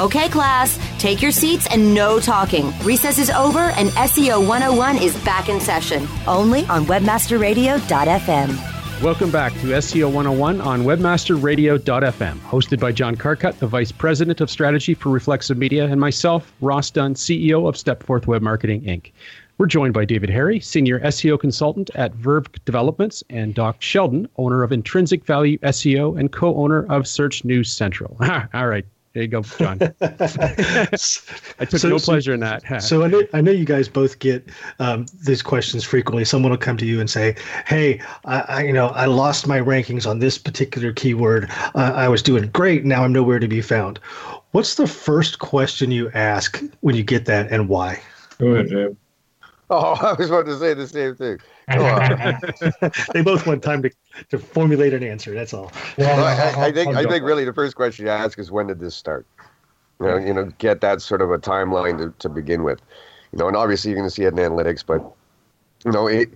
Okay, 0.00 0.30
class, 0.30 0.78
take 0.98 1.20
your 1.20 1.30
seats 1.30 1.68
and 1.70 1.92
no 1.92 2.18
talking. 2.18 2.72
Recess 2.84 3.18
is 3.18 3.28
over 3.28 3.58
and 3.58 3.90
SEO 3.90 4.40
101 4.40 4.96
is 4.96 5.14
back 5.26 5.50
in 5.50 5.60
session, 5.60 6.08
only 6.26 6.64
on 6.68 6.86
webmasterradio.fm. 6.86 9.02
Welcome 9.02 9.30
back 9.30 9.52
to 9.52 9.66
SEO 9.66 10.06
101 10.06 10.62
on 10.62 10.84
webmasterradio.fm, 10.84 12.38
hosted 12.38 12.80
by 12.80 12.92
John 12.92 13.14
Carcutt, 13.14 13.58
the 13.58 13.66
Vice 13.66 13.92
President 13.92 14.40
of 14.40 14.50
Strategy 14.50 14.94
for 14.94 15.10
Reflexive 15.10 15.58
Media, 15.58 15.84
and 15.84 16.00
myself, 16.00 16.50
Ross 16.62 16.90
Dunn, 16.90 17.12
CEO 17.12 17.68
of 17.68 17.74
Stepforth 17.74 18.26
Web 18.26 18.40
Marketing, 18.40 18.80
Inc. 18.80 19.12
We're 19.58 19.66
joined 19.66 19.92
by 19.92 20.06
David 20.06 20.30
Harry, 20.30 20.60
Senior 20.60 21.00
SEO 21.00 21.38
Consultant 21.38 21.90
at 21.94 22.14
Verve 22.14 22.46
Developments, 22.64 23.22
and 23.28 23.54
Doc 23.54 23.82
Sheldon, 23.82 24.30
owner 24.38 24.62
of 24.62 24.72
Intrinsic 24.72 25.26
Value 25.26 25.58
SEO 25.58 26.18
and 26.18 26.32
co 26.32 26.54
owner 26.54 26.86
of 26.86 27.06
Search 27.06 27.44
News 27.44 27.70
Central. 27.70 28.16
All 28.54 28.66
right. 28.66 28.86
There 29.12 29.24
you 29.24 29.28
go, 29.28 29.42
John. 29.42 29.78
I 30.00 30.86
took 31.64 31.80
So- 31.80 31.88
no 31.88 31.98
so- 31.98 32.12
pleasure 32.12 32.32
in 32.32 32.40
that. 32.40 32.82
So 32.82 33.02
I 33.02 33.08
know, 33.08 33.22
I 33.32 33.40
know 33.40 33.50
you 33.50 33.64
guys 33.64 33.88
both 33.88 34.18
get 34.20 34.48
um, 34.78 35.06
these 35.24 35.42
questions 35.42 35.82
frequently. 35.84 36.24
Someone 36.24 36.50
will 36.50 36.58
come 36.58 36.76
to 36.76 36.86
you 36.86 37.00
and 37.00 37.10
say, 37.10 37.34
"Hey, 37.66 38.00
I, 38.24 38.40
I 38.42 38.62
you 38.62 38.72
know 38.72 38.88
I 38.88 39.06
lost 39.06 39.46
my 39.48 39.58
rankings 39.58 40.08
on 40.08 40.20
this 40.20 40.38
particular 40.38 40.92
keyword. 40.92 41.50
Uh, 41.74 41.92
I 41.94 42.08
was 42.08 42.22
doing 42.22 42.48
great. 42.50 42.84
Now 42.84 43.02
I'm 43.04 43.12
nowhere 43.12 43.40
to 43.40 43.48
be 43.48 43.60
found." 43.60 43.98
What's 44.52 44.74
the 44.76 44.86
first 44.86 45.38
question 45.38 45.90
you 45.92 46.10
ask 46.12 46.62
when 46.80 46.94
you 46.96 47.02
get 47.04 47.24
that, 47.26 47.50
and 47.52 47.68
why? 47.68 48.00
Go 48.38 48.48
ahead, 48.48 48.68
Dave. 48.68 48.96
Oh, 49.70 49.94
I 50.00 50.12
was 50.14 50.28
about 50.30 50.46
to 50.46 50.58
say 50.58 50.74
the 50.74 50.86
same 50.88 51.14
thing. 51.16 51.38
Go 51.74 51.84
on. 52.82 52.92
they 53.12 53.22
both 53.22 53.46
want 53.46 53.62
time 53.62 53.82
to, 53.82 53.90
to 54.30 54.38
formulate 54.38 54.92
an 54.94 55.02
answer. 55.02 55.34
That's 55.34 55.54
all. 55.54 55.72
Well, 55.98 56.24
I, 56.24 56.66
I 56.66 56.72
think 56.72 56.96
I 56.96 57.04
think 57.04 57.24
really 57.24 57.44
the 57.44 57.52
first 57.52 57.76
question 57.76 58.06
you 58.06 58.10
ask 58.10 58.38
is 58.38 58.50
when 58.50 58.66
did 58.66 58.80
this 58.80 58.94
start? 58.94 59.26
You 60.00 60.06
know, 60.06 60.16
you 60.16 60.34
know, 60.34 60.44
get 60.58 60.80
that 60.80 61.02
sort 61.02 61.20
of 61.20 61.30
a 61.30 61.38
timeline 61.38 61.98
to, 61.98 62.14
to 62.20 62.28
begin 62.28 62.64
with. 62.64 62.80
You 63.32 63.38
know, 63.38 63.48
and 63.48 63.56
obviously 63.56 63.90
you're 63.90 63.98
going 63.98 64.08
to 64.08 64.14
see 64.14 64.24
it 64.24 64.32
in 64.32 64.38
analytics, 64.38 64.84
but 64.84 65.02
you 65.84 65.92
know, 65.92 66.06
it, 66.06 66.30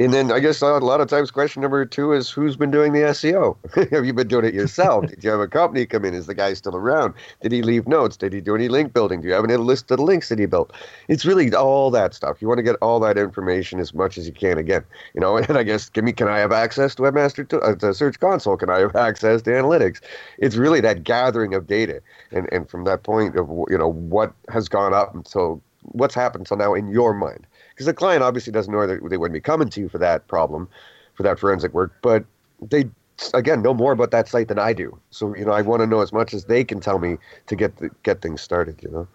and 0.00 0.14
then 0.14 0.32
I 0.32 0.40
guess 0.40 0.62
a 0.62 0.66
lot 0.78 1.02
of 1.02 1.08
times 1.08 1.30
question 1.30 1.60
number 1.60 1.84
two 1.84 2.14
is 2.14 2.30
who's 2.30 2.56
been 2.56 2.70
doing 2.70 2.94
the 2.94 3.00
SEO? 3.00 3.58
have 3.92 4.06
you 4.06 4.14
been 4.14 4.28
doing 4.28 4.46
it 4.46 4.54
yourself? 4.54 5.06
Did 5.06 5.22
you 5.22 5.28
have 5.28 5.40
a 5.40 5.46
company 5.46 5.84
come 5.84 6.06
in? 6.06 6.14
Is 6.14 6.24
the 6.24 6.34
guy 6.34 6.54
still 6.54 6.74
around? 6.74 7.12
Did 7.42 7.52
he 7.52 7.60
leave 7.60 7.86
notes? 7.86 8.16
Did 8.16 8.32
he 8.32 8.40
do 8.40 8.54
any 8.54 8.68
link 8.68 8.94
building? 8.94 9.20
Do 9.20 9.28
you 9.28 9.34
have 9.34 9.44
any 9.44 9.56
list 9.56 9.90
of 9.90 9.98
the 9.98 10.02
links 10.02 10.30
that 10.30 10.38
he 10.38 10.46
built? 10.46 10.72
It's 11.08 11.26
really 11.26 11.52
all 11.54 11.90
that 11.90 12.14
stuff. 12.14 12.40
You 12.40 12.48
want 12.48 12.56
to 12.56 12.62
get 12.62 12.76
all 12.80 12.98
that 13.00 13.18
information 13.18 13.78
as 13.78 13.92
much 13.92 14.16
as 14.16 14.26
you 14.26 14.32
can. 14.32 14.56
Again, 14.56 14.84
you 15.12 15.20
know, 15.20 15.36
and 15.48 15.58
I 15.58 15.64
guess 15.64 15.90
give 15.90 16.02
me, 16.02 16.12
can 16.12 16.28
I 16.28 16.38
have 16.38 16.50
access 16.50 16.94
to 16.94 17.02
Webmaster 17.02 17.46
to, 17.50 17.60
uh, 17.60 17.74
to 17.74 17.92
Search 17.92 18.18
Console? 18.18 18.56
Can 18.56 18.70
I 18.70 18.78
have 18.78 18.96
access 18.96 19.42
to 19.42 19.50
analytics? 19.50 20.00
It's 20.38 20.56
really 20.56 20.80
that 20.80 21.04
gathering 21.04 21.52
of 21.52 21.66
data, 21.66 22.00
and 22.32 22.48
and 22.52 22.70
from 22.70 22.84
that 22.84 23.02
point 23.02 23.36
of 23.36 23.50
you 23.68 23.76
know 23.76 23.92
what 23.92 24.32
has 24.48 24.66
gone 24.66 24.94
up 24.94 25.14
until 25.14 25.60
what's 25.82 26.14
happened 26.14 26.42
until 26.42 26.56
now 26.56 26.72
in 26.72 26.88
your 26.88 27.12
mind 27.12 27.46
because 27.80 27.86
the 27.86 27.94
client 27.94 28.22
obviously 28.22 28.52
doesn't 28.52 28.70
know 28.70 28.86
that 28.86 29.08
they 29.08 29.16
wouldn't 29.16 29.32
be 29.32 29.40
coming 29.40 29.70
to 29.70 29.80
you 29.80 29.88
for 29.88 29.96
that 29.96 30.28
problem, 30.28 30.68
for 31.14 31.22
that 31.22 31.38
forensic 31.38 31.72
work, 31.72 31.94
but 32.02 32.26
they 32.60 32.84
again 33.32 33.62
know 33.62 33.72
more 33.72 33.92
about 33.92 34.10
that 34.10 34.28
site 34.28 34.48
than 34.48 34.58
I 34.58 34.74
do. 34.74 35.00
So 35.08 35.34
you 35.34 35.46
know, 35.46 35.52
I 35.52 35.62
want 35.62 35.80
to 35.80 35.86
know 35.86 36.02
as 36.02 36.12
much 36.12 36.34
as 36.34 36.44
they 36.44 36.62
can 36.62 36.80
tell 36.80 36.98
me 36.98 37.16
to 37.46 37.56
get 37.56 37.78
the, 37.78 37.88
get 38.02 38.20
things 38.20 38.42
started. 38.42 38.82
You 38.82 38.90
know, 38.90 39.08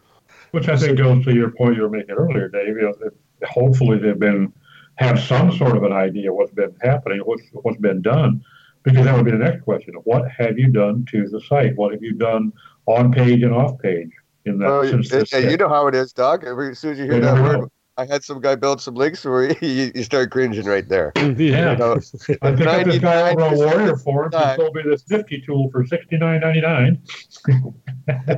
Which 0.50 0.68
I 0.68 0.78
think 0.78 0.98
goes 0.98 1.24
to 1.26 1.36
your 1.36 1.52
point 1.52 1.76
you 1.76 1.84
were 1.84 1.92
making 1.92 2.16
earlier, 2.16 2.50
Dave. 2.50 2.70
You 2.70 2.96
know, 3.02 3.10
hopefully 3.48 4.00
they've 4.00 4.18
been 4.18 4.52
have 4.96 5.20
some 5.20 5.56
sort 5.56 5.78
of 5.78 5.84
an 5.84 5.94
idea 5.94 6.34
what's 6.34 6.52
been 6.52 6.76
happening, 6.82 7.20
what's 7.20 7.44
what's 7.52 7.78
been 7.78 8.02
done, 8.02 8.44
because 8.82 9.06
that 9.06 9.16
would 9.16 9.26
be 9.26 9.32
the 9.32 9.38
next 9.38 9.62
question: 9.64 9.94
What 10.06 10.24
have 10.32 10.58
you 10.58 10.70
done 10.70 11.06
to 11.12 11.30
the 11.30 11.40
site? 11.40 11.76
What 11.76 11.94
have 11.94 12.02
you 12.02 12.14
done 12.14 12.52
on 12.88 13.12
page 13.12 13.44
and 13.44 13.54
off 13.54 13.78
page? 13.78 14.10
In 14.46 14.58
that, 14.58 14.68
Well, 14.68 14.82
this 14.84 15.34
you 15.34 15.58
know 15.58 15.70
how 15.70 15.86
it 15.86 15.94
is, 15.94 16.14
Doug. 16.14 16.44
Every- 16.44 16.72
As 16.72 16.80
soon 16.80 16.94
as 16.94 17.00
you 17.00 17.06
hear 17.06 17.20
that 17.20 17.42
word, 17.42 17.62
know. 17.62 17.70
I 17.98 18.06
had 18.06 18.24
some 18.26 18.42
guy 18.42 18.56
build 18.56 18.82
some 18.82 18.96
links 18.96 19.24
where 19.24 19.50
you. 19.50 19.56
You, 19.76 19.92
you 19.96 20.04
start 20.04 20.32
cringing 20.32 20.66
right 20.66 20.88
there. 20.88 21.12
Yeah. 21.38 21.72
You 21.74 21.78
know, 21.78 21.94
I 22.42 22.52
picked 22.52 22.68
up 22.68 22.86
this 22.86 23.00
guy 23.00 23.32
over 23.32 23.44
on 23.44 23.54
99% 23.54 23.58
Warrior 23.58 23.98
Forums. 23.98 24.36
He 24.36 24.56
sold 24.56 24.76
me 24.76 24.82
this 24.84 25.10
Nifty 25.10 25.42
tool 25.42 25.70
for 25.72 25.86
sixty 25.86 26.18
nine 26.18 26.42
ninety 26.42 26.62
nine. 26.62 27.02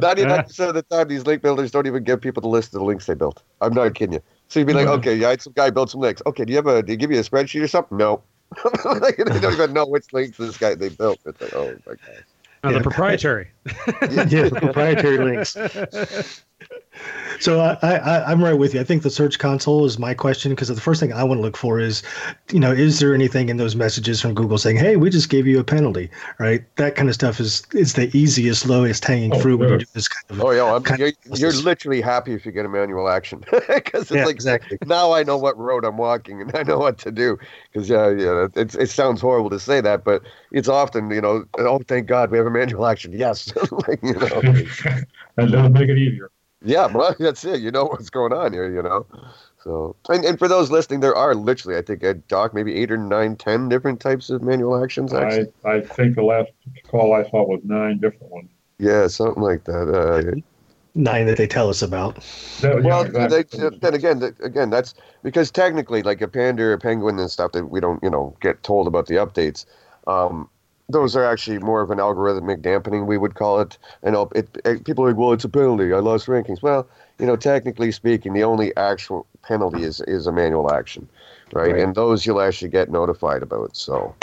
Ninety-nine 0.01 0.43
percent 0.45 0.69
of 0.69 0.75
the 0.75 0.83
time, 0.83 1.07
these 1.09 1.25
link 1.25 1.41
builders 1.41 1.71
don't 1.71 1.87
even 1.87 2.03
give 2.03 2.21
people 2.21 2.41
the 2.41 2.47
list 2.47 2.73
of 2.73 2.79
the 2.79 2.85
links 2.85 3.05
they 3.05 3.13
built. 3.13 3.43
I'm 3.61 3.73
not 3.73 3.93
kidding 3.95 4.13
you. 4.13 4.21
So 4.47 4.59
you'd 4.59 4.65
be 4.67 4.73
like, 4.73 4.87
Mhm. 4.87 4.99
okay, 4.99 5.25
I 5.25 5.31
had 5.31 5.41
some 5.41 5.53
guy 5.53 5.69
build 5.69 5.89
some 5.89 5.99
links. 6.01 6.21
Okay, 6.25 6.45
do 6.45 6.51
you 6.53 6.57
have 6.57 6.67
a? 6.67 6.81
Do 6.81 6.91
you 6.93 6.97
give 6.97 7.11
you 7.11 7.19
a 7.19 7.23
spreadsheet 7.23 7.61
or 7.61 7.67
something? 7.67 7.97
No. 7.97 8.21
like, 8.85 9.17
they 9.17 9.39
don't 9.39 9.53
even 9.53 9.73
know 9.73 9.85
which 9.85 10.13
links 10.13 10.37
this 10.37 10.57
guy 10.57 10.73
they 10.75 10.89
built. 10.89 11.19
It's 11.25 11.41
like, 11.41 11.53
oh 11.53 11.75
my 11.85 11.93
god. 11.93 12.23
Oh, 12.63 12.73
the 12.73 12.79
proprietary. 12.81 13.49
yeah, 14.29 14.49
proprietary 14.49 15.17
links. 15.17 15.57
So 17.39 17.59
I, 17.59 17.77
I, 17.83 18.31
I'm 18.31 18.43
right 18.43 18.53
with 18.57 18.73
you. 18.73 18.79
I 18.79 18.83
think 18.83 19.03
the 19.03 19.11
Search 19.11 19.37
Console 19.37 19.85
is 19.85 19.99
my 19.99 20.13
question 20.15 20.51
because 20.51 20.69
the 20.69 20.81
first 20.81 20.99
thing 20.99 21.13
I 21.13 21.23
want 21.23 21.37
to 21.37 21.41
look 21.43 21.55
for 21.55 21.79
is, 21.79 22.01
you 22.51 22.59
know, 22.59 22.71
is 22.71 22.99
there 22.99 23.13
anything 23.13 23.49
in 23.49 23.57
those 23.57 23.75
messages 23.75 24.19
from 24.19 24.33
Google 24.33 24.57
saying, 24.57 24.77
"Hey, 24.77 24.95
we 24.95 25.11
just 25.11 25.29
gave 25.29 25.45
you 25.45 25.59
a 25.59 25.63
penalty," 25.63 26.09
right? 26.39 26.63
That 26.77 26.95
kind 26.95 27.09
of 27.09 27.15
stuff 27.15 27.39
is 27.39 27.61
is 27.73 27.93
the 27.93 28.09
easiest, 28.17 28.65
lowest 28.65 29.05
hanging 29.05 29.31
Oh, 29.33 29.39
fruit 29.39 29.59
when 29.59 29.69
you 29.69 29.77
do 29.77 29.85
this 29.93 30.07
kind 30.07 30.23
of. 30.39 30.45
Oh 30.45 30.51
yeah, 30.51 30.63
I'm, 30.65 30.83
you're, 30.97 31.11
of 31.31 31.39
you're 31.39 31.53
literally 31.53 32.01
happy 32.01 32.33
if 32.33 32.45
you 32.45 32.51
get 32.51 32.65
a 32.65 32.69
manual 32.69 33.07
action 33.07 33.43
because 33.67 34.09
it's 34.09 34.11
Yeah, 34.11 34.25
like 34.25 34.35
exactly. 34.35 34.77
now 34.83 35.11
I 35.11 35.23
know 35.23 35.37
what 35.37 35.57
road 35.57 35.85
I'm 35.85 35.97
walking 35.97 36.41
and 36.41 36.55
I 36.55 36.63
know 36.63 36.79
what 36.79 36.97
to 36.99 37.11
do. 37.11 37.37
Because 37.71 37.89
yeah, 37.89 38.09
yeah, 38.09 38.47
it's, 38.55 38.75
it 38.75 38.89
sounds 38.89 39.21
horrible 39.21 39.51
to 39.51 39.59
say 39.59 39.79
that, 39.81 40.03
but 40.03 40.23
it's 40.51 40.67
often 40.67 41.11
you 41.11 41.21
know, 41.21 41.45
oh 41.59 41.79
thank 41.87 42.07
God 42.07 42.31
we 42.31 42.37
have 42.37 42.47
a 42.47 42.51
manual 42.51 42.85
action. 42.87 43.11
Yes, 43.13 43.51
like, 43.87 44.01
you 44.03 44.13
know, 44.13 44.41
that 45.35 45.51
does 45.51 45.71
make 45.71 45.89
it 45.89 45.97
easier. 45.97 46.31
yeah, 46.63 46.85
well, 46.93 47.15
that's 47.19 47.43
it. 47.45 47.61
You 47.61 47.71
know 47.71 47.85
what's 47.85 48.09
going 48.09 48.33
on 48.33 48.53
here. 48.53 48.71
You 48.73 48.81
know, 48.83 49.05
so 49.63 49.95
and, 50.09 50.25
and 50.25 50.39
for 50.39 50.47
those 50.47 50.71
listening, 50.71 50.99
there 51.01 51.15
are 51.15 51.35
literally 51.35 51.77
I 51.77 51.81
think 51.81 52.03
a 52.03 52.15
doc 52.15 52.53
maybe 52.53 52.75
eight 52.75 52.91
or 52.91 52.97
nine, 52.97 53.35
ten 53.35 53.69
different 53.69 53.99
types 53.99 54.29
of 54.29 54.41
manual 54.41 54.81
actions. 54.83 55.13
Actually, 55.13 55.47
I, 55.65 55.73
I 55.73 55.81
think 55.81 56.15
the 56.15 56.23
last 56.23 56.51
call 56.87 57.13
I 57.13 57.23
saw 57.29 57.45
was 57.45 57.61
nine 57.63 57.99
different 57.99 58.31
ones. 58.31 58.49
yeah, 58.79 59.07
something 59.07 59.43
like 59.43 59.63
that. 59.65 59.89
Uh, 59.89 60.39
Nine 60.95 61.27
that 61.27 61.37
they 61.37 61.45
tell 61.45 61.69
us 61.69 61.83
about. 61.83 62.15
That- 62.61 62.77
yeah, 62.77 62.79
well, 62.79 63.03
exactly. 63.03 63.69
they, 63.69 63.77
then 63.77 63.93
again, 63.93 64.19
th- 64.19 64.33
again, 64.41 64.71
that's 64.71 64.95
because 65.21 65.51
technically, 65.51 66.01
like 66.01 66.21
a 66.21 66.27
panda 66.27 66.63
or 66.63 66.77
penguin 66.79 67.19
and 67.19 67.29
stuff 67.29 67.51
that 67.51 67.65
we 67.65 67.79
don't, 67.79 68.01
you 68.01 68.09
know, 68.09 68.35
get 68.41 68.63
told 68.63 68.87
about 68.87 69.05
the 69.05 69.13
updates. 69.15 69.67
Um, 70.07 70.49
those 70.89 71.15
are 71.15 71.25
actually 71.25 71.59
more 71.59 71.81
of 71.81 71.91
an 71.91 71.97
algorithmic 71.97 72.61
dampening, 72.61 73.05
we 73.05 73.17
would 73.17 73.35
call 73.35 73.59
it. 73.59 73.77
And 74.03 74.15
it, 74.35 74.49
it, 74.63 74.85
people 74.85 75.03
are 75.03 75.09
like, 75.09 75.17
well, 75.17 75.33
it's 75.33 75.43
a 75.43 75.49
penalty. 75.49 75.91
I 75.91 75.99
lost 75.99 76.27
rankings. 76.27 76.61
Well, 76.61 76.87
you 77.19 77.25
know, 77.25 77.35
technically 77.35 77.91
speaking, 77.91 78.33
the 78.33 78.43
only 78.43 78.75
actual 78.77 79.27
penalty 79.41 79.83
is 79.83 80.01
is 80.01 80.27
a 80.27 80.31
manual 80.31 80.71
action, 80.71 81.07
right? 81.51 81.73
Right. 81.73 81.81
And 81.81 81.95
those 81.95 82.25
you'll 82.25 82.41
actually 82.41 82.69
get 82.69 82.89
notified 82.89 83.43
about. 83.43 83.75
So, 83.75 84.15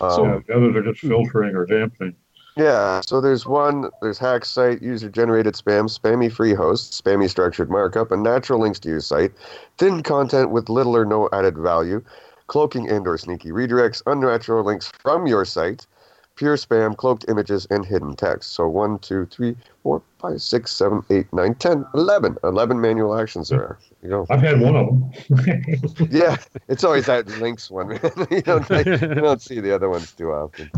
um, 0.00 0.24
yeah, 0.24 0.40
the 0.46 0.54
others 0.54 0.76
are 0.76 0.82
just 0.82 1.00
filtering 1.00 1.56
or 1.56 1.66
dampening. 1.66 2.14
yeah, 2.56 3.00
so 3.00 3.20
there's 3.20 3.46
one, 3.46 3.90
there's 4.00 4.18
hack 4.18 4.44
site, 4.44 4.82
user 4.82 5.08
generated 5.08 5.54
spam, 5.54 5.88
spammy 5.88 6.30
free 6.30 6.54
hosts, 6.54 7.00
spammy 7.00 7.28
structured 7.28 7.70
markup, 7.70 8.12
and 8.12 8.22
natural 8.22 8.60
links 8.60 8.78
to 8.80 8.88
your 8.88 9.00
site, 9.00 9.32
thin 9.78 10.02
content 10.02 10.50
with 10.50 10.68
little 10.68 10.96
or 10.96 11.04
no 11.04 11.28
added 11.32 11.58
value, 11.58 12.02
cloaking 12.46 12.88
and 12.88 13.08
or 13.08 13.18
sneaky 13.18 13.50
redirects, 13.50 14.02
unnatural 14.06 14.64
links 14.64 14.92
from 15.00 15.26
your 15.26 15.44
site, 15.44 15.86
pure 16.36 16.56
spam, 16.56 16.96
cloaked 16.96 17.24
images, 17.28 17.66
and 17.70 17.84
hidden 17.84 18.14
text. 18.14 18.52
So 18.52 18.68
one, 18.68 18.98
two, 19.00 19.26
three, 19.26 19.56
four, 19.82 20.02
five, 20.20 20.40
six, 20.40 20.70
seven, 20.70 21.02
eight, 21.10 21.32
nine, 21.32 21.54
ten, 21.56 21.84
eleven. 21.94 22.36
Eleven 22.44 22.80
manual 22.80 23.18
actions 23.18 23.48
there. 23.48 23.78
You 24.02 24.08
go. 24.10 24.26
I've 24.30 24.40
had 24.40 24.60
one 24.60 24.76
of 24.76 24.86
them. 24.86 26.08
yeah, 26.10 26.36
it's 26.68 26.84
always 26.84 27.06
that 27.06 27.26
links 27.38 27.70
one. 27.70 27.90
you, 28.30 28.42
don't, 28.42 28.68
you 28.70 28.96
don't 28.96 29.42
see 29.42 29.60
the 29.60 29.74
other 29.74 29.88
ones 29.88 30.12
too 30.12 30.30
often. 30.30 30.70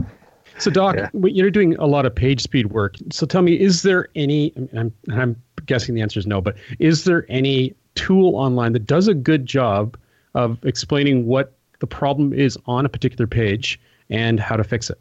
So, 0.59 0.71
Doc, 0.71 0.97
w- 0.97 1.35
you're 1.35 1.51
doing 1.51 1.77
a 1.77 1.87
lot 1.87 2.07
of 2.07 2.15
page 2.15 2.41
speed 2.41 2.67
work. 2.67 2.97
So, 3.11 3.27
tell 3.27 3.43
me, 3.43 3.55
is 3.55 3.83
there 3.83 4.09
any? 4.15 4.53
I'm, 4.77 4.93
I'm 5.13 5.41
guessing 5.67 5.95
the 5.95 6.01
answer 6.01 6.19
is 6.19 6.27
no, 6.27 6.41
but 6.41 6.57
is 6.79 7.05
there 7.05 7.27
any 7.29 7.75
tool 7.95 8.37
online 8.37 8.73
that 8.73 8.87
does 8.87 9.09
a 9.09 9.15
good 9.15 9.45
job 9.45 9.99
of 10.35 10.65
explaining 10.65 11.27
what 11.27 11.53
the 11.81 11.87
problem 11.87 12.33
is 12.33 12.57
on 12.67 12.87
a 12.87 12.89
particular 12.89 13.27
page 13.27 13.79
and 14.09 14.41
how 14.41 14.57
to 14.57 14.65
fix 14.65 14.89
it? 14.89 14.99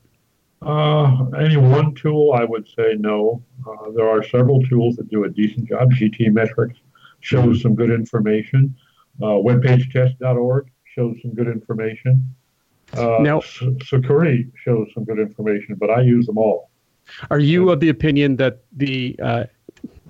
Uh, 0.62 1.26
any 1.40 1.56
one 1.58 1.94
tool, 1.94 2.34
I 2.34 2.44
would 2.44 2.68
say 2.68 2.96
no. 2.98 3.44
Uh, 3.68 3.92
there 3.92 4.10
are 4.10 4.24
several 4.24 4.62
tools 4.64 4.96
that 4.96 5.10
do 5.10 5.24
a 5.24 5.30
decent 5.30 5.68
job. 5.70 5.92
GTmetrix 5.92 6.74
shows 7.22 7.62
some 7.62 7.76
good 7.76 7.92
information. 7.92 8.76
Uh, 9.22 9.26
webpagetest.org 9.48 10.68
shows 10.96 11.16
some 11.22 11.34
good 11.34 11.48
information. 11.48 12.34
Uh, 12.96 13.18
Now- 13.22 13.40
S- 13.40 13.60
Sucuri 13.84 14.50
shows 14.64 14.88
some 14.94 15.04
good 15.06 15.20
information, 15.20 15.76
but 15.76 15.90
I 15.90 16.02
use 16.02 16.26
them 16.26 16.38
all. 16.38 16.70
Are 17.32 17.40
you 17.40 17.70
of 17.70 17.80
the 17.80 17.90
opinion 17.90 18.36
that 18.38 18.60
the 18.76 19.16
uh, 19.22 19.46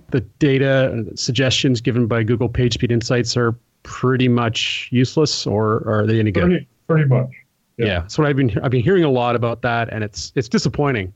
the 0.09 0.21
data 0.39 1.05
suggestions 1.15 1.79
given 1.81 2.07
by 2.07 2.23
Google 2.23 2.49
PageSpeed 2.49 2.91
Insights 2.91 3.35
are 3.37 3.55
pretty 3.83 4.27
much 4.27 4.87
useless, 4.91 5.45
or 5.45 5.87
are 5.87 6.07
they 6.07 6.19
any 6.19 6.31
good? 6.31 6.45
Pretty, 6.45 6.67
pretty 6.87 7.05
much. 7.05 7.29
Yeah, 7.77 7.99
that's 8.01 8.17
what 8.17 8.27
I've 8.27 8.35
been 8.35 8.57
I've 8.63 8.71
been 8.71 8.83
hearing 8.83 9.03
a 9.03 9.09
lot 9.09 9.35
about 9.35 9.61
that, 9.61 9.89
and 9.91 10.03
it's 10.03 10.31
it's 10.35 10.49
disappointing. 10.49 11.13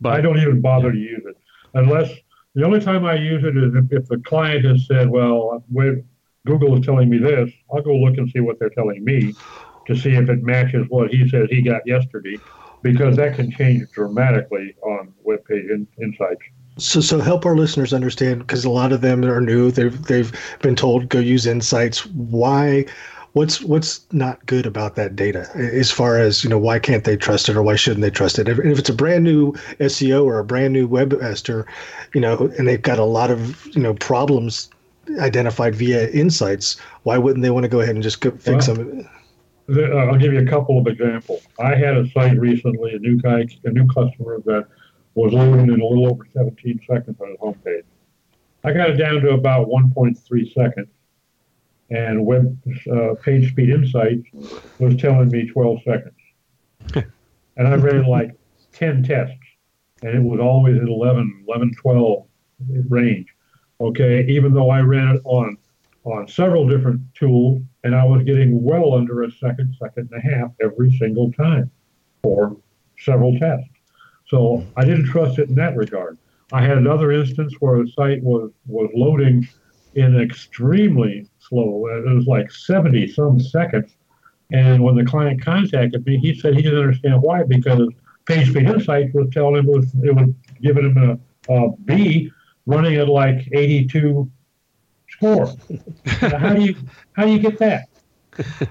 But 0.00 0.14
I 0.14 0.20
don't 0.20 0.38
even 0.38 0.60
bother 0.60 0.92
to 0.92 0.98
use 0.98 1.22
it 1.26 1.36
unless 1.74 2.10
the 2.54 2.64
only 2.64 2.80
time 2.80 3.04
I 3.04 3.14
use 3.14 3.44
it 3.44 3.56
is 3.56 3.74
if, 3.74 3.92
if 3.92 4.08
the 4.08 4.18
client 4.18 4.64
has 4.64 4.86
said, 4.86 5.08
"Well, 5.10 5.64
wait, 5.70 6.04
Google 6.46 6.78
is 6.78 6.84
telling 6.84 7.08
me 7.10 7.18
this." 7.18 7.50
I'll 7.72 7.82
go 7.82 7.94
look 7.96 8.16
and 8.16 8.30
see 8.30 8.40
what 8.40 8.58
they're 8.58 8.70
telling 8.70 9.04
me 9.04 9.34
to 9.86 9.96
see 9.96 10.10
if 10.10 10.28
it 10.28 10.42
matches 10.42 10.86
what 10.88 11.10
he 11.10 11.28
says 11.28 11.48
he 11.50 11.62
got 11.62 11.86
yesterday, 11.86 12.38
because 12.82 13.16
that 13.16 13.34
can 13.34 13.50
change 13.50 13.90
dramatically 13.92 14.74
on 14.82 15.12
web 15.22 15.44
page 15.44 15.68
in, 15.70 15.86
insights. 16.00 16.42
So, 16.76 17.00
so 17.00 17.20
help 17.20 17.46
our 17.46 17.56
listeners 17.56 17.92
understand 17.92 18.40
because 18.40 18.64
a 18.64 18.70
lot 18.70 18.92
of 18.92 19.00
them 19.00 19.24
are 19.24 19.40
new. 19.40 19.70
They've 19.70 20.00
they've 20.04 20.32
been 20.60 20.76
told 20.76 21.08
go 21.08 21.18
use 21.18 21.46
Insights. 21.46 22.06
Why? 22.06 22.86
What's 23.34 23.60
what's 23.62 24.06
not 24.12 24.46
good 24.46 24.64
about 24.64 24.94
that 24.94 25.16
data? 25.16 25.48
As 25.54 25.90
far 25.90 26.18
as 26.18 26.44
you 26.44 26.50
know, 26.50 26.58
why 26.58 26.78
can't 26.78 27.02
they 27.02 27.16
trust 27.16 27.48
it 27.48 27.56
or 27.56 27.62
why 27.62 27.74
shouldn't 27.74 28.02
they 28.02 28.10
trust 28.10 28.38
it? 28.38 28.48
If, 28.48 28.60
if 28.60 28.78
it's 28.78 28.88
a 28.88 28.94
brand 28.94 29.24
new 29.24 29.52
SEO 29.80 30.24
or 30.24 30.38
a 30.38 30.44
brand 30.44 30.72
new 30.72 30.88
webmaster, 30.88 31.66
you 32.14 32.20
know, 32.20 32.50
and 32.56 32.68
they've 32.68 32.80
got 32.80 33.00
a 33.00 33.04
lot 33.04 33.32
of 33.32 33.66
you 33.74 33.82
know 33.82 33.92
problems 33.94 34.70
identified 35.18 35.74
via 35.74 36.08
Insights, 36.10 36.76
why 37.02 37.18
wouldn't 37.18 37.42
they 37.42 37.50
want 37.50 37.64
to 37.64 37.68
go 37.68 37.80
ahead 37.80 37.96
and 37.96 38.04
just 38.04 38.22
fix 38.22 38.68
Well, 38.68 38.76
them? 38.76 39.08
The- 39.66 39.92
uh, 39.92 40.06
I'll 40.06 40.18
give 40.18 40.32
you 40.32 40.40
a 40.40 40.46
couple 40.46 40.78
of 40.78 40.86
examples. 40.86 41.42
I 41.58 41.74
had 41.74 41.96
a 41.96 42.08
site 42.10 42.38
recently, 42.38 42.94
a 42.94 42.98
new 42.98 43.16
guy, 43.20 43.46
a 43.64 43.70
new 43.70 43.86
customer 43.88 44.40
that 44.44 44.68
was 45.14 45.32
loading 45.32 45.72
in 45.72 45.80
a 45.80 45.86
little 45.86 46.06
over 46.06 46.24
17 46.32 46.80
seconds 46.86 47.20
on 47.20 47.30
his 47.30 47.38
homepage. 47.38 47.82
I 48.62 48.72
got 48.72 48.90
it 48.90 48.96
down 48.96 49.20
to 49.22 49.30
about 49.30 49.68
1.3 49.68 50.54
seconds, 50.54 50.88
and 51.94 52.26
web 52.26 52.58
uh, 52.92 53.14
page 53.22 53.50
speed 53.50 53.70
insights 53.70 54.26
was 54.78 54.96
telling 54.96 55.28
me 55.28 55.48
12 55.48 55.78
seconds. 55.84 56.14
and 57.56 57.68
I 57.68 57.76
ran 57.76 58.04
like 58.04 58.32
10 58.72 59.04
tests, 59.04 59.36
and 60.02 60.16
it 60.16 60.22
was 60.22 60.40
always 60.40 60.76
at 60.76 60.88
11, 60.88 61.44
11, 61.48 61.72
12 61.80 62.26
range. 62.88 63.28
Okay, 63.80 64.26
even 64.26 64.52
though 64.52 64.70
I 64.70 64.80
ran 64.80 65.16
it 65.16 65.22
on 65.24 65.56
on 66.04 66.28
several 66.28 66.68
different 66.68 67.00
tools, 67.14 67.62
and 67.82 67.94
I 67.94 68.04
was 68.04 68.22
getting 68.24 68.62
well 68.62 68.92
under 68.92 69.22
a 69.22 69.30
second, 69.32 69.74
second 69.80 70.10
and 70.12 70.22
a 70.22 70.36
half 70.36 70.50
every 70.60 70.92
single 70.98 71.32
time 71.32 71.70
for 72.22 72.54
several 72.98 73.38
tests. 73.38 73.70
So 74.26 74.66
I 74.76 74.84
didn't 74.84 75.06
trust 75.06 75.38
it 75.38 75.48
in 75.48 75.54
that 75.54 75.76
regard. 75.76 76.18
I 76.52 76.60
had 76.60 76.76
another 76.76 77.10
instance 77.10 77.54
where 77.60 77.82
the 77.82 77.90
site 77.90 78.22
was 78.22 78.50
was 78.66 78.90
loading 78.94 79.48
in 79.96 80.20
extremely 80.20 81.26
slow. 81.38 81.86
It 81.88 82.14
was 82.14 82.26
like 82.26 82.50
70 82.50 83.08
some 83.08 83.40
seconds. 83.40 83.96
And 84.52 84.82
when 84.82 84.94
the 84.94 85.04
client 85.04 85.42
contacted 85.42 86.04
me, 86.06 86.18
he 86.18 86.34
said 86.38 86.54
he 86.54 86.62
didn't 86.62 86.80
understand 86.80 87.22
why 87.22 87.42
because 87.44 87.88
PageSpeed 88.26 88.72
Insights 88.72 89.12
was 89.14 89.28
telling 89.32 89.56
him 89.56 89.68
it 89.68 89.76
was, 89.76 89.94
it 90.02 90.14
was 90.14 90.30
giving 90.62 90.84
him 90.90 91.18
a, 91.48 91.52
a 91.54 91.70
B 91.84 92.30
running 92.66 92.96
at 92.96 93.08
like 93.08 93.48
82 93.52 94.30
score. 95.10 95.48
How 96.06 96.54
do 96.54 96.62
you 96.62 96.74
how 97.12 97.24
do 97.24 97.32
you 97.32 97.38
get 97.38 97.58
that? 97.58 97.88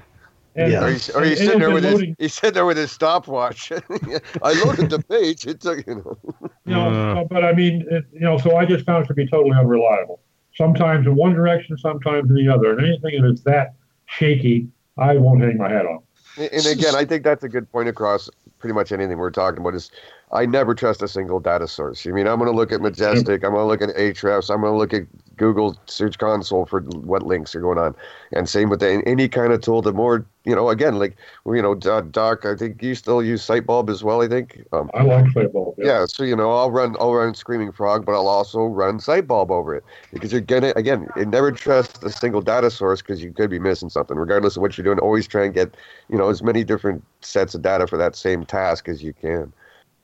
And- 0.55 0.71
Or 0.73 0.87
he's, 0.91 1.09
or 1.09 1.23
he's 1.23 1.39
sitting 1.39 1.59
there 1.59 1.71
with 1.71 1.81
been 1.83 1.99
his 1.99 2.15
he's 2.19 2.33
sitting 2.35 2.53
there 2.53 2.65
with 2.67 2.77
his 2.77 2.91
stopwatch. 2.91 3.71
I 4.43 4.53
loaded 4.63 4.91
the 4.91 5.03
page. 5.09 5.47
It 5.47 5.61
took 5.61 5.85
you 5.87 5.95
know. 5.95 6.17
You 6.65 6.73
know, 6.75 7.15
so- 7.15 7.27
but 7.27 7.43
I 7.43 7.53
mean, 7.53 7.83
it, 7.89 8.05
you 8.13 8.19
know, 8.19 8.37
so 8.37 8.55
I 8.55 8.65
just 8.65 8.85
found 8.85 9.05
it 9.05 9.07
to 9.07 9.15
be 9.15 9.25
totally 9.25 9.57
unreliable. 9.57 10.19
Sometimes 10.55 11.07
in 11.07 11.15
one 11.15 11.33
direction, 11.33 11.77
sometimes 11.77 12.29
in 12.29 12.35
the 12.35 12.47
other. 12.47 12.71
And 12.77 12.85
anything 12.85 13.21
that 13.21 13.31
is 13.31 13.43
that 13.43 13.73
shaky, 14.05 14.67
I 14.97 15.17
won't 15.17 15.41
hang 15.41 15.57
my 15.57 15.69
hat 15.69 15.85
on. 15.85 15.99
And 16.37 16.65
again, 16.65 16.95
I 16.95 17.05
think 17.05 17.23
that's 17.23 17.43
a 17.43 17.49
good 17.49 17.71
point 17.71 17.89
across 17.89 18.29
pretty 18.59 18.73
much 18.73 18.91
anything 18.91 19.17
we're 19.17 19.29
talking 19.29 19.59
about 19.59 19.75
is 19.75 19.91
I 20.31 20.45
never 20.45 20.73
trust 20.73 21.01
a 21.01 21.07
single 21.07 21.39
data 21.39 21.67
source. 21.67 22.07
I 22.07 22.11
mean, 22.11 22.27
I'm 22.27 22.39
going 22.39 22.49
to 22.49 22.55
look 22.55 22.71
at 22.71 22.81
Majestic, 22.81 23.43
I'm 23.43 23.51
going 23.51 23.61
to 23.61 23.65
look 23.65 23.81
at 23.81 23.95
Ahrefs, 23.95 24.49
I'm 24.49 24.61
going 24.61 24.73
to 24.73 24.77
look 24.77 24.93
at 24.93 25.03
Google 25.37 25.77
Search 25.87 26.17
Console 26.17 26.65
for 26.65 26.81
what 26.81 27.23
links 27.23 27.55
are 27.55 27.61
going 27.61 27.77
on, 27.77 27.95
and 28.31 28.47
same 28.47 28.69
with 28.69 28.79
the, 28.79 29.01
any 29.05 29.27
kind 29.27 29.53
of 29.53 29.61
tool. 29.61 29.81
The 29.81 29.93
more 29.93 30.25
you 30.45 30.55
know, 30.55 30.69
again, 30.69 30.99
like 30.99 31.15
you 31.45 31.61
know, 31.61 31.75
Doc, 31.75 32.45
I 32.45 32.55
think 32.55 32.83
you 32.83 32.95
still 32.95 33.23
use 33.23 33.45
Sitebulb 33.45 33.89
as 33.89 34.03
well. 34.03 34.21
I 34.21 34.27
think. 34.27 34.65
Um, 34.73 34.91
I 34.93 35.03
like 35.03 35.25
Sitebulb. 35.25 35.75
Yeah. 35.77 35.85
yeah. 35.85 36.05
so 36.05 36.23
you 36.23 36.35
know, 36.35 36.51
I'll 36.51 36.71
run, 36.71 36.95
I'll 36.99 37.13
run 37.13 37.33
Screaming 37.33 37.71
Frog, 37.71 38.05
but 38.05 38.13
I'll 38.13 38.27
also 38.27 38.65
run 38.65 38.99
Sitebulb 38.99 39.49
over 39.49 39.75
it 39.75 39.83
because 40.11 40.31
you're 40.31 40.41
gonna, 40.41 40.73
again, 40.75 41.07
never 41.15 41.51
trust 41.51 42.03
a 42.03 42.09
single 42.09 42.41
data 42.41 42.69
source 42.69 43.01
because 43.01 43.23
you 43.23 43.31
could 43.31 43.49
be 43.49 43.59
missing 43.59 43.89
something, 43.89 44.17
regardless 44.17 44.57
of 44.57 44.61
what 44.61 44.77
you're 44.77 44.83
doing. 44.85 44.99
Always 44.99 45.27
try 45.27 45.45
and 45.45 45.53
get, 45.53 45.75
you 46.09 46.17
know, 46.17 46.29
as 46.29 46.43
many 46.43 46.63
different 46.63 47.03
sets 47.21 47.55
of 47.55 47.61
data 47.61 47.87
for 47.87 47.97
that 47.97 48.15
same 48.15 48.45
task 48.45 48.89
as 48.89 49.01
you 49.01 49.13
can. 49.13 49.53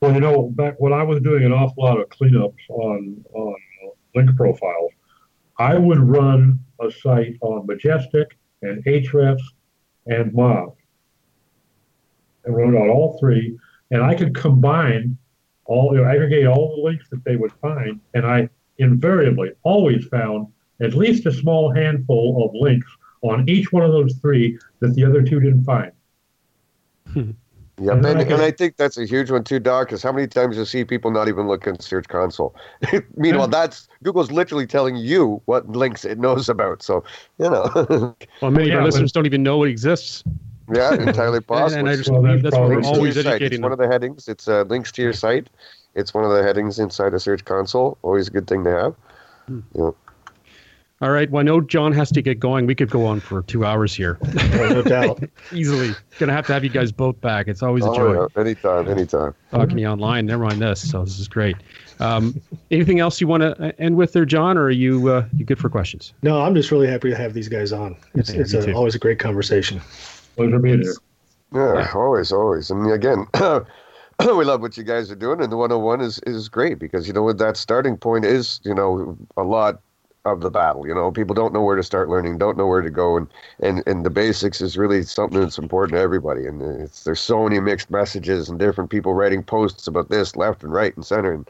Well, 0.00 0.14
you 0.14 0.20
know, 0.20 0.48
back 0.48 0.76
when 0.78 0.94
I 0.94 1.02
was 1.02 1.20
doing 1.20 1.44
an 1.44 1.52
awful 1.52 1.84
lot 1.84 2.00
of 2.00 2.08
cleanups 2.08 2.70
on 2.70 3.22
on 3.34 3.56
link 4.14 4.34
profiles, 4.36 4.92
I 5.60 5.76
would 5.76 6.00
run 6.00 6.58
a 6.80 6.90
site 6.90 7.36
on 7.42 7.66
Majestic 7.66 8.38
and 8.62 8.82
Ahrefs 8.86 9.42
and 10.06 10.32
Moz, 10.32 10.74
and 12.46 12.56
run 12.56 12.74
on 12.74 12.88
all 12.88 13.18
three, 13.20 13.58
and 13.90 14.02
I 14.02 14.14
could 14.14 14.34
combine 14.34 15.18
all, 15.66 15.94
you 15.94 16.00
know, 16.02 16.08
aggregate 16.08 16.46
all 16.46 16.74
the 16.74 16.82
links 16.82 17.10
that 17.10 17.22
they 17.24 17.36
would 17.36 17.52
find, 17.60 18.00
and 18.14 18.24
I 18.24 18.48
invariably 18.78 19.50
always 19.62 20.06
found 20.06 20.46
at 20.80 20.94
least 20.94 21.26
a 21.26 21.32
small 21.32 21.70
handful 21.70 22.42
of 22.42 22.54
links 22.54 22.90
on 23.20 23.46
each 23.46 23.70
one 23.70 23.84
of 23.84 23.92
those 23.92 24.14
three 24.14 24.58
that 24.80 24.94
the 24.94 25.04
other 25.04 25.20
two 25.20 25.40
didn't 25.40 25.64
find. 25.64 25.92
Hmm. 27.12 27.32
Yeah, 27.80 27.92
and, 27.92 28.04
and, 28.04 28.20
and, 28.20 28.42
I 28.42 28.50
think 28.50 28.76
that's 28.76 28.98
a 28.98 29.06
huge 29.06 29.30
one 29.30 29.42
too, 29.42 29.58
Doc. 29.58 29.88
Because 29.88 30.02
how 30.02 30.12
many 30.12 30.26
times 30.26 30.58
you 30.58 30.66
see 30.66 30.84
people 30.84 31.10
not 31.10 31.28
even 31.28 31.48
look 31.48 31.66
in 31.66 31.80
Search 31.80 32.08
Console? 32.08 32.54
Meanwhile, 33.16 33.48
that's 33.48 33.88
Google's 34.02 34.30
literally 34.30 34.66
telling 34.66 34.96
you 34.96 35.40
what 35.46 35.66
links 35.68 36.04
it 36.04 36.18
knows 36.18 36.50
about. 36.50 36.82
So 36.82 37.02
you 37.38 37.48
know. 37.48 38.14
well, 38.42 38.50
many 38.50 38.70
of 38.70 38.78
our 38.78 38.84
listeners 38.84 39.12
don't 39.12 39.24
even 39.24 39.42
know 39.42 39.64
it 39.64 39.70
exists. 39.70 40.22
Yeah, 40.72 40.94
entirely 40.94 41.40
possible. 41.40 41.78
and, 41.78 41.88
and, 41.88 41.88
I 41.88 41.96
just 41.96 42.10
well, 42.10 42.22
believe 42.22 42.42
that's 42.42 42.56
what 42.56 42.68
we're 42.68 42.82
always 42.82 43.16
educating 43.16 43.54
It's 43.54 43.62
one 43.62 43.72
of 43.72 43.78
the 43.78 43.88
headings. 43.88 44.28
It's 44.28 44.46
uh, 44.46 44.62
links 44.62 44.92
to 44.92 45.02
your 45.02 45.14
site. 45.14 45.48
It's 45.94 46.12
one 46.12 46.24
of 46.24 46.30
the 46.30 46.42
headings 46.42 46.78
inside 46.78 47.14
a 47.14 47.18
Search 47.18 47.44
Console. 47.44 47.96
Always 48.02 48.28
a 48.28 48.30
good 48.30 48.46
thing 48.46 48.62
to 48.64 48.70
have. 48.70 48.94
Hmm. 49.46 49.60
Yeah. 49.74 49.90
All 51.02 51.10
right. 51.10 51.30
Well, 51.30 51.40
I 51.40 51.44
know 51.44 51.62
John 51.62 51.92
has 51.92 52.12
to 52.12 52.20
get 52.20 52.40
going. 52.40 52.66
We 52.66 52.74
could 52.74 52.90
go 52.90 53.06
on 53.06 53.20
for 53.20 53.40
two 53.42 53.64
hours 53.64 53.94
here. 53.94 54.18
no 54.52 54.82
doubt. 54.82 55.22
Easily. 55.52 55.94
Gonna 56.18 56.34
have 56.34 56.46
to 56.48 56.52
have 56.52 56.62
you 56.62 56.68
guys 56.68 56.92
both 56.92 57.18
back. 57.22 57.48
It's 57.48 57.62
always 57.62 57.84
a 57.84 57.88
oh, 57.88 57.94
joy. 57.94 58.12
Yeah. 58.14 58.40
Anytime, 58.40 58.86
anytime. 58.86 59.34
Talking 59.50 59.76
to 59.76 59.82
you 59.82 59.88
online. 59.88 60.26
Never 60.26 60.44
mind 60.44 60.60
this. 60.60 60.90
So 60.90 61.02
this 61.02 61.18
is 61.18 61.26
great. 61.26 61.56
Um, 62.00 62.38
anything 62.70 63.00
else 63.00 63.18
you 63.18 63.26
want 63.26 63.42
to 63.42 63.74
end 63.78 63.96
with 63.96 64.12
there, 64.12 64.26
John, 64.26 64.58
or 64.58 64.64
are 64.64 64.70
you 64.70 65.08
uh, 65.08 65.26
you 65.34 65.46
good 65.46 65.58
for 65.58 65.70
questions? 65.70 66.12
No, 66.22 66.42
I'm 66.42 66.54
just 66.54 66.70
really 66.70 66.86
happy 66.86 67.08
to 67.08 67.16
have 67.16 67.32
these 67.32 67.48
guys 67.48 67.72
on. 67.72 67.96
It's, 68.14 68.32
yeah, 68.32 68.40
it's 68.42 68.52
a, 68.52 68.72
always 68.74 68.94
a 68.94 68.98
great 68.98 69.18
conversation. 69.18 69.80
Pleasure 70.36 70.58
being 70.58 70.82
here. 70.82 70.94
Yeah, 71.54 71.74
yeah, 71.74 71.92
always, 71.94 72.30
always. 72.30 72.70
And 72.70 72.90
again, 72.90 73.26
we 74.20 74.44
love 74.44 74.60
what 74.60 74.76
you 74.76 74.84
guys 74.84 75.10
are 75.10 75.16
doing, 75.16 75.40
and 75.40 75.50
the 75.50 75.56
101 75.56 76.02
is 76.02 76.20
is 76.26 76.50
great 76.50 76.78
because 76.78 77.06
you 77.06 77.14
know 77.14 77.22
what 77.22 77.38
that 77.38 77.56
starting 77.56 77.96
point 77.96 78.26
is. 78.26 78.60
You 78.64 78.74
know, 78.74 79.16
a 79.38 79.42
lot 79.42 79.80
of 80.24 80.40
the 80.40 80.50
battle. 80.50 80.86
You 80.86 80.94
know, 80.94 81.10
people 81.10 81.34
don't 81.34 81.52
know 81.52 81.62
where 81.62 81.76
to 81.76 81.82
start 81.82 82.08
learning, 82.08 82.38
don't 82.38 82.56
know 82.56 82.66
where 82.66 82.82
to 82.82 82.90
go, 82.90 83.16
and 83.16 83.26
and 83.60 83.82
and 83.86 84.04
the 84.04 84.10
basics 84.10 84.60
is 84.60 84.76
really 84.76 85.02
something 85.02 85.40
that's 85.40 85.58
important 85.58 85.96
to 85.96 86.00
everybody. 86.00 86.46
And 86.46 86.60
it's 86.62 87.04
there's 87.04 87.20
so 87.20 87.44
many 87.44 87.60
mixed 87.60 87.90
messages 87.90 88.48
and 88.48 88.58
different 88.58 88.90
people 88.90 89.14
writing 89.14 89.42
posts 89.42 89.86
about 89.86 90.10
this 90.10 90.36
left 90.36 90.62
and 90.62 90.72
right 90.72 90.94
and 90.96 91.04
center, 91.04 91.32
and 91.32 91.48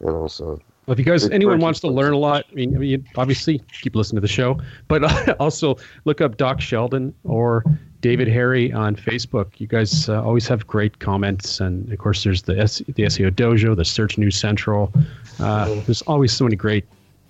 you 0.00 0.06
know, 0.06 0.26
so. 0.26 0.60
Well, 0.86 0.92
if 0.92 0.98
you 0.98 1.04
guys, 1.06 1.26
anyone 1.30 1.60
wants 1.60 1.80
to 1.80 1.88
learn 1.88 2.12
a 2.12 2.18
lot, 2.18 2.44
I 2.50 2.54
mean, 2.54 2.76
I 2.76 2.78
mean, 2.78 3.08
obviously 3.16 3.62
keep 3.80 3.96
listening 3.96 4.18
to 4.18 4.20
the 4.20 4.28
show, 4.28 4.60
but 4.86 5.38
also 5.40 5.78
look 6.04 6.20
up 6.20 6.36
Doc 6.36 6.60
Sheldon 6.60 7.14
or 7.24 7.64
David 8.02 8.28
Harry 8.28 8.70
on 8.70 8.94
Facebook. 8.94 9.58
You 9.58 9.66
guys 9.66 10.10
uh, 10.10 10.22
always 10.22 10.46
have 10.46 10.66
great 10.66 10.98
comments, 10.98 11.58
and 11.58 11.90
of 11.90 11.98
course, 11.98 12.22
there's 12.22 12.42
the 12.42 12.60
S- 12.60 12.82
the 12.86 13.04
SEO 13.04 13.30
Dojo, 13.30 13.74
the 13.74 13.84
Search 13.86 14.18
News 14.18 14.36
Central. 14.36 14.92
Uh, 15.40 15.74
there's 15.86 16.02
always 16.02 16.34
so 16.34 16.44
many 16.44 16.54
great 16.54 16.84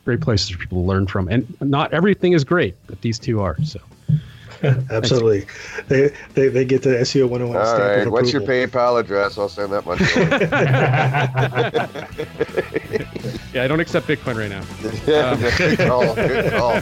great 0.05 0.20
places 0.20 0.50
for 0.50 0.59
people 0.59 0.82
to 0.82 0.86
learn 0.86 1.07
from. 1.07 1.28
And 1.28 1.57
not 1.61 1.92
everything 1.92 2.32
is 2.32 2.44
great, 2.44 2.74
but 2.86 3.00
these 3.00 3.18
two 3.18 3.40
are. 3.40 3.57
So. 3.64 3.80
Absolutely. 4.90 5.46
They, 5.88 6.14
they 6.34 6.48
they 6.48 6.64
get 6.64 6.82
the 6.82 6.90
SEO 6.90 7.28
101 7.28 7.66
All 7.66 7.78
right. 7.78 8.09
What's 8.09 8.32
your 8.32 8.42
PayPal 8.42 8.98
address? 8.98 9.36
I'll 9.36 9.48
send 9.48 9.72
that 9.72 9.84
money. 9.84 10.00
yeah, 13.55 13.64
I 13.64 13.68
don't 13.68 13.80
accept 13.80 14.07
Bitcoin 14.07 14.36
right 14.36 14.48
now. 14.48 14.62
Yeah, 15.07 15.30
um, 15.30 15.40
good 15.59 15.78
call. 15.78 16.14
Good 16.14 16.52
call. 16.52 16.74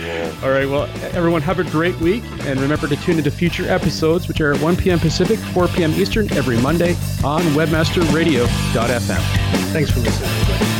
yeah. 0.00 0.32
All 0.42 0.50
right. 0.50 0.68
Well, 0.68 0.88
everyone, 1.12 1.42
have 1.42 1.58
a 1.58 1.64
great 1.64 1.96
week. 1.96 2.22
And 2.42 2.60
remember 2.60 2.86
to 2.88 2.96
tune 2.96 3.18
into 3.18 3.30
future 3.30 3.68
episodes, 3.68 4.28
which 4.28 4.40
are 4.40 4.54
at 4.54 4.60
1 4.60 4.76
p.m. 4.76 4.98
Pacific, 4.98 5.38
4 5.38 5.68
p.m. 5.68 5.92
Eastern 5.92 6.30
every 6.32 6.58
Monday 6.58 6.92
on 7.24 7.42
webmasterradio.fm. 7.54 9.20
Thanks 9.72 9.90
for 9.90 10.00
listening, 10.00 10.30
everybody. 10.30 10.79